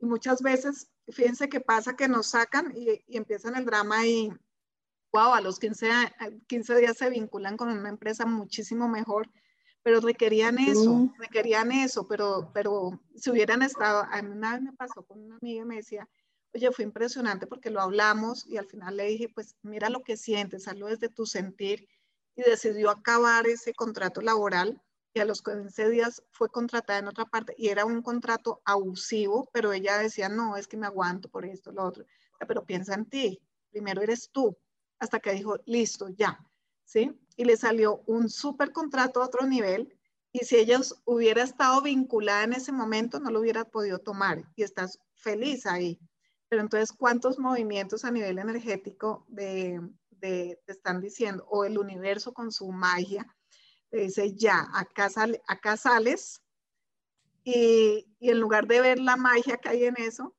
Y 0.00 0.06
muchas 0.06 0.42
veces, 0.42 0.90
fíjense 1.08 1.48
qué 1.48 1.60
pasa 1.60 1.94
que 1.94 2.08
nos 2.08 2.26
sacan 2.26 2.72
y, 2.74 3.04
y 3.06 3.16
empiezan 3.16 3.54
el 3.54 3.64
drama 3.64 4.04
y, 4.04 4.30
wow, 5.12 5.34
a 5.34 5.40
los 5.40 5.60
15, 5.60 5.88
15 6.48 6.76
días 6.76 6.98
se 6.98 7.10
vinculan 7.10 7.56
con 7.56 7.68
una 7.68 7.88
empresa 7.88 8.26
muchísimo 8.26 8.88
mejor, 8.88 9.30
pero 9.84 10.00
requerían 10.00 10.58
eso, 10.58 11.10
requerían 11.18 11.70
eso, 11.70 12.08
pero, 12.08 12.50
pero 12.54 12.98
si 13.14 13.30
hubieran 13.30 13.60
estado, 13.60 14.06
a 14.10 14.22
mí 14.22 14.30
una 14.30 14.54
vez 14.54 14.62
me 14.62 14.72
pasó 14.72 15.04
con 15.04 15.22
una 15.22 15.36
amiga 15.36 15.62
y 15.62 15.66
me 15.66 15.76
decía, 15.76 16.08
oye, 16.54 16.72
fue 16.72 16.86
impresionante 16.86 17.46
porque 17.46 17.68
lo 17.68 17.82
hablamos 17.82 18.46
y 18.46 18.56
al 18.56 18.66
final 18.66 18.96
le 18.96 19.04
dije, 19.04 19.28
pues 19.28 19.56
mira 19.60 19.90
lo 19.90 20.02
que 20.02 20.16
sientes, 20.16 20.68
hazlo 20.68 20.86
desde 20.86 21.10
tu 21.10 21.26
sentir 21.26 21.86
y 22.34 22.42
decidió 22.42 22.88
acabar 22.88 23.46
ese 23.46 23.74
contrato 23.74 24.22
laboral 24.22 24.82
y 25.12 25.20
a 25.20 25.26
los 25.26 25.42
15 25.42 25.90
días 25.90 26.22
fue 26.30 26.48
contratada 26.48 27.00
en 27.00 27.08
otra 27.08 27.26
parte 27.26 27.54
y 27.58 27.68
era 27.68 27.84
un 27.84 28.00
contrato 28.00 28.62
abusivo, 28.64 29.50
pero 29.52 29.74
ella 29.74 29.98
decía, 29.98 30.30
no, 30.30 30.56
es 30.56 30.66
que 30.66 30.78
me 30.78 30.86
aguanto 30.86 31.28
por 31.28 31.44
esto, 31.44 31.72
lo 31.72 31.84
otro. 31.84 32.06
Pero 32.48 32.64
piensa 32.64 32.94
en 32.94 33.04
ti, 33.04 33.38
primero 33.70 34.00
eres 34.00 34.30
tú, 34.30 34.56
hasta 34.98 35.20
que 35.20 35.32
dijo, 35.32 35.58
listo, 35.66 36.08
ya, 36.08 36.42
¿sí? 36.84 37.14
Y 37.36 37.44
le 37.44 37.56
salió 37.56 38.02
un 38.06 38.28
súper 38.28 38.72
contrato 38.72 39.20
a 39.20 39.26
otro 39.26 39.46
nivel 39.46 39.96
y 40.32 40.40
si 40.40 40.56
ella 40.56 40.80
hubiera 41.04 41.42
estado 41.44 41.80
vinculada 41.82 42.42
en 42.42 42.54
ese 42.54 42.72
momento, 42.72 43.20
no 43.20 43.30
lo 43.30 43.40
hubiera 43.40 43.64
podido 43.64 44.00
tomar 44.00 44.42
y 44.56 44.64
estás 44.64 44.98
feliz 45.14 45.64
ahí. 45.64 46.00
Pero 46.48 46.60
entonces, 46.60 46.92
¿cuántos 46.92 47.38
movimientos 47.38 48.04
a 48.04 48.10
nivel 48.10 48.40
energético 48.40 49.24
de, 49.28 49.80
te 50.20 50.58
están 50.66 51.00
diciendo, 51.00 51.46
o 51.48 51.64
el 51.64 51.78
universo 51.78 52.32
con 52.32 52.50
su 52.50 52.72
magia, 52.72 53.26
te 53.90 53.98
dice, 53.98 54.34
ya, 54.34 54.66
acá, 54.74 55.08
acá 55.46 55.76
sales, 55.76 56.42
y, 57.44 58.06
y, 58.18 58.30
en 58.30 58.40
lugar 58.40 58.66
de 58.66 58.80
ver 58.80 58.98
la 58.98 59.16
magia 59.16 59.58
que 59.58 59.68
hay 59.68 59.84
en 59.84 59.94
eso, 59.98 60.34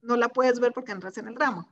no 0.00 0.16
la 0.16 0.28
puedes 0.30 0.58
ver 0.58 0.72
porque 0.72 0.92
entras 0.92 1.18
en 1.18 1.28
el 1.28 1.34
drama. 1.34 1.68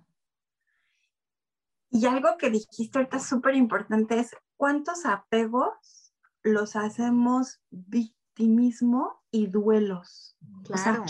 Y 1.91 2.07
algo 2.07 2.37
que 2.39 2.51
dijiste 2.51 2.99
ahorita 2.99 3.21
súper 3.21 3.55
importante 3.55 4.19
es, 4.19 4.35
¿cuántos 4.57 5.07
apegos 5.07 6.13
los 6.43 6.77
hacemos 6.77 7.61
victimismo 7.71 9.23
y 9.31 9.47
duelos? 9.47 10.37
Claro. 10.65 11.05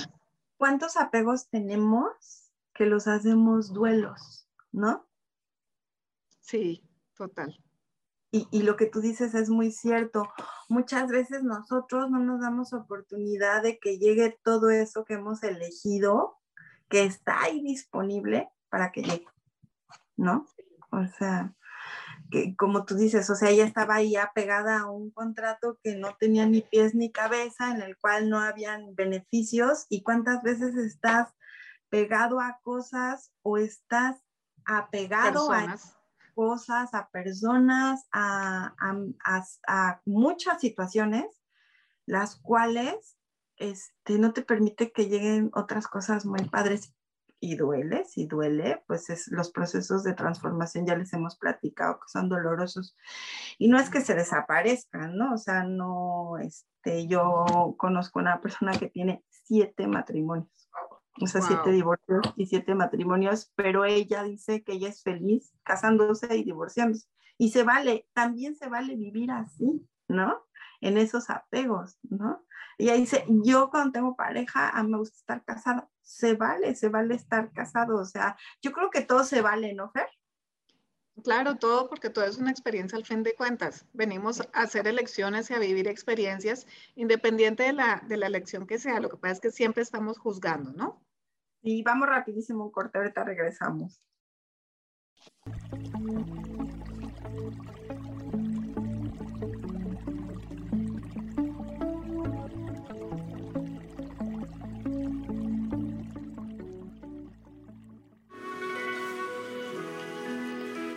¿Cuántos 0.56 0.96
apegos 0.96 1.48
tenemos 1.48 2.52
que 2.74 2.86
los 2.86 3.06
hacemos 3.06 3.72
duelos, 3.72 4.48
no? 4.72 5.06
Sí, 6.40 6.88
total. 7.14 7.62
Y, 8.30 8.46
y, 8.50 8.62
lo 8.62 8.76
que 8.76 8.86
tú 8.86 9.00
dices 9.00 9.34
es 9.34 9.48
muy 9.48 9.70
cierto. 9.70 10.28
Muchas 10.68 11.08
veces 11.08 11.42
nosotros 11.42 12.10
no 12.10 12.18
nos 12.18 12.40
damos 12.40 12.72
oportunidad 12.72 13.62
de 13.62 13.78
que 13.78 13.98
llegue 13.98 14.38
todo 14.42 14.68
eso 14.70 15.04
que 15.04 15.14
hemos 15.14 15.42
elegido, 15.42 16.38
que 16.88 17.04
está 17.04 17.42
ahí 17.42 17.62
disponible 17.62 18.50
para 18.68 18.92
que 18.92 19.02
llegue, 19.02 19.26
¿no? 20.16 20.46
O 20.96 21.06
sea, 21.18 21.54
que 22.30 22.56
como 22.56 22.84
tú 22.84 22.96
dices, 22.96 23.28
o 23.30 23.34
sea, 23.34 23.50
ella 23.50 23.64
estaba 23.64 23.96
ahí 23.96 24.16
apegada 24.16 24.80
a 24.80 24.90
un 24.90 25.10
contrato 25.10 25.78
que 25.82 25.96
no 25.96 26.16
tenía 26.18 26.46
ni 26.46 26.62
pies 26.62 26.94
ni 26.94 27.12
cabeza, 27.12 27.70
en 27.70 27.82
el 27.82 27.96
cual 27.96 28.28
no 28.28 28.40
habían 28.40 28.94
beneficios. 28.94 29.86
¿Y 29.88 30.02
cuántas 30.02 30.42
veces 30.42 30.74
estás 30.76 31.32
pegado 31.88 32.40
a 32.40 32.58
cosas 32.62 33.32
o 33.42 33.58
estás 33.58 34.16
apegado 34.64 35.48
Personas. 35.48 35.86
a 35.86 36.32
cosas, 36.34 36.94
a 36.94 37.08
personas, 37.08 38.06
a, 38.12 38.74
a, 38.78 39.44
a, 39.68 40.00
muchas 40.04 40.60
situaciones, 40.60 41.24
las 42.04 42.36
cuales 42.36 43.16
este, 43.56 44.18
no 44.18 44.32
te 44.32 44.42
permite 44.42 44.92
que 44.92 45.08
lleguen 45.08 45.50
otras 45.54 45.86
cosas 45.86 46.26
muy 46.26 46.46
padres 46.48 46.95
y 47.40 47.56
duele, 47.56 48.04
si 48.04 48.26
duele, 48.26 48.82
pues 48.86 49.10
es, 49.10 49.28
los 49.28 49.50
procesos 49.50 50.02
de 50.04 50.14
transformación 50.14 50.86
ya 50.86 50.96
les 50.96 51.12
hemos 51.12 51.36
platicado 51.36 52.00
que 52.00 52.08
son 52.08 52.28
dolorosos 52.28 52.96
y 53.58 53.68
no 53.68 53.78
es 53.78 53.90
que 53.90 54.00
se 54.00 54.14
desaparezcan, 54.14 55.16
¿no? 55.16 55.34
O 55.34 55.38
sea, 55.38 55.64
no, 55.64 56.38
este, 56.38 57.06
yo 57.06 57.74
conozco 57.76 58.18
una 58.18 58.40
persona 58.40 58.72
que 58.72 58.88
tiene 58.88 59.24
siete 59.28 59.86
matrimonios 59.86 60.66
o 61.20 61.26
sea, 61.26 61.40
wow. 61.40 61.48
siete 61.48 61.72
divorcios 61.72 62.20
y 62.36 62.46
siete 62.46 62.74
matrimonios, 62.74 63.50
pero 63.54 63.84
ella 63.84 64.22
dice 64.22 64.62
que 64.62 64.72
ella 64.72 64.88
es 64.88 65.02
feliz 65.02 65.52
casándose 65.62 66.36
y 66.36 66.44
divorciándose. 66.44 67.08
Y 67.38 67.50
se 67.50 67.62
vale, 67.62 68.08
también 68.12 68.54
se 68.54 68.68
vale 68.68 68.96
vivir 68.96 69.30
así, 69.30 69.86
¿no? 70.08 70.45
En 70.80 70.98
esos 70.98 71.30
apegos, 71.30 71.98
¿no? 72.02 72.44
Y 72.78 72.84
ella 72.84 72.94
dice, 72.94 73.24
yo 73.28 73.70
cuando 73.70 73.92
tengo 73.92 74.16
pareja, 74.16 74.70
a 74.70 74.82
mí 74.82 74.90
me 74.90 74.98
gusta 74.98 75.16
estar 75.16 75.44
casada. 75.44 75.88
Se 76.02 76.34
vale, 76.34 76.74
se 76.74 76.88
vale 76.88 77.14
estar 77.14 77.52
casado. 77.52 77.96
O 77.96 78.04
sea, 78.04 78.36
yo 78.60 78.72
creo 78.72 78.90
que 78.90 79.00
todo 79.02 79.24
se 79.24 79.40
vale, 79.40 79.74
¿no, 79.74 79.90
Fer? 79.90 80.08
Claro, 81.24 81.56
todo 81.56 81.88
porque 81.88 82.10
todo 82.10 82.26
es 82.26 82.36
una 82.36 82.50
experiencia 82.50 82.98
al 82.98 83.06
fin 83.06 83.22
de 83.22 83.34
cuentas. 83.34 83.86
Venimos 83.94 84.42
a 84.52 84.62
hacer 84.62 84.86
elecciones 84.86 85.50
y 85.50 85.54
a 85.54 85.58
vivir 85.58 85.88
experiencias 85.88 86.66
independiente 86.94 87.62
de 87.62 87.72
la, 87.72 88.02
de 88.06 88.18
la 88.18 88.26
elección 88.26 88.66
que 88.66 88.78
sea. 88.78 89.00
Lo 89.00 89.08
que 89.08 89.16
pasa 89.16 89.32
es 89.32 89.40
que 89.40 89.50
siempre 89.50 89.82
estamos 89.82 90.18
juzgando, 90.18 90.72
¿no? 90.72 91.02
Y 91.62 91.82
vamos 91.82 92.08
rapidísimo 92.08 92.64
un 92.64 92.70
corte, 92.70 92.98
ahorita 92.98 93.24
regresamos. 93.24 94.02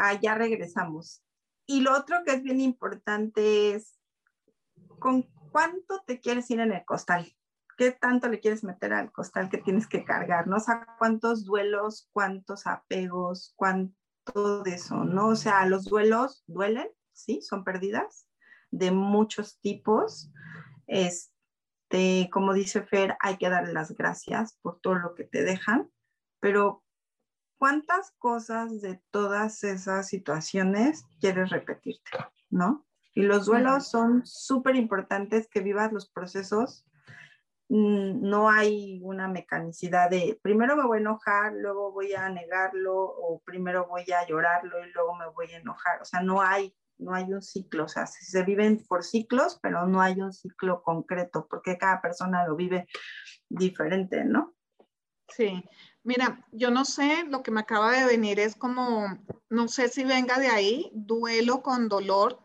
Ah, 0.00 0.18
ya 0.20 0.34
regresamos. 0.34 1.22
Y 1.66 1.80
lo 1.80 1.96
otro 1.96 2.18
que 2.24 2.32
es 2.32 2.42
bien 2.42 2.60
importante 2.60 3.74
es 3.74 3.98
con 4.98 5.22
cuánto 5.52 6.02
te 6.06 6.20
quieres 6.20 6.50
ir 6.50 6.60
en 6.60 6.72
el 6.72 6.84
costal 6.84 7.32
qué 7.80 7.92
tanto 7.92 8.28
le 8.28 8.40
quieres 8.40 8.62
meter 8.62 8.92
al 8.92 9.10
costal 9.10 9.48
que 9.48 9.56
tienes 9.56 9.86
que 9.86 10.04
cargar, 10.04 10.46
¿no? 10.46 10.58
O 10.58 10.62
cuántos 10.98 11.46
duelos, 11.46 12.10
cuántos 12.12 12.66
apegos, 12.66 13.54
cuánto 13.56 14.62
de 14.62 14.74
eso, 14.74 15.04
¿no? 15.04 15.28
O 15.28 15.34
sea, 15.34 15.64
los 15.64 15.86
duelos 15.86 16.44
duelen, 16.46 16.90
¿sí? 17.14 17.40
Son 17.40 17.64
pérdidas 17.64 18.28
de 18.70 18.90
muchos 18.90 19.58
tipos. 19.60 20.30
Este, 20.88 22.28
como 22.30 22.52
dice 22.52 22.82
Fer, 22.82 23.16
hay 23.18 23.38
que 23.38 23.48
darle 23.48 23.72
las 23.72 23.92
gracias 23.92 24.58
por 24.60 24.78
todo 24.80 24.96
lo 24.96 25.14
que 25.14 25.24
te 25.24 25.42
dejan, 25.42 25.90
pero 26.38 26.84
¿cuántas 27.60 28.10
cosas 28.18 28.80
de 28.80 29.00
todas 29.12 29.62
esas 29.62 30.08
situaciones 30.08 31.04
quieres 31.20 31.50
repetirte, 31.50 32.10
¿no? 32.48 32.84
Y 33.14 33.22
los 33.22 33.46
duelos 33.46 33.88
son 33.88 34.26
súper 34.26 34.74
importantes 34.74 35.46
que 35.48 35.60
vivas 35.60 35.92
los 35.92 36.10
procesos 36.10 36.84
Mm, 37.72 38.28
no 38.28 38.50
hay 38.50 39.00
una 39.04 39.28
mecanicidad 39.28 40.10
de 40.10 40.40
primero 40.42 40.74
me 40.76 40.84
voy 40.84 40.98
a 40.98 41.00
enojar, 41.02 41.52
luego 41.52 41.92
voy 41.92 42.12
a 42.14 42.28
negarlo 42.28 42.96
o 42.96 43.40
primero 43.44 43.86
voy 43.86 44.02
a 44.10 44.26
llorarlo 44.26 44.84
y 44.84 44.90
luego 44.90 45.14
me 45.14 45.28
voy 45.28 45.52
a 45.52 45.58
enojar. 45.58 46.02
O 46.02 46.04
sea, 46.04 46.20
no 46.20 46.42
hay, 46.42 46.74
no 46.98 47.14
hay 47.14 47.32
un 47.32 47.40
ciclo. 47.40 47.84
O 47.84 47.88
sea, 47.88 48.06
se 48.06 48.42
viven 48.42 48.84
por 48.88 49.04
ciclos, 49.04 49.60
pero 49.62 49.86
no 49.86 50.00
hay 50.02 50.20
un 50.20 50.32
ciclo 50.32 50.82
concreto 50.82 51.46
porque 51.48 51.78
cada 51.78 52.02
persona 52.02 52.44
lo 52.44 52.56
vive 52.56 52.88
diferente, 53.48 54.24
¿no? 54.24 54.52
Sí. 55.28 55.62
Mira, 56.02 56.46
yo 56.52 56.70
no 56.70 56.84
sé, 56.84 57.24
lo 57.28 57.42
que 57.42 57.50
me 57.50 57.60
acaba 57.60 57.92
de 57.92 58.06
venir 58.06 58.40
es 58.40 58.56
como, 58.56 59.18
no 59.50 59.68
sé 59.68 59.88
si 59.88 60.04
venga 60.04 60.38
de 60.38 60.48
ahí, 60.48 60.90
duelo 60.94 61.62
con 61.62 61.88
dolor, 61.88 62.40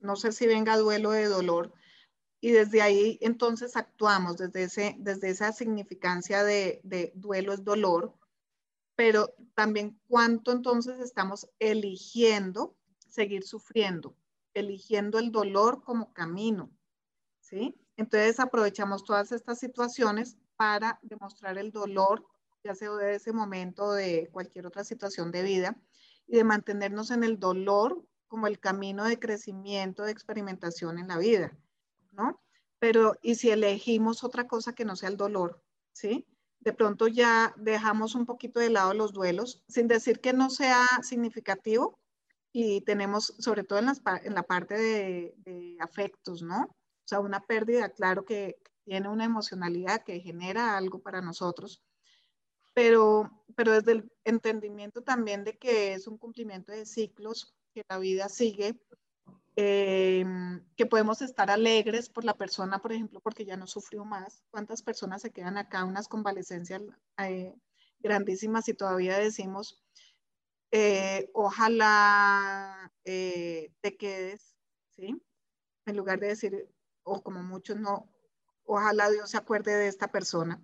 no 0.00 0.16
sé 0.16 0.32
si 0.32 0.46
venga 0.46 0.76
duelo 0.76 1.12
de 1.12 1.26
dolor, 1.26 1.72
y 2.40 2.50
desde 2.50 2.82
ahí 2.82 3.18
entonces 3.22 3.76
actuamos, 3.76 4.36
desde, 4.36 4.64
ese, 4.64 4.96
desde 4.98 5.30
esa 5.30 5.52
significancia 5.52 6.44
de, 6.44 6.80
de 6.84 7.12
duelo 7.14 7.54
es 7.54 7.64
dolor, 7.64 8.14
pero 8.96 9.32
también 9.54 9.98
cuánto 10.08 10.52
entonces 10.52 11.00
estamos 11.00 11.48
eligiendo 11.58 12.76
seguir 13.08 13.44
sufriendo, 13.44 14.14
eligiendo 14.54 15.18
el 15.18 15.32
dolor 15.32 15.82
como 15.84 16.12
camino, 16.12 16.70
¿sí? 17.40 17.74
Entonces 17.96 18.40
aprovechamos 18.40 19.04
todas 19.04 19.32
estas 19.32 19.58
situaciones 19.58 20.36
para 20.56 20.98
demostrar 21.02 21.58
el 21.58 21.70
dolor, 21.70 22.26
ya 22.64 22.74
sea 22.74 22.90
de 22.92 23.14
ese 23.16 23.32
momento 23.32 23.92
de 23.92 24.28
cualquier 24.32 24.66
otra 24.66 24.84
situación 24.84 25.30
de 25.30 25.42
vida, 25.42 25.76
y 26.26 26.36
de 26.36 26.44
mantenernos 26.44 27.10
en 27.10 27.24
el 27.24 27.38
dolor 27.38 28.04
como 28.28 28.46
el 28.46 28.58
camino 28.58 29.04
de 29.04 29.18
crecimiento, 29.18 30.04
de 30.04 30.12
experimentación 30.12 30.98
en 30.98 31.08
la 31.08 31.18
vida. 31.18 31.52
¿no? 32.12 32.40
Pero, 32.78 33.16
¿y 33.22 33.34
si 33.34 33.50
elegimos 33.50 34.24
otra 34.24 34.46
cosa 34.46 34.74
que 34.74 34.84
no 34.84 34.96
sea 34.96 35.08
el 35.08 35.16
dolor? 35.16 35.62
¿Sí? 35.92 36.26
De 36.60 36.72
pronto 36.72 37.08
ya 37.08 37.54
dejamos 37.56 38.14
un 38.14 38.24
poquito 38.24 38.60
de 38.60 38.70
lado 38.70 38.94
los 38.94 39.12
duelos, 39.12 39.62
sin 39.68 39.88
decir 39.88 40.20
que 40.20 40.32
no 40.32 40.48
sea 40.48 40.86
significativo, 41.02 41.98
y 42.52 42.82
tenemos, 42.82 43.34
sobre 43.38 43.64
todo 43.64 43.78
en, 43.78 43.88
en 44.24 44.34
la 44.34 44.42
parte 44.42 44.74
de, 44.76 45.76
afectos, 45.80 46.42
¿no? 46.42 46.64
O 46.64 47.06
sea, 47.06 47.20
una 47.20 47.40
pérdida, 47.40 47.88
claro 47.88 48.24
que 48.24 48.56
tiene 48.84 49.08
una 49.08 49.24
emocionalidad 49.24 50.04
que 50.04 50.20
genera 50.20 50.76
algo 50.76 51.00
para 51.00 51.22
nosotros, 51.22 51.82
pero, 52.74 53.30
pero 53.56 53.72
desde 53.72 53.92
el 53.92 54.12
entendimiento 54.24 55.02
también 55.02 55.44
de 55.44 55.58
que 55.58 55.94
es 55.94 56.06
un 56.06 56.18
cumplimiento 56.18 56.72
de 56.72 56.86
ciclos, 56.86 57.54
que 57.74 57.82
la 57.88 57.98
vida 57.98 58.28
sigue 58.28 58.78
eh, 59.54 60.24
que 60.76 60.86
podemos 60.86 61.20
estar 61.20 61.50
alegres 61.50 62.08
por 62.08 62.24
la 62.24 62.34
persona, 62.34 62.78
por 62.78 62.92
ejemplo, 62.92 63.20
porque 63.20 63.44
ya 63.44 63.56
no 63.56 63.66
sufrió 63.66 64.04
más. 64.04 64.42
¿Cuántas 64.50 64.82
personas 64.82 65.20
se 65.22 65.30
quedan 65.30 65.58
acá, 65.58 65.84
unas 65.84 66.08
convalecencias 66.08 66.82
eh, 67.18 67.54
grandísimas 67.98 68.68
y 68.68 68.74
todavía 68.74 69.18
decimos, 69.18 69.84
eh, 70.70 71.30
ojalá 71.34 72.90
te 73.04 73.96
quedes, 73.98 74.56
¿sí? 74.88 75.22
En 75.84 75.96
lugar 75.96 76.18
de 76.20 76.28
decir, 76.28 76.68
o 77.02 77.22
como 77.22 77.42
muchos 77.42 77.76
no, 77.78 78.10
ojalá 78.64 79.10
Dios 79.10 79.30
se 79.30 79.36
acuerde 79.36 79.74
de 79.76 79.88
esta 79.88 80.08
persona. 80.10 80.62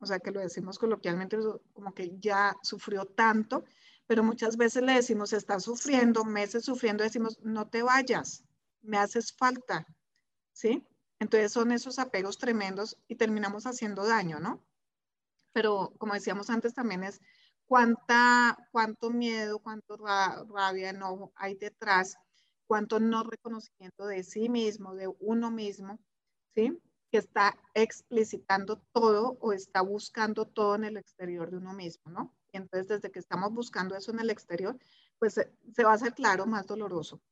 O 0.00 0.06
sea, 0.06 0.18
que 0.18 0.30
lo 0.30 0.40
decimos 0.40 0.78
coloquialmente, 0.78 1.38
como 1.72 1.94
que 1.94 2.18
ya 2.18 2.54
sufrió 2.62 3.04
tanto 3.06 3.64
pero 4.06 4.22
muchas 4.22 4.56
veces 4.56 4.82
le 4.82 4.92
decimos, 4.92 5.32
estás 5.32 5.64
sufriendo, 5.64 6.24
meses 6.24 6.64
sufriendo, 6.64 7.04
decimos, 7.04 7.38
no 7.42 7.68
te 7.68 7.82
vayas, 7.82 8.44
me 8.82 8.98
haces 8.98 9.32
falta, 9.32 9.86
¿sí? 10.52 10.86
Entonces 11.18 11.52
son 11.52 11.72
esos 11.72 11.98
apegos 11.98 12.38
tremendos 12.38 12.98
y 13.08 13.16
terminamos 13.16 13.64
haciendo 13.66 14.06
daño, 14.06 14.40
¿no? 14.40 14.62
Pero 15.52 15.94
como 15.98 16.14
decíamos 16.14 16.50
antes, 16.50 16.74
también 16.74 17.04
es 17.04 17.20
cuánta, 17.66 18.58
cuánto 18.72 19.10
miedo, 19.10 19.58
cuánto 19.60 19.96
rabia, 19.96 20.90
enojo 20.90 21.32
hay 21.36 21.54
detrás, 21.54 22.16
cuánto 22.66 23.00
no 23.00 23.22
reconocimiento 23.22 24.06
de 24.06 24.22
sí 24.22 24.48
mismo, 24.48 24.94
de 24.94 25.08
uno 25.20 25.50
mismo, 25.50 25.98
¿sí? 26.54 26.78
Que 27.14 27.18
está 27.18 27.56
explicitando 27.74 28.82
todo 28.90 29.38
o 29.40 29.52
está 29.52 29.82
buscando 29.82 30.46
todo 30.46 30.74
en 30.74 30.82
el 30.82 30.96
exterior 30.96 31.48
de 31.48 31.58
uno 31.58 31.72
mismo, 31.72 32.10
¿no? 32.10 32.34
entonces, 32.50 32.88
desde 32.88 33.12
que 33.12 33.20
estamos 33.20 33.54
buscando 33.54 33.94
eso 33.94 34.10
en 34.10 34.18
el 34.18 34.30
exterior, 34.30 34.76
pues 35.20 35.34
se 35.34 35.84
va 35.84 35.92
a 35.92 35.94
hacer 35.94 36.12
claro, 36.12 36.44
más 36.44 36.66
doloroso. 36.66 37.22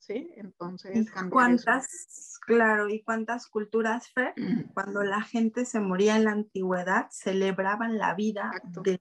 ¿Sí? 0.00 0.28
Entonces, 0.34 1.08
¿cuántas, 1.30 2.40
claro, 2.46 2.88
y 2.88 3.00
cuántas 3.04 3.46
culturas, 3.46 4.10
Fer, 4.10 4.34
cuando 4.74 5.04
la 5.04 5.22
gente 5.22 5.64
se 5.64 5.78
moría 5.78 6.16
en 6.16 6.24
la 6.24 6.32
antigüedad, 6.32 7.06
celebraban 7.12 7.96
la 7.96 8.14
vida 8.14 8.50
de, 8.82 9.00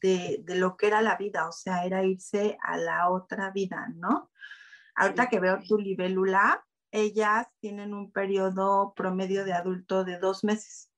de, 0.00 0.42
de, 0.42 0.54
lo 0.56 0.76
que 0.76 0.88
era 0.88 1.00
la 1.00 1.16
vida, 1.16 1.48
o 1.48 1.52
sea, 1.52 1.84
era 1.84 2.02
irse 2.02 2.58
a 2.60 2.76
la 2.76 3.08
otra 3.08 3.52
vida, 3.52 3.86
¿no? 3.94 4.32
Ahorita 4.96 5.28
que 5.28 5.38
veo 5.38 5.60
tu 5.62 5.78
libélula, 5.78 6.66
ellas 6.96 7.46
tienen 7.60 7.92
un 7.92 8.10
periodo 8.10 8.94
promedio 8.96 9.44
de 9.44 9.52
adulto 9.52 10.04
de 10.04 10.18
dos 10.18 10.44
meses. 10.44 10.90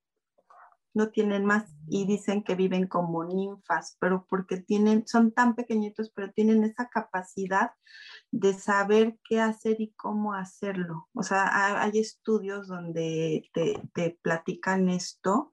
no 0.95 1.11
tienen 1.11 1.45
más 1.45 1.71
y 1.87 2.07
dicen 2.07 2.43
que 2.43 2.57
viven 2.57 2.89
como 2.89 3.25
ninfas, 3.25 3.97
pero 4.01 4.27
porque 4.29 4.57
tienen, 4.57 5.07
son 5.07 5.33
tan 5.33 5.55
pequeñitos, 5.55 6.11
pero 6.11 6.33
tienen 6.33 6.65
esa 6.65 6.89
capacidad 6.89 7.73
de 8.33 8.55
saber 8.55 9.19
qué 9.29 9.41
hacer 9.41 9.81
y 9.81 9.93
cómo 9.93 10.35
hacerlo. 10.35 11.09
O 11.15 11.23
sea, 11.23 11.83
hay 11.83 11.99
estudios 11.99 12.67
donde 12.69 13.49
te, 13.53 13.81
te 13.95 14.19
platican 14.23 14.89
esto. 14.89 15.53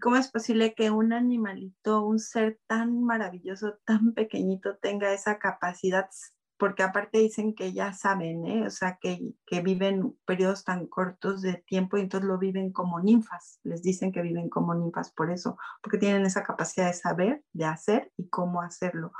¿Cómo 0.00 0.16
es 0.16 0.30
posible 0.30 0.74
que 0.74 0.90
un 0.90 1.12
animalito, 1.12 2.04
un 2.04 2.18
ser 2.18 2.58
tan 2.66 3.02
maravilloso, 3.02 3.78
tan 3.84 4.14
pequeñito, 4.14 4.78
tenga 4.78 5.12
esa 5.12 5.38
capacidad 5.38 6.08
porque 6.56 6.82
aparte 6.82 7.18
dicen 7.18 7.54
que 7.54 7.72
ya 7.72 7.92
saben, 7.92 8.46
¿eh? 8.46 8.66
o 8.66 8.70
sea, 8.70 8.98
que, 9.00 9.34
que, 9.46 9.60
viven 9.60 10.16
periodos 10.24 10.64
tan 10.64 10.86
cortos 10.86 11.42
de 11.42 11.54
tiempo 11.54 11.96
y 11.96 12.02
entonces 12.02 12.28
lo 12.28 12.38
viven 12.38 12.72
como 12.72 13.00
ninfas, 13.00 13.60
les 13.64 13.82
dicen 13.82 14.12
que 14.12 14.22
viven 14.22 14.48
como 14.48 14.74
ninfas 14.74 15.10
por 15.10 15.30
eso, 15.30 15.58
porque 15.82 15.98
tienen 15.98 16.24
esa 16.24 16.44
capacidad 16.44 16.86
de 16.86 16.94
saber, 16.94 17.42
de 17.52 17.64
hacer 17.64 18.12
y 18.16 18.28
cómo 18.28 18.62
hacerlo. 18.62 19.12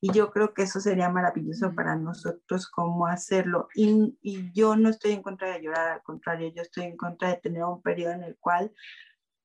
Y 0.00 0.12
yo 0.12 0.30
creo 0.30 0.52
que 0.52 0.62
eso 0.62 0.80
sería 0.80 1.08
maravilloso 1.08 1.72
para 1.74 1.96
nosotros, 1.96 2.68
cómo 2.68 3.06
hacerlo. 3.06 3.68
Y, 3.74 4.18
y 4.20 4.52
yo 4.52 4.76
no 4.76 4.88
estoy 4.88 5.12
en 5.12 5.22
contra 5.22 5.52
de 5.52 5.62
llorar, 5.62 5.88
al 5.88 6.02
contrario, 6.02 6.52
yo 6.54 6.62
estoy 6.62 6.84
en 6.84 6.96
contra 6.96 7.28
de 7.28 7.36
tener 7.36 7.64
un 7.64 7.82
periodo 7.82 8.14
en 8.14 8.24
el 8.24 8.36
cual 8.38 8.72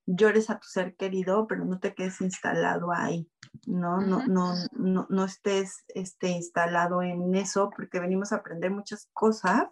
llores 0.05 0.49
a 0.49 0.59
tu 0.59 0.67
ser 0.67 0.95
querido, 0.95 1.47
pero 1.47 1.65
no 1.65 1.79
te 1.79 1.95
quedes 1.95 2.21
instalado 2.21 2.91
ahí, 2.93 3.29
¿no? 3.65 4.01
No, 4.01 4.25
no, 4.27 4.53
no, 4.71 5.07
no 5.09 5.25
estés 5.25 5.83
este, 5.89 6.29
instalado 6.29 7.01
en 7.01 7.33
eso, 7.35 7.69
porque 7.75 7.99
venimos 7.99 8.31
a 8.31 8.37
aprender 8.37 8.71
muchas 8.71 9.09
cosas, 9.13 9.67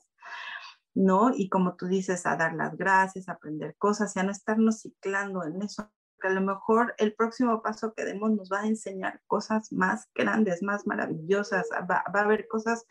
¿no? 0.96 1.32
Y 1.36 1.50
como 1.50 1.76
tú 1.76 1.88
dices, 1.88 2.26
a 2.26 2.36
dar 2.36 2.54
las 2.54 2.76
gracias, 2.76 3.30
a 3.30 3.34
aprender 3.34 3.76
cosas 3.78 4.16
y 4.16 4.20
a 4.20 4.24
no 4.24 4.32
estarnos 4.32 4.82
ciclando 4.82 5.44
en 5.44 5.62
eso. 5.62 5.92
Que 6.20 6.30
a 6.30 6.32
lo 6.32 6.42
mejor 6.42 6.96
el 6.98 7.14
próximo 7.14 7.62
paso 7.62 7.94
que 7.94 8.06
demos 8.06 8.32
nos 8.32 8.50
va 8.50 8.62
a 8.62 8.68
enseñar 8.68 9.22
cosas 9.28 9.72
más 9.74 10.10
grandes, 10.16 10.64
más 10.64 10.88
maravillosas, 10.88 11.68
va, 11.72 12.04
va 12.16 12.22
a 12.22 12.24
haber 12.24 12.48
cosas 12.48 12.86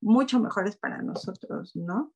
mucho 0.00 0.40
mejores 0.40 0.76
para 0.76 1.00
nosotros, 1.00 1.76
¿no? 1.76 2.12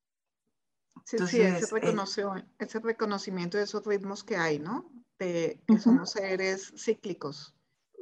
Sí, 1.06 1.18
sí, 1.18 1.40
ese, 1.40 1.76
eh, 1.76 2.44
ese 2.58 2.80
reconocimiento 2.80 3.56
de 3.56 3.62
esos 3.62 3.86
ritmos 3.86 4.24
que 4.24 4.36
hay, 4.36 4.58
¿no? 4.58 4.90
De 5.20 5.62
que 5.68 5.78
somos 5.78 6.10
seres 6.10 6.72
cíclicos, 6.76 7.54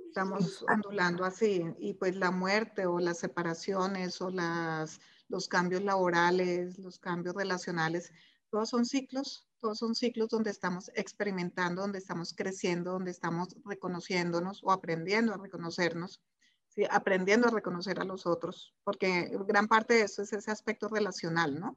estamos 0.07 0.65
ondulando 0.73 1.27
así, 1.27 1.67
y 1.79 1.93
pues 1.93 2.17
la 2.17 2.31
muerte 2.31 2.87
o 2.87 2.99
las 2.99 3.19
separaciones 3.19 4.23
o 4.23 4.31
las, 4.31 5.01
los 5.29 5.49
cambios 5.49 5.83
laborales, 5.83 6.79
los 6.79 6.99
cambios 6.99 7.35
relacionales, 7.35 8.11
todos 8.49 8.71
son 8.71 8.87
ciclos, 8.87 9.47
todos 9.61 9.81
son 9.81 9.95
ciclos 9.95 10.31
donde 10.31 10.51
estamos 10.51 10.91
experimentando, 10.95 11.83
donde 11.83 11.99
estamos 11.99 12.33
creciendo, 12.33 12.93
donde 12.93 13.11
estamos 13.11 13.55
reconociéndonos 13.67 14.65
o 14.65 14.73
aprendiendo 14.73 15.35
a 15.35 15.37
reconocernos. 15.37 16.23
¿sí? 16.69 16.85
aprendiendo 16.91 17.49
a 17.49 17.51
reconocer 17.51 18.01
a 18.01 18.05
los 18.05 18.27
otros, 18.27 18.75
porque 18.83 19.31
gran 19.47 19.69
parte 19.69 19.95
de 19.95 20.03
eso 20.03 20.23
es 20.23 20.33
ese 20.33 20.51
aspecto 20.51 20.89
relacional, 20.89 21.61
¿no? 21.61 21.77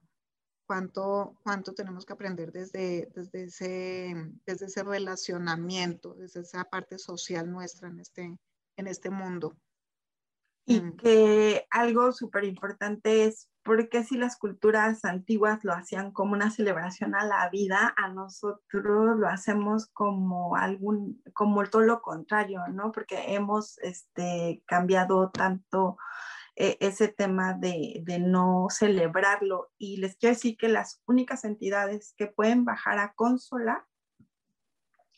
Cuánto, 0.68 1.36
cuánto 1.42 1.74
tenemos 1.74 2.06
que 2.06 2.14
aprender 2.14 2.52
desde, 2.52 3.10
desde, 3.16 3.46
ese, 3.46 4.16
desde 4.46 4.66
ese 4.68 4.84
relacionamiento, 4.84 6.14
desde 6.14 6.42
esa 6.42 6.66
parte 6.66 7.00
social 7.00 7.50
nuestra 7.50 7.88
en 7.88 8.00
este, 8.00 8.38
en 8.76 8.88
este 8.88 9.10
mundo. 9.10 9.58
Y 10.66 10.82
mm. 10.82 10.98
que 10.98 11.66
algo 11.72 12.12
súper 12.12 12.44
importante 12.44 13.24
es 13.24 13.50
porque 13.64 14.04
si 14.04 14.18
las 14.18 14.38
culturas 14.38 15.04
antiguas 15.04 15.64
lo 15.64 15.74
hacían 15.74 16.12
como 16.12 16.34
una 16.34 16.52
celebración 16.52 17.16
a 17.16 17.26
la 17.26 17.50
vida, 17.50 17.94
a 17.98 18.10
nosotros 18.10 19.18
lo 19.18 19.28
hacemos 19.28 19.88
como 19.88 20.56
algún, 20.56 21.22
como 21.34 21.66
todo 21.66 21.82
lo 21.82 22.02
contrario, 22.02 22.62
¿no? 22.72 22.92
Porque 22.92 23.34
hemos 23.34 23.78
este, 23.80 24.64
cambiado 24.66 25.32
tanto 25.32 25.98
e, 26.60 26.78
ese 26.82 27.08
tema 27.08 27.54
de, 27.54 28.02
de, 28.04 28.18
no 28.18 28.68
celebrarlo. 28.72 29.72
Y 29.78 29.98
les 29.98 30.18
quiero 30.18 30.34
decir 30.34 30.58
que 30.58 30.68
las 30.68 31.04
únicas 31.06 31.44
entidades 31.46 32.16
que 32.18 32.26
pueden 32.26 32.66
bajar 32.66 32.98
a 32.98 33.14
consolar 33.14 33.86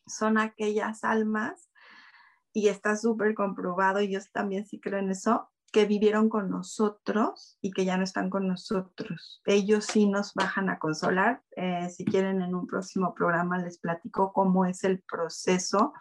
son 0.06 0.38
aquellas 0.38 1.04
almas, 1.04 1.70
y 2.52 2.68
está 2.68 2.98
súper 2.98 3.36
comprobado, 3.36 4.02
y 4.02 4.12
yo 4.12 4.20
también 4.34 4.66
sí 4.66 4.80
creo 4.80 5.00
en 5.00 5.12
eso, 5.12 5.50
que 5.70 5.86
vivieron 5.86 6.30
con 6.30 6.50
nosotros 6.50 7.58
y 7.62 7.72
que 7.72 7.86
ya 7.86 7.98
no 7.98 8.04
están 8.04 8.30
con 8.30 8.48
nosotros. 8.48 9.42
Ellos 9.46 9.86
sí 9.86 10.08
nos 10.08 10.34
bajan 10.34 10.70
a 10.70 10.80
consolar. 10.80 11.42
Eh, 11.56 11.90
si 11.90 12.06
quieren, 12.06 12.42
en 12.42 12.56
un 12.56 12.68
próximo 12.68 13.14
programa 13.14 13.58
les 13.58 13.80
platico 13.80 14.34
cómo 14.34 14.66
es 14.66 14.84
el 14.84 15.02
proceso 15.02 15.94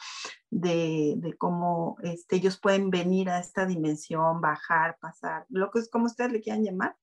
de, 0.50 1.34
cómo 1.38 1.96
este, 2.02 2.36
ellos 2.36 2.58
pueden 2.58 2.90
venir 2.90 3.30
a 3.30 3.38
esta 3.38 3.66
dimensión, 3.66 4.40
bajar, 4.40 4.98
pasar, 5.00 5.46
lo 5.48 5.70
que 5.70 5.80
es 5.80 5.90
como 5.90 6.06
ustedes 6.06 6.32
le 6.32 6.40
quieran 6.40 6.64
llamar. 6.64 6.96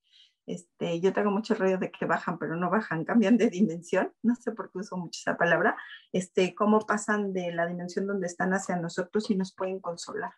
Este, 0.47 0.99
yo 0.99 1.11
tengo 1.11 1.31
mucho 1.31 1.55
rollo 1.55 1.79
de 1.79 1.91
que 1.91 2.05
bajan, 2.05 2.37
pero 2.37 2.55
no 2.55 2.69
bajan, 2.69 3.05
cambian 3.05 3.37
de 3.37 3.49
dimensión. 3.49 4.13
No 4.21 4.35
sé 4.35 4.51
por 4.51 4.71
qué 4.71 4.79
uso 4.79 4.97
mucho 4.97 5.19
esa 5.19 5.37
palabra. 5.37 5.75
Este, 6.11 6.55
cómo 6.55 6.79
pasan 6.81 7.33
de 7.33 7.51
la 7.51 7.65
dimensión 7.65 8.07
donde 8.07 8.27
están 8.27 8.53
hacia 8.53 8.75
nosotros 8.75 9.29
y 9.29 9.35
nos 9.35 9.53
pueden 9.53 9.79
consolar. 9.79 10.33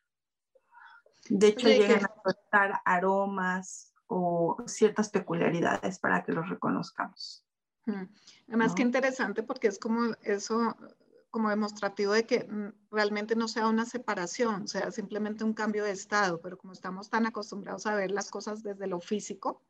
De 1.30 1.47
hecho, 1.47 1.67
llegan 1.67 2.03
a 2.03 2.07
aportar 2.07 2.82
aromas 2.86 3.93
o 4.07 4.57
ciertas 4.65 5.09
peculiaridades 5.09 5.99
para 5.99 6.23
que 6.23 6.32
los 6.32 6.49
reconozcamos. 6.49 7.43
Además, 8.47 8.73
qué 8.75 8.82
interesante 8.82 9.43
porque 9.43 9.67
es 9.67 9.80
como 9.80 10.13
eso, 10.23 10.75
como 11.30 11.49
demostrativo 11.49 12.11
de 12.13 12.25
que 12.25 12.43
mm, 12.43 12.73
realmente 12.91 13.36
no 13.36 13.47
sea 13.47 13.67
una 13.67 13.86
separación, 13.86 14.67
sea 14.67 14.91
simplemente 14.91 15.43
un 15.43 15.53
cambio 15.53 15.86
de 15.86 15.91
estado, 15.91 16.41
pero 16.41 16.57
como 16.57 16.73
estamos 16.73 17.09
tan 17.09 17.25
acostumbrados 17.25 17.86
a 17.86 17.95
ver 17.95 18.11
las 18.11 18.30
cosas 18.30 18.61
desde 18.61 18.88
lo 18.88 18.99
físico, 18.99 19.63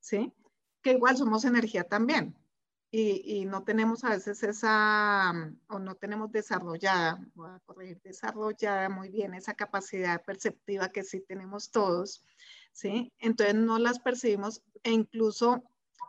¿sí? 0.00 0.34
Que 0.82 0.92
igual 0.92 1.16
somos 1.16 1.44
energía 1.44 1.84
también 1.84 2.36
y, 2.94 3.46
no 3.46 3.64
tenemos 3.64 4.04
a 4.04 4.10
veces 4.10 4.42
esa, 4.42 5.32
o 5.68 5.78
no 5.78 5.94
tenemos 5.94 6.30
desarrollada, 6.30 7.26
voy 7.34 7.48
a 7.50 7.58
corregir, 7.60 8.02
desarrollada 8.02 8.90
muy 8.90 9.08
bien 9.08 9.32
esa 9.32 9.54
capacidad 9.54 10.22
perceptiva 10.22 10.90
que 10.90 11.02
sí 11.02 11.20
tenemos 11.20 11.70
todos, 11.70 12.22
¿sí? 12.72 13.10
Entonces 13.18 13.54
no 13.54 13.78
las 13.78 13.98
percibimos 13.98 14.62
e 14.82 14.90
incluso 14.90 15.64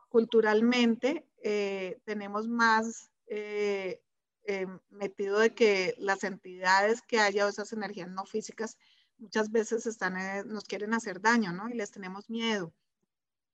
culturalmente 0.10 1.26
eh, 1.42 2.02
tenemos 2.04 2.50
más 2.50 3.10
eh, 3.28 4.02
eh, 4.44 4.68
metido 4.90 5.40
de 5.40 5.56
que 5.56 5.96
las 5.98 6.26
entidades 6.26 7.02
que 7.02 7.20
haya 7.20 7.46
o 7.46 7.50
esas 7.50 7.72
energías 7.72 8.10
no 8.10 8.26
físicas 8.26 8.78
muchas 9.18 9.52
veces 9.52 9.86
están, 9.86 10.16
nos 10.50 10.66
quieren 10.66 10.94
hacer 10.94 11.22
daño, 11.22 11.54
¿no? 11.54 11.70
Y 11.70 11.76
les 11.76 11.92
tenemos 11.92 12.30
miedo 12.30 12.74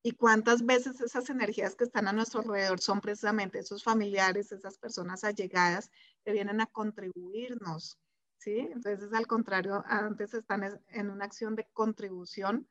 y 0.01 0.13
cuántas 0.13 0.65
veces 0.65 1.01
esas 1.01 1.29
energías 1.29 1.75
que 1.75 1.83
están 1.83 2.07
a 2.07 2.13
nuestro 2.13 2.41
alrededor 2.41 2.79
son 2.79 3.01
precisamente 3.01 3.59
esos 3.59 3.83
familiares, 3.83 4.51
esas 4.51 4.77
personas 4.77 5.23
allegadas 5.23 5.91
que 6.23 6.31
vienen 6.31 6.61
a 6.61 6.67
contribuirnos, 6.67 7.99
¿sí? 8.37 8.59
Entonces, 8.59 9.11
al 9.13 9.27
contrario, 9.27 9.83
antes 9.87 10.33
están 10.33 10.81
en 10.87 11.09
una 11.09 11.25
acción 11.25 11.55
de 11.55 11.67
contribución 11.73 12.67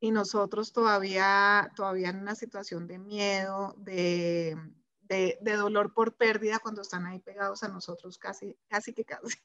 y 0.00 0.10
nosotros 0.10 0.72
todavía, 0.72 1.72
todavía 1.74 2.10
en 2.10 2.20
una 2.20 2.34
situación 2.34 2.86
de 2.86 2.98
miedo, 2.98 3.74
de, 3.78 4.56
de, 5.00 5.38
dolor 5.56 5.94
por 5.94 6.16
pérdida 6.16 6.58
cuando 6.58 6.82
están 6.82 7.06
ahí 7.06 7.18
pegados 7.18 7.62
a 7.62 7.68
nosotros 7.68 8.18
casi, 8.18 8.56
casi 8.68 8.92
que 8.92 9.04
casi, 9.04 9.38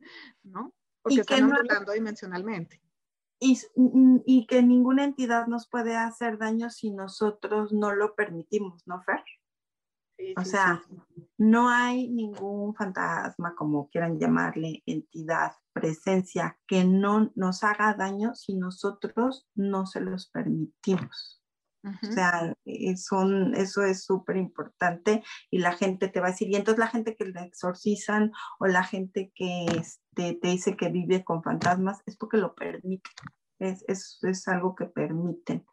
¿no? 0.42 0.74
Porque 1.02 1.20
están 1.20 1.44
ondulando 1.44 1.92
dimensionalmente 1.92 2.83
y, 3.40 4.46
que 4.46 4.62
ninguna 4.62 5.04
entidad 5.04 5.46
nos 5.46 5.68
puede 5.68 5.96
hacer 5.96 6.38
daño 6.38 6.70
si 6.70 6.90
nosotros 6.90 7.72
no 7.72 7.92
lo 7.92 8.14
permitimos, 8.14 8.86
¿no, 8.86 9.02
Fer? 9.02 9.22
o 10.36 10.44
sea, 10.44 10.82
no 11.38 11.68
hay 11.68 12.08
ningún 12.08 12.74
fantasma, 12.74 13.54
como 13.56 13.88
quieran 13.88 14.18
llamarle, 14.18 14.82
entidad, 14.86 15.52
presencia, 15.72 16.58
que 16.66 16.84
no 16.84 17.32
nos 17.34 17.64
haga 17.64 17.94
daño 17.94 18.34
si 18.34 18.54
nosotros 18.54 19.48
no 19.54 19.86
se 19.86 20.00
los 20.00 20.28
permitimos. 20.28 21.43
O 21.84 22.12
sea, 22.12 22.54
eh, 22.64 22.96
son, 22.96 23.54
eso 23.54 23.82
es 23.82 24.04
súper 24.04 24.38
importante 24.38 25.22
y 25.50 25.58
la 25.58 25.72
gente 25.72 26.08
te 26.08 26.20
va 26.20 26.28
a 26.28 26.30
decir, 26.30 26.48
y 26.48 26.56
entonces 26.56 26.78
la 26.78 26.88
gente 26.88 27.14
que 27.14 27.26
le 27.26 27.42
exorcizan 27.42 28.32
o 28.58 28.66
la 28.66 28.84
gente 28.84 29.32
que 29.34 29.66
este, 29.66 30.38
te 30.40 30.48
dice 30.48 30.76
que 30.76 30.88
vive 30.88 31.24
con 31.24 31.42
fantasmas 31.42 32.00
es 32.06 32.16
porque 32.16 32.38
lo 32.38 32.54
permiten, 32.54 33.12
es, 33.58 33.84
es, 33.86 34.18
es 34.22 34.48
algo 34.48 34.74
que 34.74 34.86
permiten. 34.86 35.66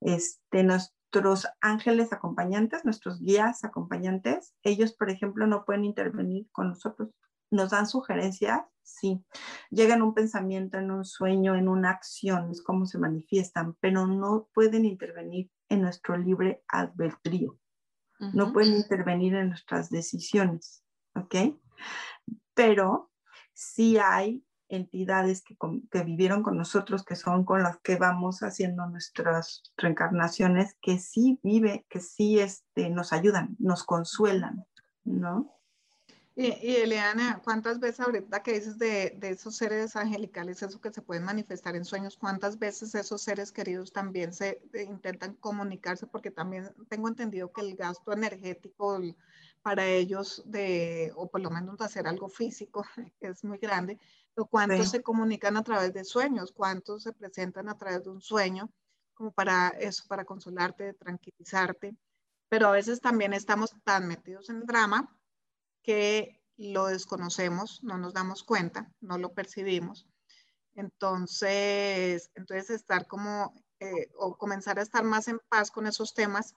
Este, 0.00 0.64
nuestros 0.64 1.46
ángeles 1.60 2.12
acompañantes, 2.12 2.84
nuestros 2.84 3.20
guías 3.20 3.62
acompañantes, 3.62 4.54
ellos, 4.64 4.94
por 4.94 5.08
ejemplo, 5.08 5.46
no 5.46 5.64
pueden 5.64 5.84
intervenir 5.84 6.48
con 6.50 6.68
nosotros. 6.68 7.10
Nos 7.54 7.70
dan 7.70 7.86
sugerencias, 7.86 8.62
sí. 8.82 9.24
Llegan 9.70 10.02
un 10.02 10.14
pensamiento, 10.14 10.78
en 10.78 10.90
un 10.90 11.04
sueño, 11.04 11.54
en 11.54 11.68
una 11.68 11.90
acción, 11.90 12.50
es 12.50 12.62
como 12.62 12.86
se 12.86 12.98
manifiestan, 12.98 13.74
pero 13.80 14.06
no 14.06 14.48
pueden 14.52 14.84
intervenir 14.84 15.50
en 15.68 15.82
nuestro 15.82 16.16
libre 16.16 16.64
albedrío. 16.68 17.58
No 18.32 18.52
pueden 18.52 18.76
intervenir 18.76 19.34
en 19.34 19.48
nuestras 19.48 19.90
decisiones, 19.90 20.82
¿ok? 21.14 21.34
pero 22.54 23.10
sí 23.52 23.98
hay 23.98 24.44
entidades 24.68 25.42
que, 25.42 25.56
que, 25.90 26.04
vivieron 26.04 26.42
con 26.42 26.56
nosotros, 26.56 27.04
que 27.04 27.16
son 27.16 27.44
con 27.44 27.62
las 27.62 27.78
que 27.80 27.96
vamos 27.96 28.40
haciendo 28.42 28.86
nuestras 28.86 29.62
reencarnaciones, 29.76 30.76
que 30.80 30.98
sí 30.98 31.38
vive, 31.42 31.86
que 31.88 32.00
sí 32.00 32.38
este, 32.40 32.88
nos 32.88 33.12
ayudan, 33.12 33.56
nos 33.58 33.84
consuelan, 33.84 34.64
¿no? 35.04 35.53
Y, 36.36 36.46
y, 36.66 36.76
Eliana, 36.76 37.40
¿cuántas 37.44 37.78
veces 37.78 38.00
ahorita 38.00 38.42
que 38.42 38.54
dices 38.54 38.76
de, 38.76 39.14
de, 39.18 39.30
esos 39.30 39.54
seres 39.56 39.94
angelicales, 39.94 40.62
eso 40.62 40.80
que 40.80 40.90
se 40.90 41.00
pueden 41.00 41.22
manifestar 41.22 41.76
en 41.76 41.84
sueños, 41.84 42.16
cuántas 42.16 42.58
veces 42.58 42.92
esos 42.96 43.22
seres 43.22 43.52
queridos 43.52 43.92
también 43.92 44.32
se 44.32 44.60
intentan 44.74 45.34
comunicarse? 45.34 46.08
Porque 46.08 46.32
también 46.32 46.74
tengo 46.88 47.06
entendido 47.06 47.52
que 47.52 47.60
el 47.60 47.76
gasto 47.76 48.12
energético 48.12 49.00
para 49.62 49.86
ellos 49.86 50.42
de, 50.44 51.12
o 51.14 51.30
por 51.30 51.40
lo 51.40 51.50
menos 51.50 51.78
de 51.78 51.84
hacer 51.84 52.08
algo 52.08 52.28
físico, 52.28 52.84
es 53.20 53.44
muy 53.44 53.58
grande, 53.58 54.00
pero 54.34 54.46
cuántos 54.46 54.90
se 54.90 55.02
comunican 55.02 55.56
a 55.56 55.62
través 55.62 55.94
de 55.94 56.02
sueños, 56.02 56.50
cuántos 56.50 57.04
se 57.04 57.12
presentan 57.12 57.68
a 57.68 57.78
través 57.78 58.02
de 58.02 58.10
un 58.10 58.20
sueño, 58.20 58.68
como 59.14 59.30
para 59.30 59.68
eso, 59.68 60.02
para 60.08 60.24
consolarte, 60.24 60.94
tranquilizarte. 60.94 61.96
Pero 62.48 62.66
a 62.66 62.72
veces 62.72 63.00
también 63.00 63.32
estamos 63.32 63.72
tan 63.84 64.08
metidos 64.08 64.50
en 64.50 64.56
el 64.56 64.66
drama 64.66 65.16
que 65.84 66.40
lo 66.56 66.86
desconocemos, 66.86 67.84
no 67.84 67.98
nos 67.98 68.14
damos 68.14 68.42
cuenta, 68.42 68.90
no 69.00 69.18
lo 69.18 69.32
percibimos. 69.32 70.08
Entonces, 70.74 72.30
entonces 72.34 72.70
estar 72.70 73.06
como, 73.06 73.54
eh, 73.78 74.08
o 74.16 74.36
comenzar 74.36 74.78
a 74.78 74.82
estar 74.82 75.04
más 75.04 75.28
en 75.28 75.38
paz 75.48 75.70
con 75.70 75.86
esos 75.86 76.14
temas, 76.14 76.54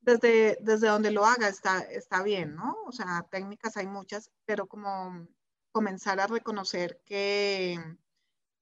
desde, 0.00 0.58
desde 0.62 0.88
donde 0.88 1.10
lo 1.10 1.26
haga 1.26 1.48
está, 1.48 1.80
está 1.80 2.22
bien, 2.22 2.56
¿no? 2.56 2.76
O 2.86 2.92
sea, 2.92 3.26
técnicas 3.30 3.76
hay 3.76 3.86
muchas, 3.86 4.30
pero 4.46 4.66
como 4.66 5.28
comenzar 5.70 6.20
a 6.20 6.26
reconocer 6.26 7.00
que, 7.04 7.78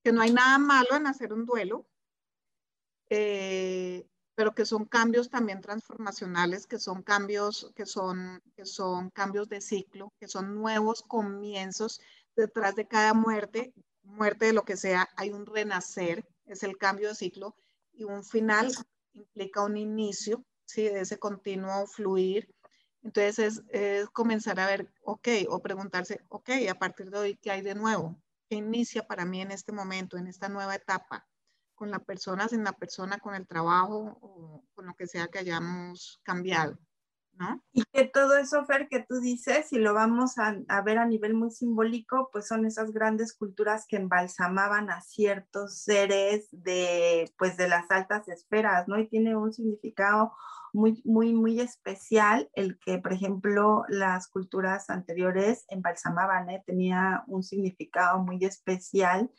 que 0.02 0.12
no 0.12 0.22
hay 0.22 0.32
nada 0.32 0.58
malo 0.58 0.96
en 0.96 1.06
hacer 1.06 1.32
un 1.32 1.46
duelo, 1.46 1.86
eh, 3.10 4.09
pero 4.40 4.54
que 4.54 4.64
son 4.64 4.86
cambios 4.86 5.28
también 5.28 5.60
transformacionales, 5.60 6.66
que 6.66 6.78
son 6.78 7.02
cambios, 7.02 7.70
que 7.76 7.84
son, 7.84 8.42
que 8.56 8.64
son 8.64 9.10
cambios 9.10 9.50
de 9.50 9.60
ciclo, 9.60 10.14
que 10.18 10.28
son 10.28 10.54
nuevos 10.54 11.02
comienzos. 11.02 12.00
Detrás 12.34 12.74
de 12.74 12.88
cada 12.88 13.12
muerte, 13.12 13.74
muerte 14.02 14.46
de 14.46 14.54
lo 14.54 14.64
que 14.64 14.78
sea, 14.78 15.10
hay 15.18 15.30
un 15.30 15.44
renacer, 15.44 16.26
es 16.46 16.62
el 16.62 16.78
cambio 16.78 17.08
de 17.08 17.16
ciclo, 17.16 17.54
y 17.92 18.04
un 18.04 18.24
final 18.24 18.72
implica 19.12 19.62
un 19.62 19.76
inicio, 19.76 20.42
¿sí? 20.64 20.84
De 20.84 21.00
ese 21.00 21.18
continuo 21.18 21.86
fluir. 21.86 22.48
Entonces 23.02 23.38
es, 23.38 23.62
es, 23.68 24.08
comenzar 24.08 24.58
a 24.58 24.66
ver, 24.66 24.90
ok, 25.02 25.28
o 25.50 25.60
preguntarse, 25.60 26.24
ok, 26.30 26.48
a 26.70 26.78
partir 26.78 27.10
de 27.10 27.18
hoy, 27.18 27.36
¿qué 27.36 27.50
hay 27.50 27.60
de 27.60 27.74
nuevo? 27.74 28.16
¿Qué 28.48 28.56
inicia 28.56 29.06
para 29.06 29.26
mí 29.26 29.42
en 29.42 29.50
este 29.50 29.72
momento, 29.72 30.16
en 30.16 30.28
esta 30.28 30.48
nueva 30.48 30.76
etapa? 30.76 31.28
Con 31.80 31.90
la 31.90 31.98
persona, 31.98 32.46
sin 32.46 32.62
la 32.62 32.74
persona, 32.74 33.16
con 33.20 33.34
el 33.34 33.46
trabajo 33.46 34.18
o 34.20 34.66
con 34.74 34.84
lo 34.84 34.92
que 34.92 35.06
sea 35.06 35.28
que 35.28 35.38
hayamos 35.38 36.20
cambiado. 36.22 36.78
¿No? 37.32 37.64
Y 37.72 37.84
que 37.84 38.04
todo 38.04 38.36
eso, 38.36 38.66
Fer, 38.66 38.86
que 38.86 39.02
tú 39.08 39.18
dices, 39.18 39.72
y 39.72 39.78
lo 39.78 39.94
vamos 39.94 40.36
a, 40.36 40.58
a, 40.68 40.82
ver 40.82 40.98
a 40.98 41.06
nivel 41.06 41.32
muy 41.32 41.50
simbólico, 41.50 42.28
pues 42.30 42.46
son 42.46 42.66
esas 42.66 42.92
grandes 42.92 43.32
culturas 43.32 43.86
que 43.88 43.96
embalsamaban 43.96 44.90
a 44.90 45.00
ciertos 45.00 45.78
seres 45.78 46.48
de, 46.50 47.32
pues 47.38 47.56
de 47.56 47.68
las 47.68 47.90
altas 47.90 48.28
esferas, 48.28 48.86
¿no? 48.88 48.98
Y 48.98 49.08
tiene 49.08 49.34
un 49.36 49.54
significado 49.54 50.34
muy, 50.72 51.02
muy, 51.04 51.32
muy 51.32 51.60
especial 51.60 52.48
el 52.54 52.78
que, 52.78 52.98
por 52.98 53.12
ejemplo, 53.12 53.84
las 53.88 54.28
culturas 54.28 54.90
anteriores 54.90 55.64
embalsamaban, 55.68 56.50
¿eh? 56.50 56.62
tenía 56.66 57.24
un 57.26 57.42
significado 57.42 58.18
muy 58.18 58.44
especial 58.44 59.30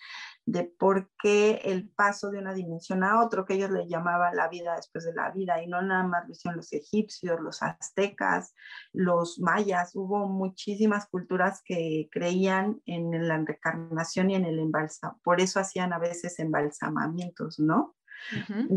de 0.45 0.63
por 0.63 1.09
qué 1.21 1.61
el 1.63 1.89
paso 1.89 2.31
de 2.31 2.39
una 2.39 2.53
dimensión 2.53 3.03
a 3.03 3.23
otro, 3.23 3.45
que 3.45 3.53
ellos 3.53 3.69
le 3.71 3.87
llamaban 3.87 4.35
la 4.35 4.47
vida 4.47 4.75
después 4.75 5.05
de 5.05 5.13
la 5.13 5.31
vida, 5.31 5.61
y 5.61 5.67
no 5.67 5.81
nada 5.81 6.03
más 6.03 6.27
lo 6.27 6.33
hicieron 6.33 6.57
los 6.57 6.73
egipcios, 6.73 7.39
los 7.39 7.61
aztecas, 7.61 8.53
los 8.91 9.39
mayas, 9.39 9.91
hubo 9.95 10.27
muchísimas 10.27 11.07
culturas 11.07 11.61
que 11.63 12.09
creían 12.11 12.81
en 12.85 13.27
la 13.27 13.37
reencarnación 13.37 14.31
y 14.31 14.35
en 14.35 14.45
el 14.45 14.59
embalsam, 14.59 15.19
por 15.23 15.41
eso 15.41 15.59
hacían 15.59 15.93
a 15.93 15.99
veces 15.99 16.39
embalsamamientos, 16.39 17.59
¿no? 17.59 17.95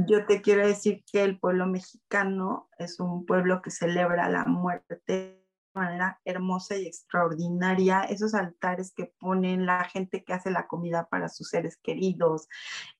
Yo 0.09 0.27
te 0.27 0.41
quiero 0.43 0.67
decir 0.67 1.05
que 1.11 1.23
el 1.23 1.39
pueblo 1.39 1.67
mexicano 1.67 2.69
es 2.79 3.01
un 3.01 3.27
pueblo 3.27 3.63
que 3.63 3.71
celebra 3.71 4.29
la 4.29 4.45
muerte 4.45 5.45
manera 5.75 6.21
hermosa 6.25 6.77
y 6.77 6.87
extraordinaria, 6.87 8.03
esos 8.03 8.35
altares 8.35 8.93
que 8.95 9.13
ponen 9.19 9.67
la 9.67 9.85
gente 9.85 10.25
que 10.25 10.33
hace 10.33 10.51
la 10.51 10.67
comida 10.67 11.09
para 11.09 11.29
sus 11.29 11.49
seres 11.49 11.79
queridos, 11.83 12.49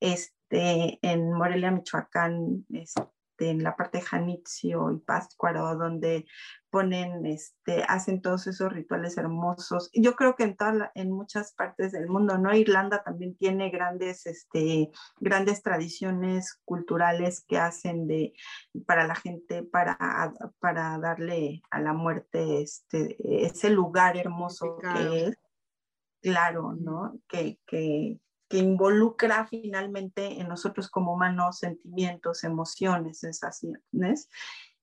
este, 0.01 0.99
en 1.03 1.33
Morelia, 1.33 1.71
Michoacán, 1.71 2.67
este, 2.71 3.05
en 3.39 3.63
la 3.63 3.77
parte 3.77 3.99
de 3.99 4.05
Janitzio 4.05 4.91
y 4.93 4.99
Pátzcuaro, 4.99 5.77
donde 5.77 6.27
ponen, 6.75 7.25
este, 7.25 7.85
hacen 7.85 8.21
todos 8.21 8.49
esos 8.49 8.73
rituales 8.73 9.17
hermosos. 9.17 9.91
Yo 9.93 10.17
creo 10.17 10.35
que 10.35 10.43
en, 10.43 10.57
toda 10.57 10.91
en 10.97 11.13
muchas 11.13 11.53
partes 11.53 11.93
del 11.93 12.09
mundo, 12.09 12.37
¿no? 12.37 12.53
Irlanda 12.53 13.05
también 13.05 13.37
tiene 13.37 13.71
grandes, 13.71 14.27
este, 14.27 14.91
grandes 15.21 15.63
tradiciones 15.63 16.61
culturales 16.65 17.45
que 17.47 17.59
hacen 17.59 18.09
de, 18.09 18.33
para 18.87 19.07
la 19.07 19.15
gente, 19.15 19.63
para, 19.63 19.97
para 20.59 20.99
darle 20.99 21.63
a 21.71 21.81
la 21.81 21.93
muerte 21.93 22.63
este, 22.63 23.19
ese 23.47 23.71
lugar 23.71 24.17
hermoso 24.17 24.77
que 24.79 25.27
es. 25.27 25.39
Claro, 26.23 26.73
¿no? 26.73 27.21
Que, 27.29 27.61
que, 27.69 28.19
que 28.49 28.59
involucra 28.59 29.47
finalmente 29.47 30.41
en 30.41 30.49
nosotros 30.49 30.91
como 30.91 31.15
humanos 31.15 31.61
sentimientos, 31.61 32.43
emociones, 32.43 33.21
sensaciones 33.21 34.29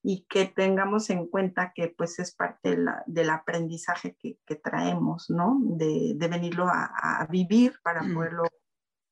y 0.04 0.26
que 0.28 0.46
tengamos 0.46 1.10
en 1.10 1.28
cuenta 1.28 1.74
que 1.76 1.90
pues 1.90 2.18
es 2.20 2.34
parte 2.34 2.78
del 3.06 3.30
aprendizaje 3.30 4.16
que, 4.20 4.40
que, 4.46 4.56
traemos, 4.56 5.30
¿no? 5.30 5.60
De, 5.62 6.14
de 6.16 6.28
venirlo 6.28 6.66
a, 6.68 6.92
a, 7.22 7.28
vivir 7.28 7.80
para 7.84 8.02
mm. 8.02 8.14
poderlo 8.14 8.44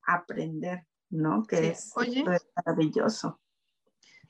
aprender, 0.02 0.86
¿no? 1.10 1.44
Que 1.44 1.56
sí. 1.56 1.66
es, 1.66 1.92
Oye, 1.94 2.24
es 2.34 2.48
maravilloso. 2.56 3.40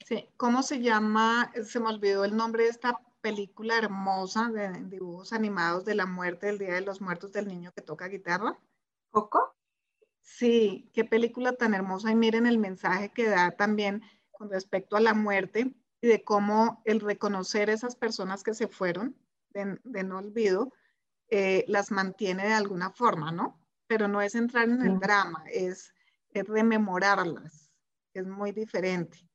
Sí, 0.06 0.28
¿cómo 0.36 0.62
se 0.62 0.80
llama? 0.80 1.50
Se 1.64 1.80
me 1.80 1.88
olvidó 1.88 2.24
el 2.24 2.36
nombre 2.36 2.64
de 2.64 2.70
esta 2.70 2.98
película 3.22 3.78
hermosa 3.78 4.50
de 4.50 4.70
dibujos 4.84 5.32
animados 5.32 5.84
de 5.84 5.94
la 5.94 6.06
muerte, 6.06 6.46
del 6.46 6.58
Día 6.58 6.74
de 6.74 6.80
los 6.82 7.00
Muertos 7.00 7.32
del 7.32 7.48
niño 7.48 7.72
que 7.72 7.82
toca 7.82 8.08
guitarra. 8.08 8.58
¿Coco? 9.10 9.56
Sí, 10.20 10.90
qué 10.94 11.04
película 11.04 11.54
tan 11.54 11.74
hermosa 11.74 12.10
y 12.10 12.14
miren 12.14 12.46
el 12.46 12.58
mensaje 12.58 13.10
que 13.10 13.28
da 13.28 13.50
también 13.52 14.02
con 14.30 14.50
respecto 14.50 14.96
a 14.96 15.00
la 15.00 15.14
muerte 15.14 15.74
y 16.00 16.08
de 16.08 16.24
cómo 16.24 16.82
el 16.84 17.00
reconocer 17.00 17.70
esas 17.70 17.96
personas 17.96 18.42
que 18.42 18.54
se 18.54 18.68
fueron 18.68 19.16
de, 19.50 19.78
de 19.84 20.04
no 20.04 20.18
olvido 20.18 20.72
eh, 21.32 21.64
las 21.68 21.92
mantiene 21.92 22.48
de 22.48 22.54
alguna 22.54 22.90
forma, 22.90 23.30
¿no? 23.30 23.60
Pero 23.86 24.08
no 24.08 24.20
es 24.20 24.34
entrar 24.34 24.68
en 24.68 24.82
el 24.82 24.98
drama, 24.98 25.44
es, 25.52 25.94
es 26.30 26.46
rememorarlas, 26.48 27.70
es 28.14 28.26
muy 28.26 28.50
diferente. 28.50 29.28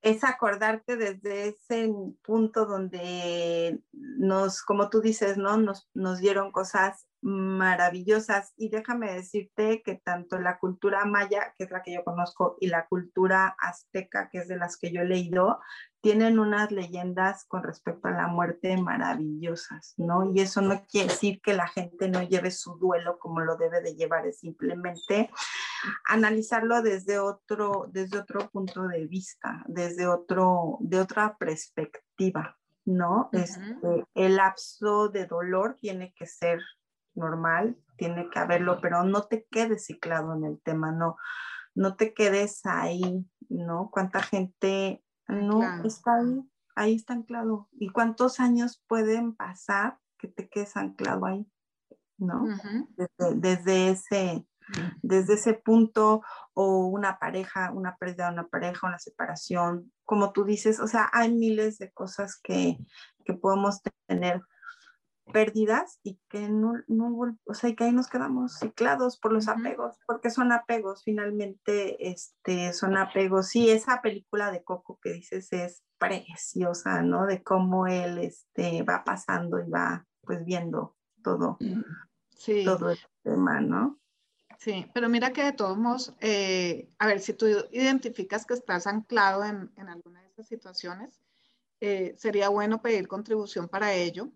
Es 0.00 0.24
acordarte 0.24 0.96
desde 0.96 1.48
ese 1.48 1.92
punto 2.22 2.64
donde 2.64 3.82
nos, 3.92 4.62
como 4.62 4.88
tú 4.88 5.02
dices, 5.02 5.36
¿no? 5.36 5.58
Nos, 5.58 5.90
nos 5.92 6.20
dieron 6.20 6.52
cosas 6.52 7.06
maravillosas. 7.26 8.52
Y 8.56 8.68
déjame 8.68 9.12
decirte 9.12 9.82
que 9.84 9.96
tanto 9.96 10.38
la 10.38 10.58
cultura 10.60 11.04
maya, 11.06 11.54
que 11.58 11.64
es 11.64 11.70
la 11.72 11.82
que 11.82 11.92
yo 11.92 12.04
conozco, 12.04 12.56
y 12.60 12.68
la 12.68 12.86
cultura 12.86 13.56
azteca, 13.58 14.28
que 14.30 14.38
es 14.38 14.48
de 14.48 14.56
las 14.56 14.76
que 14.76 14.92
yo 14.92 15.00
he 15.00 15.06
leído, 15.06 15.58
tienen 16.00 16.38
unas 16.38 16.70
leyendas 16.70 17.44
con 17.46 17.64
respecto 17.64 18.06
a 18.06 18.12
la 18.12 18.28
muerte 18.28 18.76
maravillosas, 18.76 19.94
¿no? 19.96 20.32
Y 20.32 20.40
eso 20.40 20.60
no 20.60 20.86
quiere 20.86 21.08
decir 21.08 21.40
que 21.42 21.52
la 21.52 21.66
gente 21.66 22.08
no 22.08 22.22
lleve 22.22 22.52
su 22.52 22.76
duelo 22.76 23.18
como 23.18 23.40
lo 23.40 23.56
debe 23.56 23.80
de 23.80 23.96
llevar, 23.96 24.24
es 24.24 24.38
simplemente 24.38 25.28
analizarlo 26.08 26.80
desde 26.80 27.18
otro, 27.18 27.88
desde 27.90 28.18
otro 28.18 28.48
punto 28.50 28.86
de 28.86 29.04
vista, 29.06 29.64
desde 29.66 30.06
otro, 30.06 30.78
de 30.78 31.00
otra 31.00 31.36
perspectiva, 31.36 32.56
¿no? 32.84 33.30
Uh 33.32 33.36
-huh. 33.36 33.42
este, 33.42 34.06
el 34.14 34.36
lapso 34.36 35.08
de 35.08 35.26
dolor 35.26 35.74
tiene 35.80 36.14
que 36.16 36.26
ser 36.26 36.60
normal, 37.16 37.76
tiene 37.96 38.28
que 38.30 38.38
haberlo, 38.38 38.80
pero 38.80 39.04
no 39.04 39.22
te 39.24 39.46
quedes 39.50 39.86
ciclado 39.86 40.34
en 40.34 40.44
el 40.44 40.60
tema, 40.60 40.92
no, 40.92 41.16
no 41.74 41.96
te 41.96 42.14
quedes 42.14 42.64
ahí, 42.64 43.26
¿no? 43.48 43.90
¿Cuánta 43.90 44.22
gente 44.22 45.02
no 45.28 45.58
claro. 45.58 45.84
está 45.84 46.16
ahí? 46.16 46.50
Ahí 46.74 46.94
está 46.96 47.14
anclado. 47.14 47.68
¿Y 47.72 47.88
cuántos 47.88 48.38
años 48.38 48.82
pueden 48.86 49.34
pasar 49.34 49.98
que 50.18 50.28
te 50.28 50.48
quedes 50.48 50.76
anclado 50.76 51.26
ahí? 51.26 51.46
¿No? 52.18 52.44
Uh 52.44 52.48
-huh. 52.48 52.86
desde, 52.96 53.34
desde, 53.36 53.88
ese, 53.90 54.46
desde 55.02 55.34
ese 55.34 55.54
punto, 55.54 56.22
o 56.54 56.86
una 56.86 57.18
pareja, 57.18 57.70
una 57.72 57.96
pérdida 57.96 58.26
de 58.26 58.34
una 58.34 58.46
pareja, 58.46 58.86
una 58.86 58.98
separación, 58.98 59.92
como 60.04 60.32
tú 60.32 60.44
dices, 60.44 60.80
o 60.80 60.86
sea, 60.86 61.10
hay 61.12 61.34
miles 61.34 61.78
de 61.78 61.92
cosas 61.92 62.38
que, 62.42 62.78
que 63.24 63.34
podemos 63.34 63.82
tener 64.06 64.42
pérdidas 65.32 65.98
y 66.02 66.18
que 66.28 66.48
no, 66.48 66.74
no, 66.86 67.36
o 67.44 67.54
sea, 67.54 67.74
que 67.74 67.84
ahí 67.84 67.92
nos 67.92 68.08
quedamos 68.08 68.58
ciclados 68.58 69.18
por 69.18 69.32
los 69.32 69.48
apegos, 69.48 69.96
porque 70.06 70.30
son 70.30 70.52
apegos, 70.52 71.02
finalmente, 71.04 72.10
este, 72.10 72.72
son 72.72 72.96
apegos. 72.96 73.48
Sí, 73.48 73.70
esa 73.70 74.00
película 74.02 74.50
de 74.50 74.62
Coco 74.62 74.98
que 75.02 75.12
dices 75.12 75.52
es 75.52 75.82
preciosa, 75.98 77.02
¿no? 77.02 77.26
De 77.26 77.42
cómo 77.42 77.86
él, 77.86 78.18
este, 78.18 78.82
va 78.82 79.04
pasando 79.04 79.60
y 79.60 79.68
va, 79.68 80.06
pues, 80.22 80.44
viendo 80.44 80.96
todo, 81.22 81.58
sí. 82.30 82.64
todo 82.64 82.90
el 82.90 82.98
tema, 83.22 83.60
¿no? 83.60 83.98
Sí, 84.58 84.90
pero 84.94 85.08
mira 85.08 85.32
que 85.32 85.44
de 85.44 85.52
todos 85.52 85.76
modos, 85.76 86.14
eh, 86.20 86.90
a 86.98 87.06
ver, 87.06 87.20
si 87.20 87.34
tú 87.34 87.46
identificas 87.72 88.46
que 88.46 88.54
estás 88.54 88.86
anclado 88.86 89.44
en, 89.44 89.70
en 89.76 89.88
alguna 89.88 90.22
de 90.22 90.28
estas 90.28 90.48
situaciones, 90.48 91.20
eh, 91.80 92.14
sería 92.16 92.48
bueno 92.48 92.80
pedir 92.80 93.06
contribución 93.06 93.68
para 93.68 93.92
ello 93.92 94.32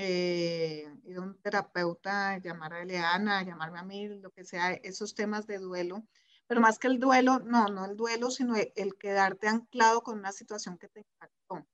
eh, 0.00 0.88
ir 1.04 1.16
a 1.16 1.20
un 1.20 1.36
terapeuta, 1.42 2.38
llamar 2.38 2.72
a 2.72 2.82
Eliana, 2.82 3.42
llamarme 3.42 3.80
a 3.80 3.82
mí, 3.82 4.08
lo 4.08 4.30
que 4.30 4.44
sea, 4.44 4.72
esos 4.72 5.14
temas 5.14 5.46
de 5.46 5.58
duelo. 5.58 6.06
Pero 6.46 6.60
más 6.60 6.78
que 6.78 6.86
el 6.86 7.00
duelo, 7.00 7.40
no, 7.40 7.66
no 7.66 7.84
el 7.84 7.96
duelo, 7.96 8.30
sino 8.30 8.54
el, 8.54 8.94
quedarte 8.96 9.48
anclado 9.48 10.02
con 10.02 10.18
una 10.18 10.32
situación 10.32 10.78
que 10.78 10.88
te 10.88 11.00
impactó. 11.00 11.66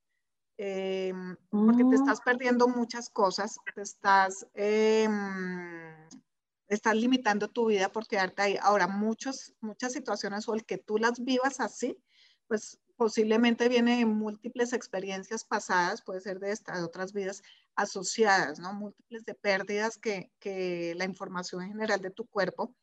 Eh, 0.56 1.12
porque 1.50 1.84
te 1.84 1.96
estás 1.96 2.20
mm. 2.20 2.24
perdiendo 2.24 2.66
muchas 2.66 3.10
cosas, 3.10 3.58
te 3.74 3.82
estás, 3.82 4.46
eh, 4.54 5.06
estás 6.68 6.94
limitando 6.96 7.48
tu 7.48 7.66
vida 7.66 7.92
por 7.92 8.06
quedarte 8.06 8.42
ahí. 8.42 8.58
Ahora, 8.62 8.88
muchos, 8.88 9.54
muchas 9.60 9.92
situaciones 9.92 10.48
o 10.48 10.54
el 10.54 10.64
que 10.64 10.78
tú 10.78 10.96
las 10.96 11.22
vivas 11.22 11.60
así, 11.60 12.02
pues 12.48 12.80
posiblemente 12.96 13.68
viene 13.68 13.98
de 13.98 14.06
múltiples 14.06 14.72
experiencias 14.72 15.44
pasadas, 15.44 16.02
puede 16.02 16.20
ser 16.20 16.38
de, 16.38 16.48
de 16.48 16.82
otras 16.82 17.12
vidas 17.12 17.42
asociadas, 17.76 18.58
¿no? 18.58 18.72
Múltiples 18.74 19.24
de 19.24 19.34
pérdidas 19.34 19.98
que, 19.98 20.30
la 20.96 21.04
información 21.04 21.62
en 21.62 21.68
general 21.70 22.00
de 22.00 22.10
tu 22.10 22.26
cuerpo 22.26 22.74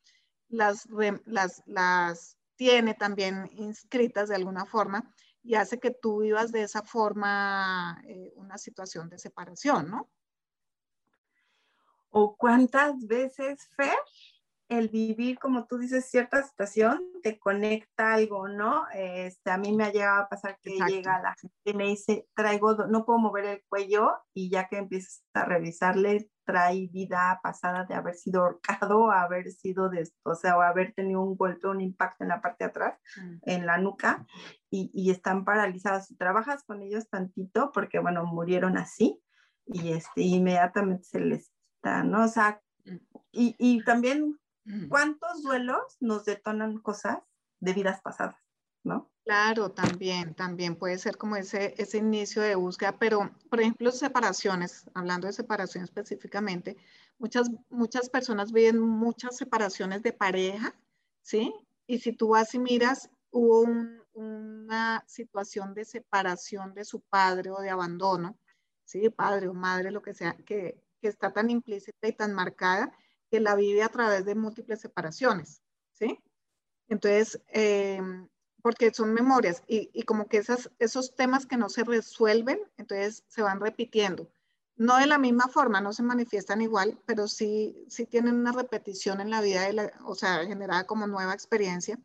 las 0.50 0.88
tiene 2.56 2.94
también 2.94 3.50
inscritas 3.54 4.30
de 4.30 4.36
alguna 4.36 4.66
forma 4.66 5.12
y 5.44 5.56
hace 5.56 5.80
que 5.80 5.92
tú 5.92 6.22
vivas 6.22 6.52
de 6.52 6.64
esa 6.64 6.84
forma 6.84 8.00
eh, 8.08 8.32
una 8.36 8.58
situación 8.58 9.10
de 9.10 9.18
separación, 9.18 9.90
¿no? 9.90 10.12
¿O 12.10 12.36
cuántas 12.36 13.08
veces, 13.08 13.68
Fer, 13.76 13.98
el 14.72 14.88
vivir, 14.88 15.38
como 15.38 15.66
tú 15.66 15.78
dices, 15.78 16.10
cierta 16.10 16.42
situación 16.44 17.04
te 17.22 17.38
conecta 17.38 18.14
algo, 18.14 18.48
¿no? 18.48 18.86
Este, 18.94 19.52
a 19.52 19.58
mí 19.58 19.76
me 19.76 19.84
ha 19.84 19.92
llegado 19.92 20.22
a 20.22 20.30
pasar 20.30 20.58
que 20.62 20.78
llega 20.88 21.22
la 21.22 21.36
gente 21.36 21.56
y 21.66 21.74
me 21.74 21.88
dice, 21.88 22.26
traigo, 22.34 22.74
no 22.88 23.04
puedo 23.04 23.20
mover 23.20 23.46
el 23.46 23.64
cuello 23.68 24.14
y 24.34 24.50
ya 24.50 24.70
que 24.70 24.78
empiezas 24.78 25.26
a 25.34 25.44
revisarle, 25.44 26.30
trae 26.46 26.88
vida 26.88 27.42
pasada 27.44 27.84
de 27.84 27.96
haber 27.96 28.16
sido 28.16 28.44
ahorcado, 28.44 29.12
haber 29.12 29.52
sido, 29.52 29.90
de, 29.90 30.10
o 30.24 30.36
sea, 30.36 30.58
o 30.58 30.62
haber 30.62 30.94
tenido 30.94 31.22
un 31.22 31.36
golpe, 31.36 31.68
un 31.68 31.82
impacto 31.82 32.24
en 32.24 32.30
la 32.30 32.42
parte 32.42 32.64
de 32.64 32.70
atrás, 32.70 32.98
mm. 33.18 33.38
en 33.42 33.66
la 33.66 33.78
nuca, 33.78 34.26
y, 34.70 34.90
y 34.94 35.12
están 35.12 35.44
paralizados. 35.44 36.10
Y 36.12 36.16
trabajas 36.16 36.64
con 36.64 36.82
ellos 36.82 37.10
tantito 37.10 37.74
porque, 37.74 38.00
bueno, 38.00 38.26
murieron 38.26 38.78
así 38.78 39.22
y 39.66 39.92
este, 39.92 40.22
inmediatamente 40.22 41.04
se 41.04 41.20
les 41.20 41.50
quita, 41.50 42.06
¿no? 42.06 42.24
O 42.24 42.30
sea, 42.30 42.62
mm. 42.86 42.96
y, 43.34 43.56
y 43.60 43.84
también 43.84 44.38
¿Cuántos 44.90 45.42
duelos 45.42 45.98
nos 46.00 46.26
detonan 46.26 46.78
cosas 46.80 47.18
de 47.60 47.74
vidas 47.74 48.02
pasadas? 48.02 48.36
¿No? 48.84 49.12
Claro, 49.24 49.72
también, 49.72 50.34
también 50.34 50.76
puede 50.76 50.98
ser 50.98 51.18
como 51.18 51.36
ese, 51.36 51.76
ese 51.78 52.00
inicio 52.00 52.42
de 52.42 52.56
búsqueda, 52.56 52.98
pero 52.98 53.32
por 53.50 53.62
ejemplo, 53.62 53.92
separaciones, 53.92 54.86
hablando 54.96 55.28
de 55.28 55.34
separación 55.34 55.84
específicamente, 55.84 56.78
muchas, 57.20 57.50
muchas 57.70 58.10
personas 58.10 58.52
viven 58.52 58.80
muchas 58.80 59.38
separaciones 59.38 60.02
de 60.02 60.14
pareja, 60.14 60.74
¿sí? 61.22 61.54
Y 61.86 62.00
si 62.00 62.14
tú 62.14 62.30
vas 62.30 62.54
y 62.56 62.60
miras, 62.60 63.10
hubo 63.30 63.68
una 64.14 65.04
situación 65.08 65.76
de 65.76 65.86
separación 65.86 66.74
de 66.74 66.84
su 66.84 67.02
padre 67.02 67.52
o 67.52 67.62
de 67.62 67.70
abandono, 67.70 68.40
¿sí? 68.86 69.10
Padre 69.10 69.48
o 69.50 69.54
madre, 69.54 69.92
lo 69.92 70.02
que 70.02 70.16
sea, 70.16 70.36
que, 70.46 70.84
que 71.00 71.08
está 71.08 71.32
tan 71.32 71.52
implícita 71.52 72.08
y 72.08 72.14
tan 72.14 72.34
marcada 72.34 72.92
que 73.32 73.40
la 73.40 73.56
vive 73.56 73.82
a 73.82 73.90
través 73.90 74.26
de 74.26 74.36
múltiples 74.36 74.82
separaciones, 74.82 75.64
¿sí? 75.94 76.20
Entonces, 76.90 77.42
em, 77.48 78.28
porque 78.62 78.94
son 78.94 79.14
memorias 79.14 79.64
y, 79.68 80.04
como 80.04 80.28
que 80.28 80.38
esas, 80.38 80.70
esos 80.78 81.16
temas 81.16 81.46
que 81.46 81.58
no 81.58 81.70
se 81.70 81.84
resuelven, 81.84 82.60
entonces 82.78 83.24
se 83.28 83.42
van 83.42 83.62
repitiendo. 83.62 84.30
No 84.76 84.98
de 84.98 85.08
la 85.08 85.18
misma 85.18 85.48
forma, 85.48 85.82
no 85.82 85.94
se 85.94 86.04
manifiestan 86.04 86.62
igual, 86.62 87.00
pero 87.06 87.28
sí, 87.28 87.86
sí 87.90 88.06
tienen 88.06 88.36
una 88.36 88.52
repetición 88.52 89.22
en 89.22 89.30
la 89.30 89.42
vida, 89.42 89.62
de 89.72 89.92
o 90.04 90.16
sea, 90.16 90.46
generada 90.46 90.86
como 90.86 91.08
nueva 91.08 91.34
experiencia 91.34 91.98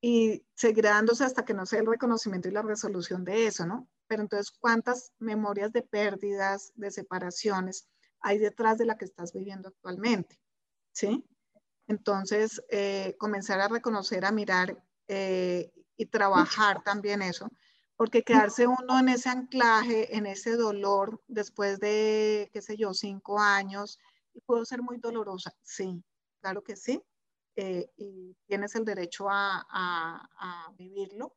y 0.00 0.44
seguirá 0.54 0.90
dándose 0.90 1.24
hasta 1.24 1.44
que 1.44 1.54
no 1.54 1.66
sea 1.66 1.80
el 1.80 1.86
reconocimiento 1.86 2.48
y 2.48 2.52
la 2.52 2.62
resolución 2.62 3.24
de 3.24 3.46
eso, 3.46 3.66
¿no? 3.66 3.88
Pero 4.08 4.22
entonces, 4.22 4.50
¿cuántas 4.50 5.12
memorias 5.18 5.72
de 5.72 5.82
pérdidas, 5.82 6.72
de 6.74 6.90
separaciones, 6.90 7.88
hay 8.26 8.38
detrás 8.38 8.76
de 8.76 8.86
la 8.86 8.98
que 8.98 9.04
estás 9.04 9.32
viviendo 9.32 9.68
actualmente, 9.68 10.40
¿sí? 10.90 11.24
Entonces, 11.86 12.60
eh, 12.70 13.14
comenzar 13.20 13.60
a 13.60 13.68
reconocer, 13.68 14.24
a 14.24 14.32
mirar 14.32 14.82
eh, 15.06 15.70
y 15.96 16.06
trabajar 16.06 16.82
también 16.82 17.22
eso, 17.22 17.48
porque 17.94 18.24
quedarse 18.24 18.66
uno 18.66 18.98
en 18.98 19.10
ese 19.10 19.28
anclaje, 19.28 20.16
en 20.16 20.26
ese 20.26 20.56
dolor, 20.56 21.22
después 21.28 21.78
de, 21.78 22.50
qué 22.52 22.60
sé 22.60 22.76
yo, 22.76 22.94
cinco 22.94 23.38
años, 23.38 23.96
puedo 24.44 24.64
ser 24.64 24.82
muy 24.82 24.98
dolorosa, 24.98 25.54
sí, 25.62 26.02
claro 26.40 26.64
que 26.64 26.74
sí, 26.74 27.00
eh, 27.54 27.88
y 27.96 28.36
tienes 28.46 28.74
el 28.74 28.84
derecho 28.84 29.30
a, 29.30 29.64
a 29.70 30.72
vivirlo, 30.76 31.36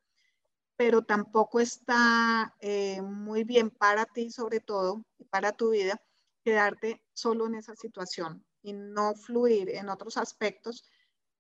pero 0.76 1.04
tampoco 1.04 1.60
está 1.60 2.56
muy 3.04 3.44
bien 3.44 3.70
para 3.70 4.06
ti, 4.06 4.32
sobre 4.32 4.60
todo, 4.60 5.04
para 5.30 5.52
tu 5.52 5.70
vida, 5.70 6.02
quedarte 6.50 7.00
solo 7.14 7.46
en 7.46 7.54
esa 7.54 7.76
situación 7.76 8.44
y 8.64 8.74
no 8.74 9.14
fluir 9.14 9.70
en 9.70 9.88
otros 9.88 10.18
aspectos 10.18 10.84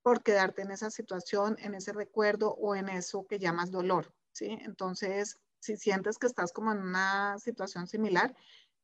por 0.03 0.22
quedarte 0.22 0.62
en 0.62 0.70
esa 0.70 0.91
situación, 0.91 1.57
en 1.60 1.74
ese 1.74 1.93
recuerdo 1.93 2.53
o 2.53 2.76
en 2.76 2.89
eso 2.89 3.26
que 3.26 3.39
llamas 3.39 3.72
dolor, 3.72 4.14
¿sí? 4.34 4.60
Entonces, 4.62 5.39
si 5.60 5.78
sientes 5.78 6.20
que 6.20 6.28
estás 6.28 6.53
como 6.53 6.72
en 6.72 6.78
una 6.78 7.39
situación 7.39 7.88
similar, 7.88 8.36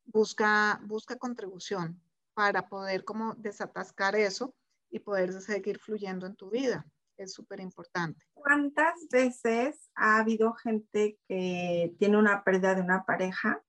busca, 0.03 0.82
busca 0.84 1.15
contribución 1.15 2.01
para 2.34 2.67
poder 2.69 3.05
como 3.05 3.36
desatascar 3.36 4.15
eso 4.15 4.55
y 4.89 4.99
poder 4.99 5.32
seguir 5.32 5.78
fluyendo 5.78 6.26
en 6.26 6.36
tu 6.36 6.49
vida. 6.49 6.88
Es 7.17 7.34
súper 7.34 7.59
importante. 7.59 8.19
¿Cuántas 8.34 9.07
veces 9.11 9.91
ha 9.93 10.17
habido 10.17 10.53
gente 10.53 11.19
que 11.28 11.95
tiene 11.99 12.17
una 12.17 12.43
pérdida 12.43 12.73
de 12.73 12.82
una 12.82 13.05
pareja 13.05 13.63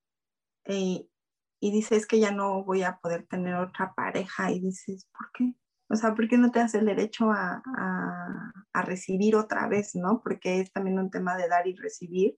y 0.66 1.08
y 1.60 1.70
dices 1.70 2.06
que 2.06 2.20
ya 2.20 2.30
no 2.30 2.64
voy 2.64 2.82
a 2.82 2.98
poder 2.98 3.26
tener 3.26 3.54
otra 3.54 3.94
pareja 3.94 4.50
y 4.50 4.60
dices, 4.60 5.08
¿por 5.16 5.30
qué? 5.32 5.54
O 5.88 5.94
sea, 5.96 6.14
¿por 6.14 6.28
qué 6.28 6.36
no 6.36 6.50
te 6.50 6.58
das 6.58 6.74
el 6.74 6.86
derecho 6.86 7.30
a, 7.30 7.62
a, 8.72 8.82
recibir 8.82 9.36
otra 9.36 9.68
vez, 9.68 9.94
no? 9.94 10.20
Porque 10.22 10.60
es 10.60 10.72
también 10.72 10.98
un 10.98 11.10
tema 11.10 11.36
de 11.36 11.48
dar 11.48 11.66
y 11.66 11.74
recibir 11.74 12.36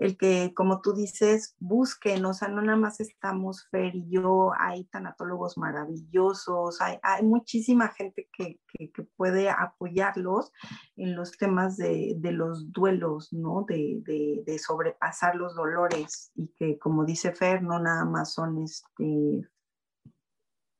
el 0.00 0.16
que, 0.16 0.54
como 0.54 0.80
tú 0.80 0.94
dices, 0.94 1.54
busquen, 1.58 2.24
o 2.24 2.32
sea, 2.32 2.48
no 2.48 2.62
nada 2.62 2.78
más 2.78 3.00
estamos 3.00 3.68
Fer 3.68 3.94
y 3.94 4.08
yo, 4.08 4.50
hay 4.58 4.84
tanatólogos 4.84 5.58
maravillosos, 5.58 6.80
hay, 6.80 6.96
hay 7.02 7.22
muchísima 7.22 7.88
gente 7.88 8.26
que, 8.32 8.58
que, 8.66 8.90
puede 9.16 9.50
apoyarlos 9.50 10.52
en 10.96 11.14
los 11.14 11.32
temas 11.32 11.76
de, 11.76 12.14
de 12.16 12.32
los 12.32 12.72
duelos, 12.72 13.30
¿no? 13.34 13.66
De, 13.68 14.00
de, 14.06 14.42
de, 14.46 14.58
sobrepasar 14.58 15.36
los 15.36 15.54
dolores 15.54 16.32
y 16.34 16.48
que, 16.56 16.78
como 16.78 17.04
dice 17.04 17.32
Fer, 17.32 17.62
no 17.62 17.78
nada 17.78 18.06
más 18.06 18.32
son 18.32 18.62
este, 18.62 19.46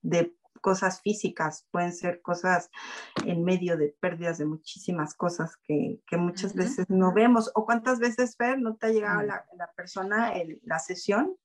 de 0.00 0.34
cosas 0.60 1.00
físicas, 1.02 1.66
pueden 1.70 1.92
ser 1.92 2.20
cosas 2.22 2.70
en 3.24 3.44
medio 3.44 3.76
de 3.76 3.96
pérdidas 4.00 4.38
de 4.38 4.44
muchísimas 4.44 5.14
cosas 5.14 5.56
que, 5.64 6.00
que 6.06 6.16
muchas 6.16 6.54
veces 6.54 6.86
no 6.88 7.12
vemos. 7.12 7.50
¿O 7.54 7.64
cuántas 7.64 7.98
veces, 7.98 8.36
Fer, 8.36 8.58
no 8.58 8.76
te 8.76 8.86
ha 8.86 8.90
llegado 8.90 9.22
la, 9.22 9.44
la, 9.56 9.70
persona 9.72 10.32
el, 10.32 10.60
la 10.64 10.78
sesión? 10.78 11.36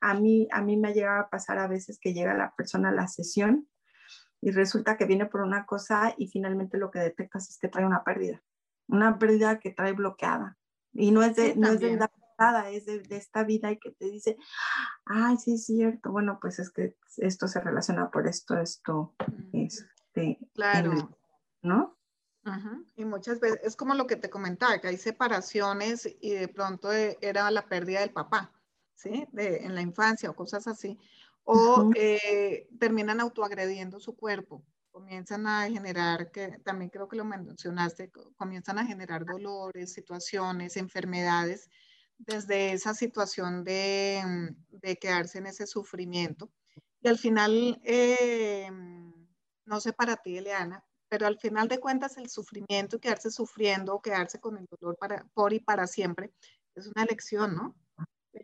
A 0.00 0.14
mí, 0.14 0.48
a 0.52 0.62
mí 0.62 0.76
me 0.76 0.88
ha 0.88 0.92
llegado 0.92 1.20
a 1.20 1.30
pasar 1.30 1.58
a 1.58 1.66
veces 1.66 1.98
que 2.00 2.14
llega 2.14 2.34
la 2.34 2.54
persona 2.54 2.90
a 2.90 2.92
la 2.92 3.08
sesión 3.08 3.68
y 4.40 4.50
resulta 4.52 4.96
que 4.96 5.06
viene 5.06 5.26
por 5.26 5.40
una 5.40 5.66
cosa 5.66 6.14
y 6.16 6.28
finalmente 6.28 6.78
lo 6.78 6.90
que 6.90 7.00
detectas 7.00 7.48
es 7.50 7.58
que 7.58 7.68
trae 7.68 7.84
una 7.84 8.04
pérdida, 8.04 8.42
una 8.86 9.18
pérdida 9.18 9.58
que 9.58 9.70
trae 9.70 9.92
bloqueada. 9.92 10.56
Y 10.92 11.10
no 11.10 11.22
es 11.22 11.36
de, 11.36 11.56
no 11.56 11.68
es 11.68 11.80
de 11.80 11.98
es 12.70 12.86
de, 12.86 13.02
esta 13.16 13.44
vida 13.44 13.70
y 13.72 13.78
que 13.78 13.90
te 13.92 14.06
dice, 14.06 14.36
ay, 15.04 15.36
sí 15.38 15.54
es 15.54 15.66
cierto, 15.66 16.12
bueno, 16.12 16.38
pues 16.40 16.58
es 16.58 16.70
que 16.70 16.96
esto 17.16 17.48
se 17.48 17.60
relaciona 17.60 18.10
por 18.10 18.26
esto, 18.28 18.58
esto, 18.58 19.14
este, 19.52 20.38
claro, 20.54 21.18
¿no? 21.62 21.96
Y 22.96 23.04
muchas 23.04 23.40
veces 23.40 23.60
es 23.62 23.76
como 23.76 23.94
lo 23.94 24.06
que 24.06 24.16
te 24.16 24.30
comentaba, 24.30 24.80
que 24.80 24.88
hay 24.88 24.96
separaciones 24.96 26.08
y 26.20 26.30
de 26.30 26.48
pronto 26.48 26.90
eh, 26.90 27.18
era 27.20 27.50
la 27.50 27.66
pérdida 27.66 28.00
del 28.00 28.12
papá, 28.12 28.52
¿sí? 28.94 29.26
De, 29.32 29.66
en 29.66 29.74
la 29.74 29.82
infancia 29.82 30.30
o 30.30 30.34
cosas 30.34 30.66
así. 30.66 30.98
o 31.44 31.90
eh, 31.94 32.68
terminan 32.78 33.20
autoagrediendo 33.20 34.00
su 34.00 34.16
cuerpo, 34.16 34.64
comienzan 34.90 35.46
a 35.46 35.68
generar, 35.68 36.30
que 36.30 36.58
también 36.64 36.90
creo 36.90 37.06
que 37.06 37.16
lo 37.16 37.24
mencionaste, 37.24 38.10
comienzan 38.36 38.78
a 38.78 38.86
generar 38.86 39.26
dolores, 39.26 39.92
situaciones, 39.92 40.76
enfermedades, 40.78 41.68
desde 42.18 42.72
esa 42.72 42.94
situación 42.94 43.64
de, 43.64 44.54
de 44.70 44.96
quedarse 44.96 45.38
en 45.38 45.46
ese 45.46 45.66
sufrimiento. 45.66 46.50
Y 47.00 47.08
al 47.08 47.18
final, 47.18 47.80
eh, 47.84 48.70
no 49.64 49.80
sé 49.80 49.92
para 49.92 50.16
ti, 50.16 50.36
Eliana, 50.36 50.84
pero 51.08 51.26
al 51.26 51.38
final 51.38 51.68
de 51.68 51.78
cuentas 51.78 52.16
el 52.18 52.28
sufrimiento, 52.28 53.00
quedarse 53.00 53.30
sufriendo 53.30 54.00
quedarse 54.00 54.40
con 54.40 54.58
el 54.58 54.66
dolor 54.66 54.96
para, 54.98 55.26
por 55.34 55.52
y 55.52 55.60
para 55.60 55.86
siempre, 55.86 56.32
es 56.74 56.86
una 56.86 57.04
elección, 57.04 57.54
¿no? 57.54 57.76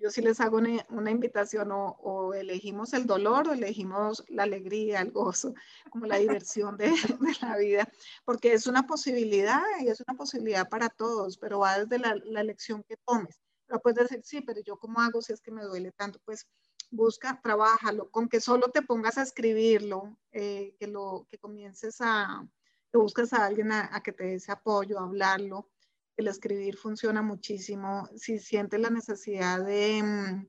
Yo 0.01 0.11
sí 0.11 0.23
les 0.23 0.41
hago 0.41 0.59
una, 0.59 1.11
invitación 1.11 1.69
o, 1.73 2.35
elegimos 2.35 2.95
el 2.95 3.07
dolor 3.07 3.49
o 3.49 3.53
elegimos 3.53 4.25
la 4.29 4.43
alegría, 4.43 5.01
el 5.01 5.13
gozo, 5.13 5.55
como 5.91 6.07
la 6.07 6.17
diversión 6.17 6.77
de, 6.79 6.93
la 7.41 7.57
vida, 7.57 7.89
porque 8.25 8.55
es 8.55 8.67
una 8.67 8.87
posibilidad 8.87 9.63
y 9.81 9.89
es 9.89 10.03
una 10.07 10.17
posibilidad 10.17 10.69
para 10.69 10.89
todos, 10.89 11.39
pero 11.39 11.61
va 11.61 11.79
desde 11.79 11.99
la, 11.99 12.41
elección 12.41 12.83
que 12.83 12.97
tomes. 13.07 13.41
Pero 13.67 13.81
puedes 13.81 14.09
decir, 14.09 14.23
sí, 14.25 14.41
pero 14.41 14.61
yo 14.61 14.79
cómo 14.79 15.01
hago 15.01 15.23
si 15.23 15.33
es 15.33 15.41
que 15.41 15.51
me 15.51 15.65
duele 15.65 15.93
tanto, 15.93 16.21
pues 16.25 16.47
busca, 16.91 17.41
trabájalo, 17.43 18.11
con 18.11 18.29
que 18.29 18.41
solo 18.41 18.69
te 18.71 18.83
pongas 18.83 19.19
a 19.19 19.23
escribirlo, 19.23 20.19
eh, 20.33 20.77
que, 20.79 20.87
lo, 20.87 21.27
que 21.31 21.39
comiences 21.39 21.97
a, 22.01 22.47
que 22.93 22.99
busques 22.99 23.33
a 23.33 23.45
alguien 23.47 23.73
a, 23.73 23.91
a 23.95 24.03
que 24.03 24.13
te 24.13 24.25
dé 24.25 24.35
ese 24.35 24.53
apoyo, 24.53 24.99
a 24.99 25.05
hablarlo, 25.05 25.71
el 26.17 26.29
escribir 26.29 26.77
funciona 26.77 27.23
muchísimo. 27.23 28.09
Si 28.17 28.39
sientes 28.39 28.81
la 28.81 28.91
necesidad 28.91 29.65
de 29.65 30.03
mm, 30.03 30.49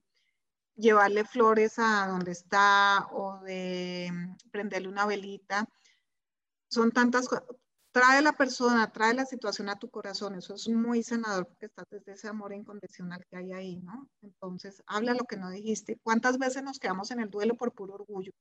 llevarle 0.75 1.25
flores 1.25 1.79
a 1.79 2.07
donde 2.07 2.31
está 2.31 3.07
o 3.11 3.39
de 3.39 4.09
mm, 4.11 4.49
prenderle 4.51 4.87
una 4.87 5.05
velita, 5.05 5.67
son 6.69 6.91
tantas 6.91 7.27
cosas. 7.27 7.45
Trae 7.95 8.21
la 8.21 8.33
persona, 8.33 8.91
trae 8.91 9.13
la 9.13 9.25
situación 9.25 9.69
a 9.69 9.79
tu 9.79 9.89
corazón. 9.89 10.35
Eso 10.35 10.55
es 10.55 10.67
muy 10.67 11.01
sanador 11.01 11.47
porque 11.47 11.67
estás 11.67 11.85
desde 11.89 12.11
ese 12.11 12.27
amor 12.27 12.51
incondicional 12.51 13.25
que 13.25 13.37
hay 13.37 13.53
ahí, 13.53 13.77
¿no? 13.77 14.09
Entonces, 14.21 14.83
habla 14.85 15.13
lo 15.13 15.23
que 15.23 15.37
no 15.37 15.49
dijiste. 15.49 15.97
¿Cuántas 16.03 16.37
veces 16.37 16.61
nos 16.61 16.77
quedamos 16.77 17.11
en 17.11 17.21
el 17.21 17.29
duelo 17.29 17.55
por 17.55 17.71
puro 17.71 17.93
orgullo? 17.93 18.33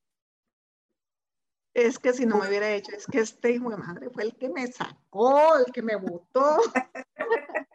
es 1.73 1.99
que 1.99 2.11
si 2.11 2.25
no 2.25 2.37
me 2.37 2.49
hubiera 2.49 2.69
hecho, 2.69 2.91
es 2.93 3.05
que 3.05 3.19
este 3.19 3.51
hijo 3.51 3.69
de 3.69 3.77
madre 3.77 4.09
fue 4.09 4.23
el 4.23 4.35
que 4.35 4.49
me 4.49 4.67
sacó, 4.67 5.57
el 5.57 5.71
que 5.71 5.81
me 5.81 5.95
botó. 5.95 6.57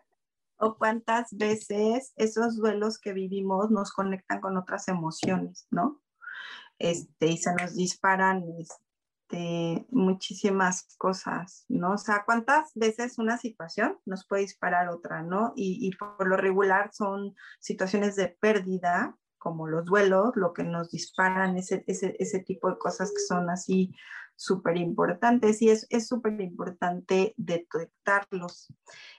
o 0.59 0.76
cuántas 0.76 1.35
veces 1.35 2.12
esos 2.16 2.57
duelos 2.57 2.99
que 2.99 3.14
vivimos 3.14 3.70
nos 3.70 3.91
conectan 3.93 4.43
con 4.43 4.59
otras 4.59 4.87
emociones, 4.89 5.66
¿no? 5.70 6.03
Este, 6.78 7.28
y 7.28 7.39
se 7.39 7.55
nos 7.55 7.74
disparan 7.74 8.45
este, 8.59 8.85
muchísimas 9.91 10.95
cosas, 10.99 11.64
¿no? 11.68 11.93
O 11.93 11.99
sea, 11.99 12.24
cuántas 12.24 12.72
veces 12.74 13.18
una 13.18 13.39
situación 13.39 13.99
nos 14.05 14.26
puede 14.26 14.43
disparar 14.43 14.89
otra, 14.89 15.22
¿no? 15.22 15.53
Y, 15.57 15.87
y 15.87 15.97
por 15.97 16.26
lo 16.26 16.37
regular 16.37 16.91
son 16.93 17.35
situaciones 17.61 18.16
de 18.16 18.28
pérdida 18.28 19.16
como 19.39 19.66
los 19.68 19.87
duelos, 19.87 20.37
lo 20.37 20.53
que 20.53 20.64
nos 20.64 20.91
disparan, 20.91 21.57
ese, 21.57 21.83
ese, 21.87 22.14
ese 22.18 22.41
tipo 22.41 22.68
de 22.70 22.78
cosas 22.78 23.11
que 23.11 23.20
son 23.20 23.49
así 23.49 23.95
súper 24.41 24.78
importantes 24.78 25.61
y 25.61 25.68
es 25.68 26.09
súper 26.09 26.41
importante 26.41 27.34
detectarlos. 27.36 28.72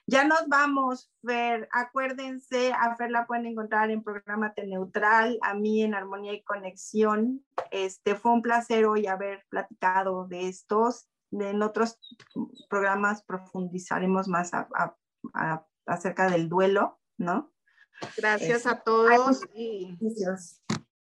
Ya 0.07 0.23
nos 0.23 0.47
vamos, 0.47 1.11
Fer. 1.23 1.69
Acuérdense, 1.71 2.73
a 2.73 2.95
Fer 2.95 3.11
la 3.11 3.27
pueden 3.27 3.45
encontrar 3.45 3.91
en 3.91 4.01
Programa 4.01 4.51
Neutral, 4.65 5.37
a 5.43 5.53
mí 5.53 5.83
en 5.83 5.93
Armonía 5.93 6.33
y 6.33 6.41
Conexión. 6.41 7.45
Este, 7.69 8.15
fue 8.15 8.31
un 8.31 8.41
placer 8.41 8.87
hoy 8.87 9.05
haber 9.05 9.45
platicado 9.49 10.27
de 10.27 10.47
estos. 10.47 11.07
En 11.31 11.61
otros 11.61 11.99
programas 12.67 13.21
profundizaremos 13.21 14.27
más 14.27 14.51
acerca 15.85 16.31
del 16.31 16.49
duelo, 16.49 16.99
¿no? 17.17 17.53
Gracias 18.17 18.65
a 18.65 18.81
todos 18.81 19.43
y 19.53 19.95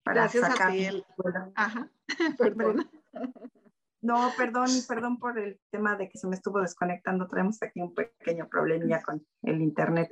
gracias 0.05 0.45
a 0.45 0.71
ti. 0.71 1.03
Ajá, 1.55 1.91
perdón. 2.37 2.89
No, 4.01 4.31
perdón, 4.37 4.69
perdón 4.87 5.17
por 5.17 5.39
el 5.39 5.59
tema 5.71 5.95
de 5.95 6.09
que 6.09 6.17
se 6.17 6.27
me 6.27 6.35
estuvo 6.35 6.61
desconectando. 6.61 7.27
Traemos 7.27 7.61
aquí 7.63 7.81
un 7.81 7.93
pequeño 7.93 8.47
problemilla 8.47 9.01
con 9.01 9.25
el 9.41 9.61
internet. 9.61 10.09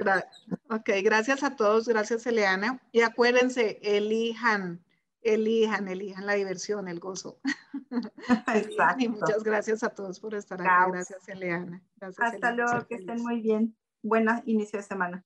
Ok, 0.69 0.89
gracias 1.03 1.43
a 1.43 1.55
todos, 1.55 1.87
gracias 1.87 2.25
Eliana. 2.25 2.81
Y 2.91 3.01
acuérdense, 3.01 3.79
elijan, 3.83 4.83
elijan, 5.21 5.87
elijan 5.87 6.25
la 6.25 6.33
diversión, 6.33 6.87
el 6.87 6.99
gozo. 6.99 7.39
Exacto. 8.53 9.03
Y 9.03 9.07
muchas 9.09 9.43
gracias 9.43 9.83
a 9.83 9.89
todos 9.89 10.19
por 10.19 10.33
estar 10.33 10.59
aquí. 10.59 10.91
Gracias, 10.91 11.29
Eliana. 11.29 11.83
Hasta 12.17 12.51
luego, 12.51 12.87
que 12.87 12.95
estén 12.95 13.21
muy 13.21 13.41
bien. 13.41 13.75
Buena 14.01 14.41
inicio 14.45 14.79
de 14.79 14.83
semana. 14.83 15.25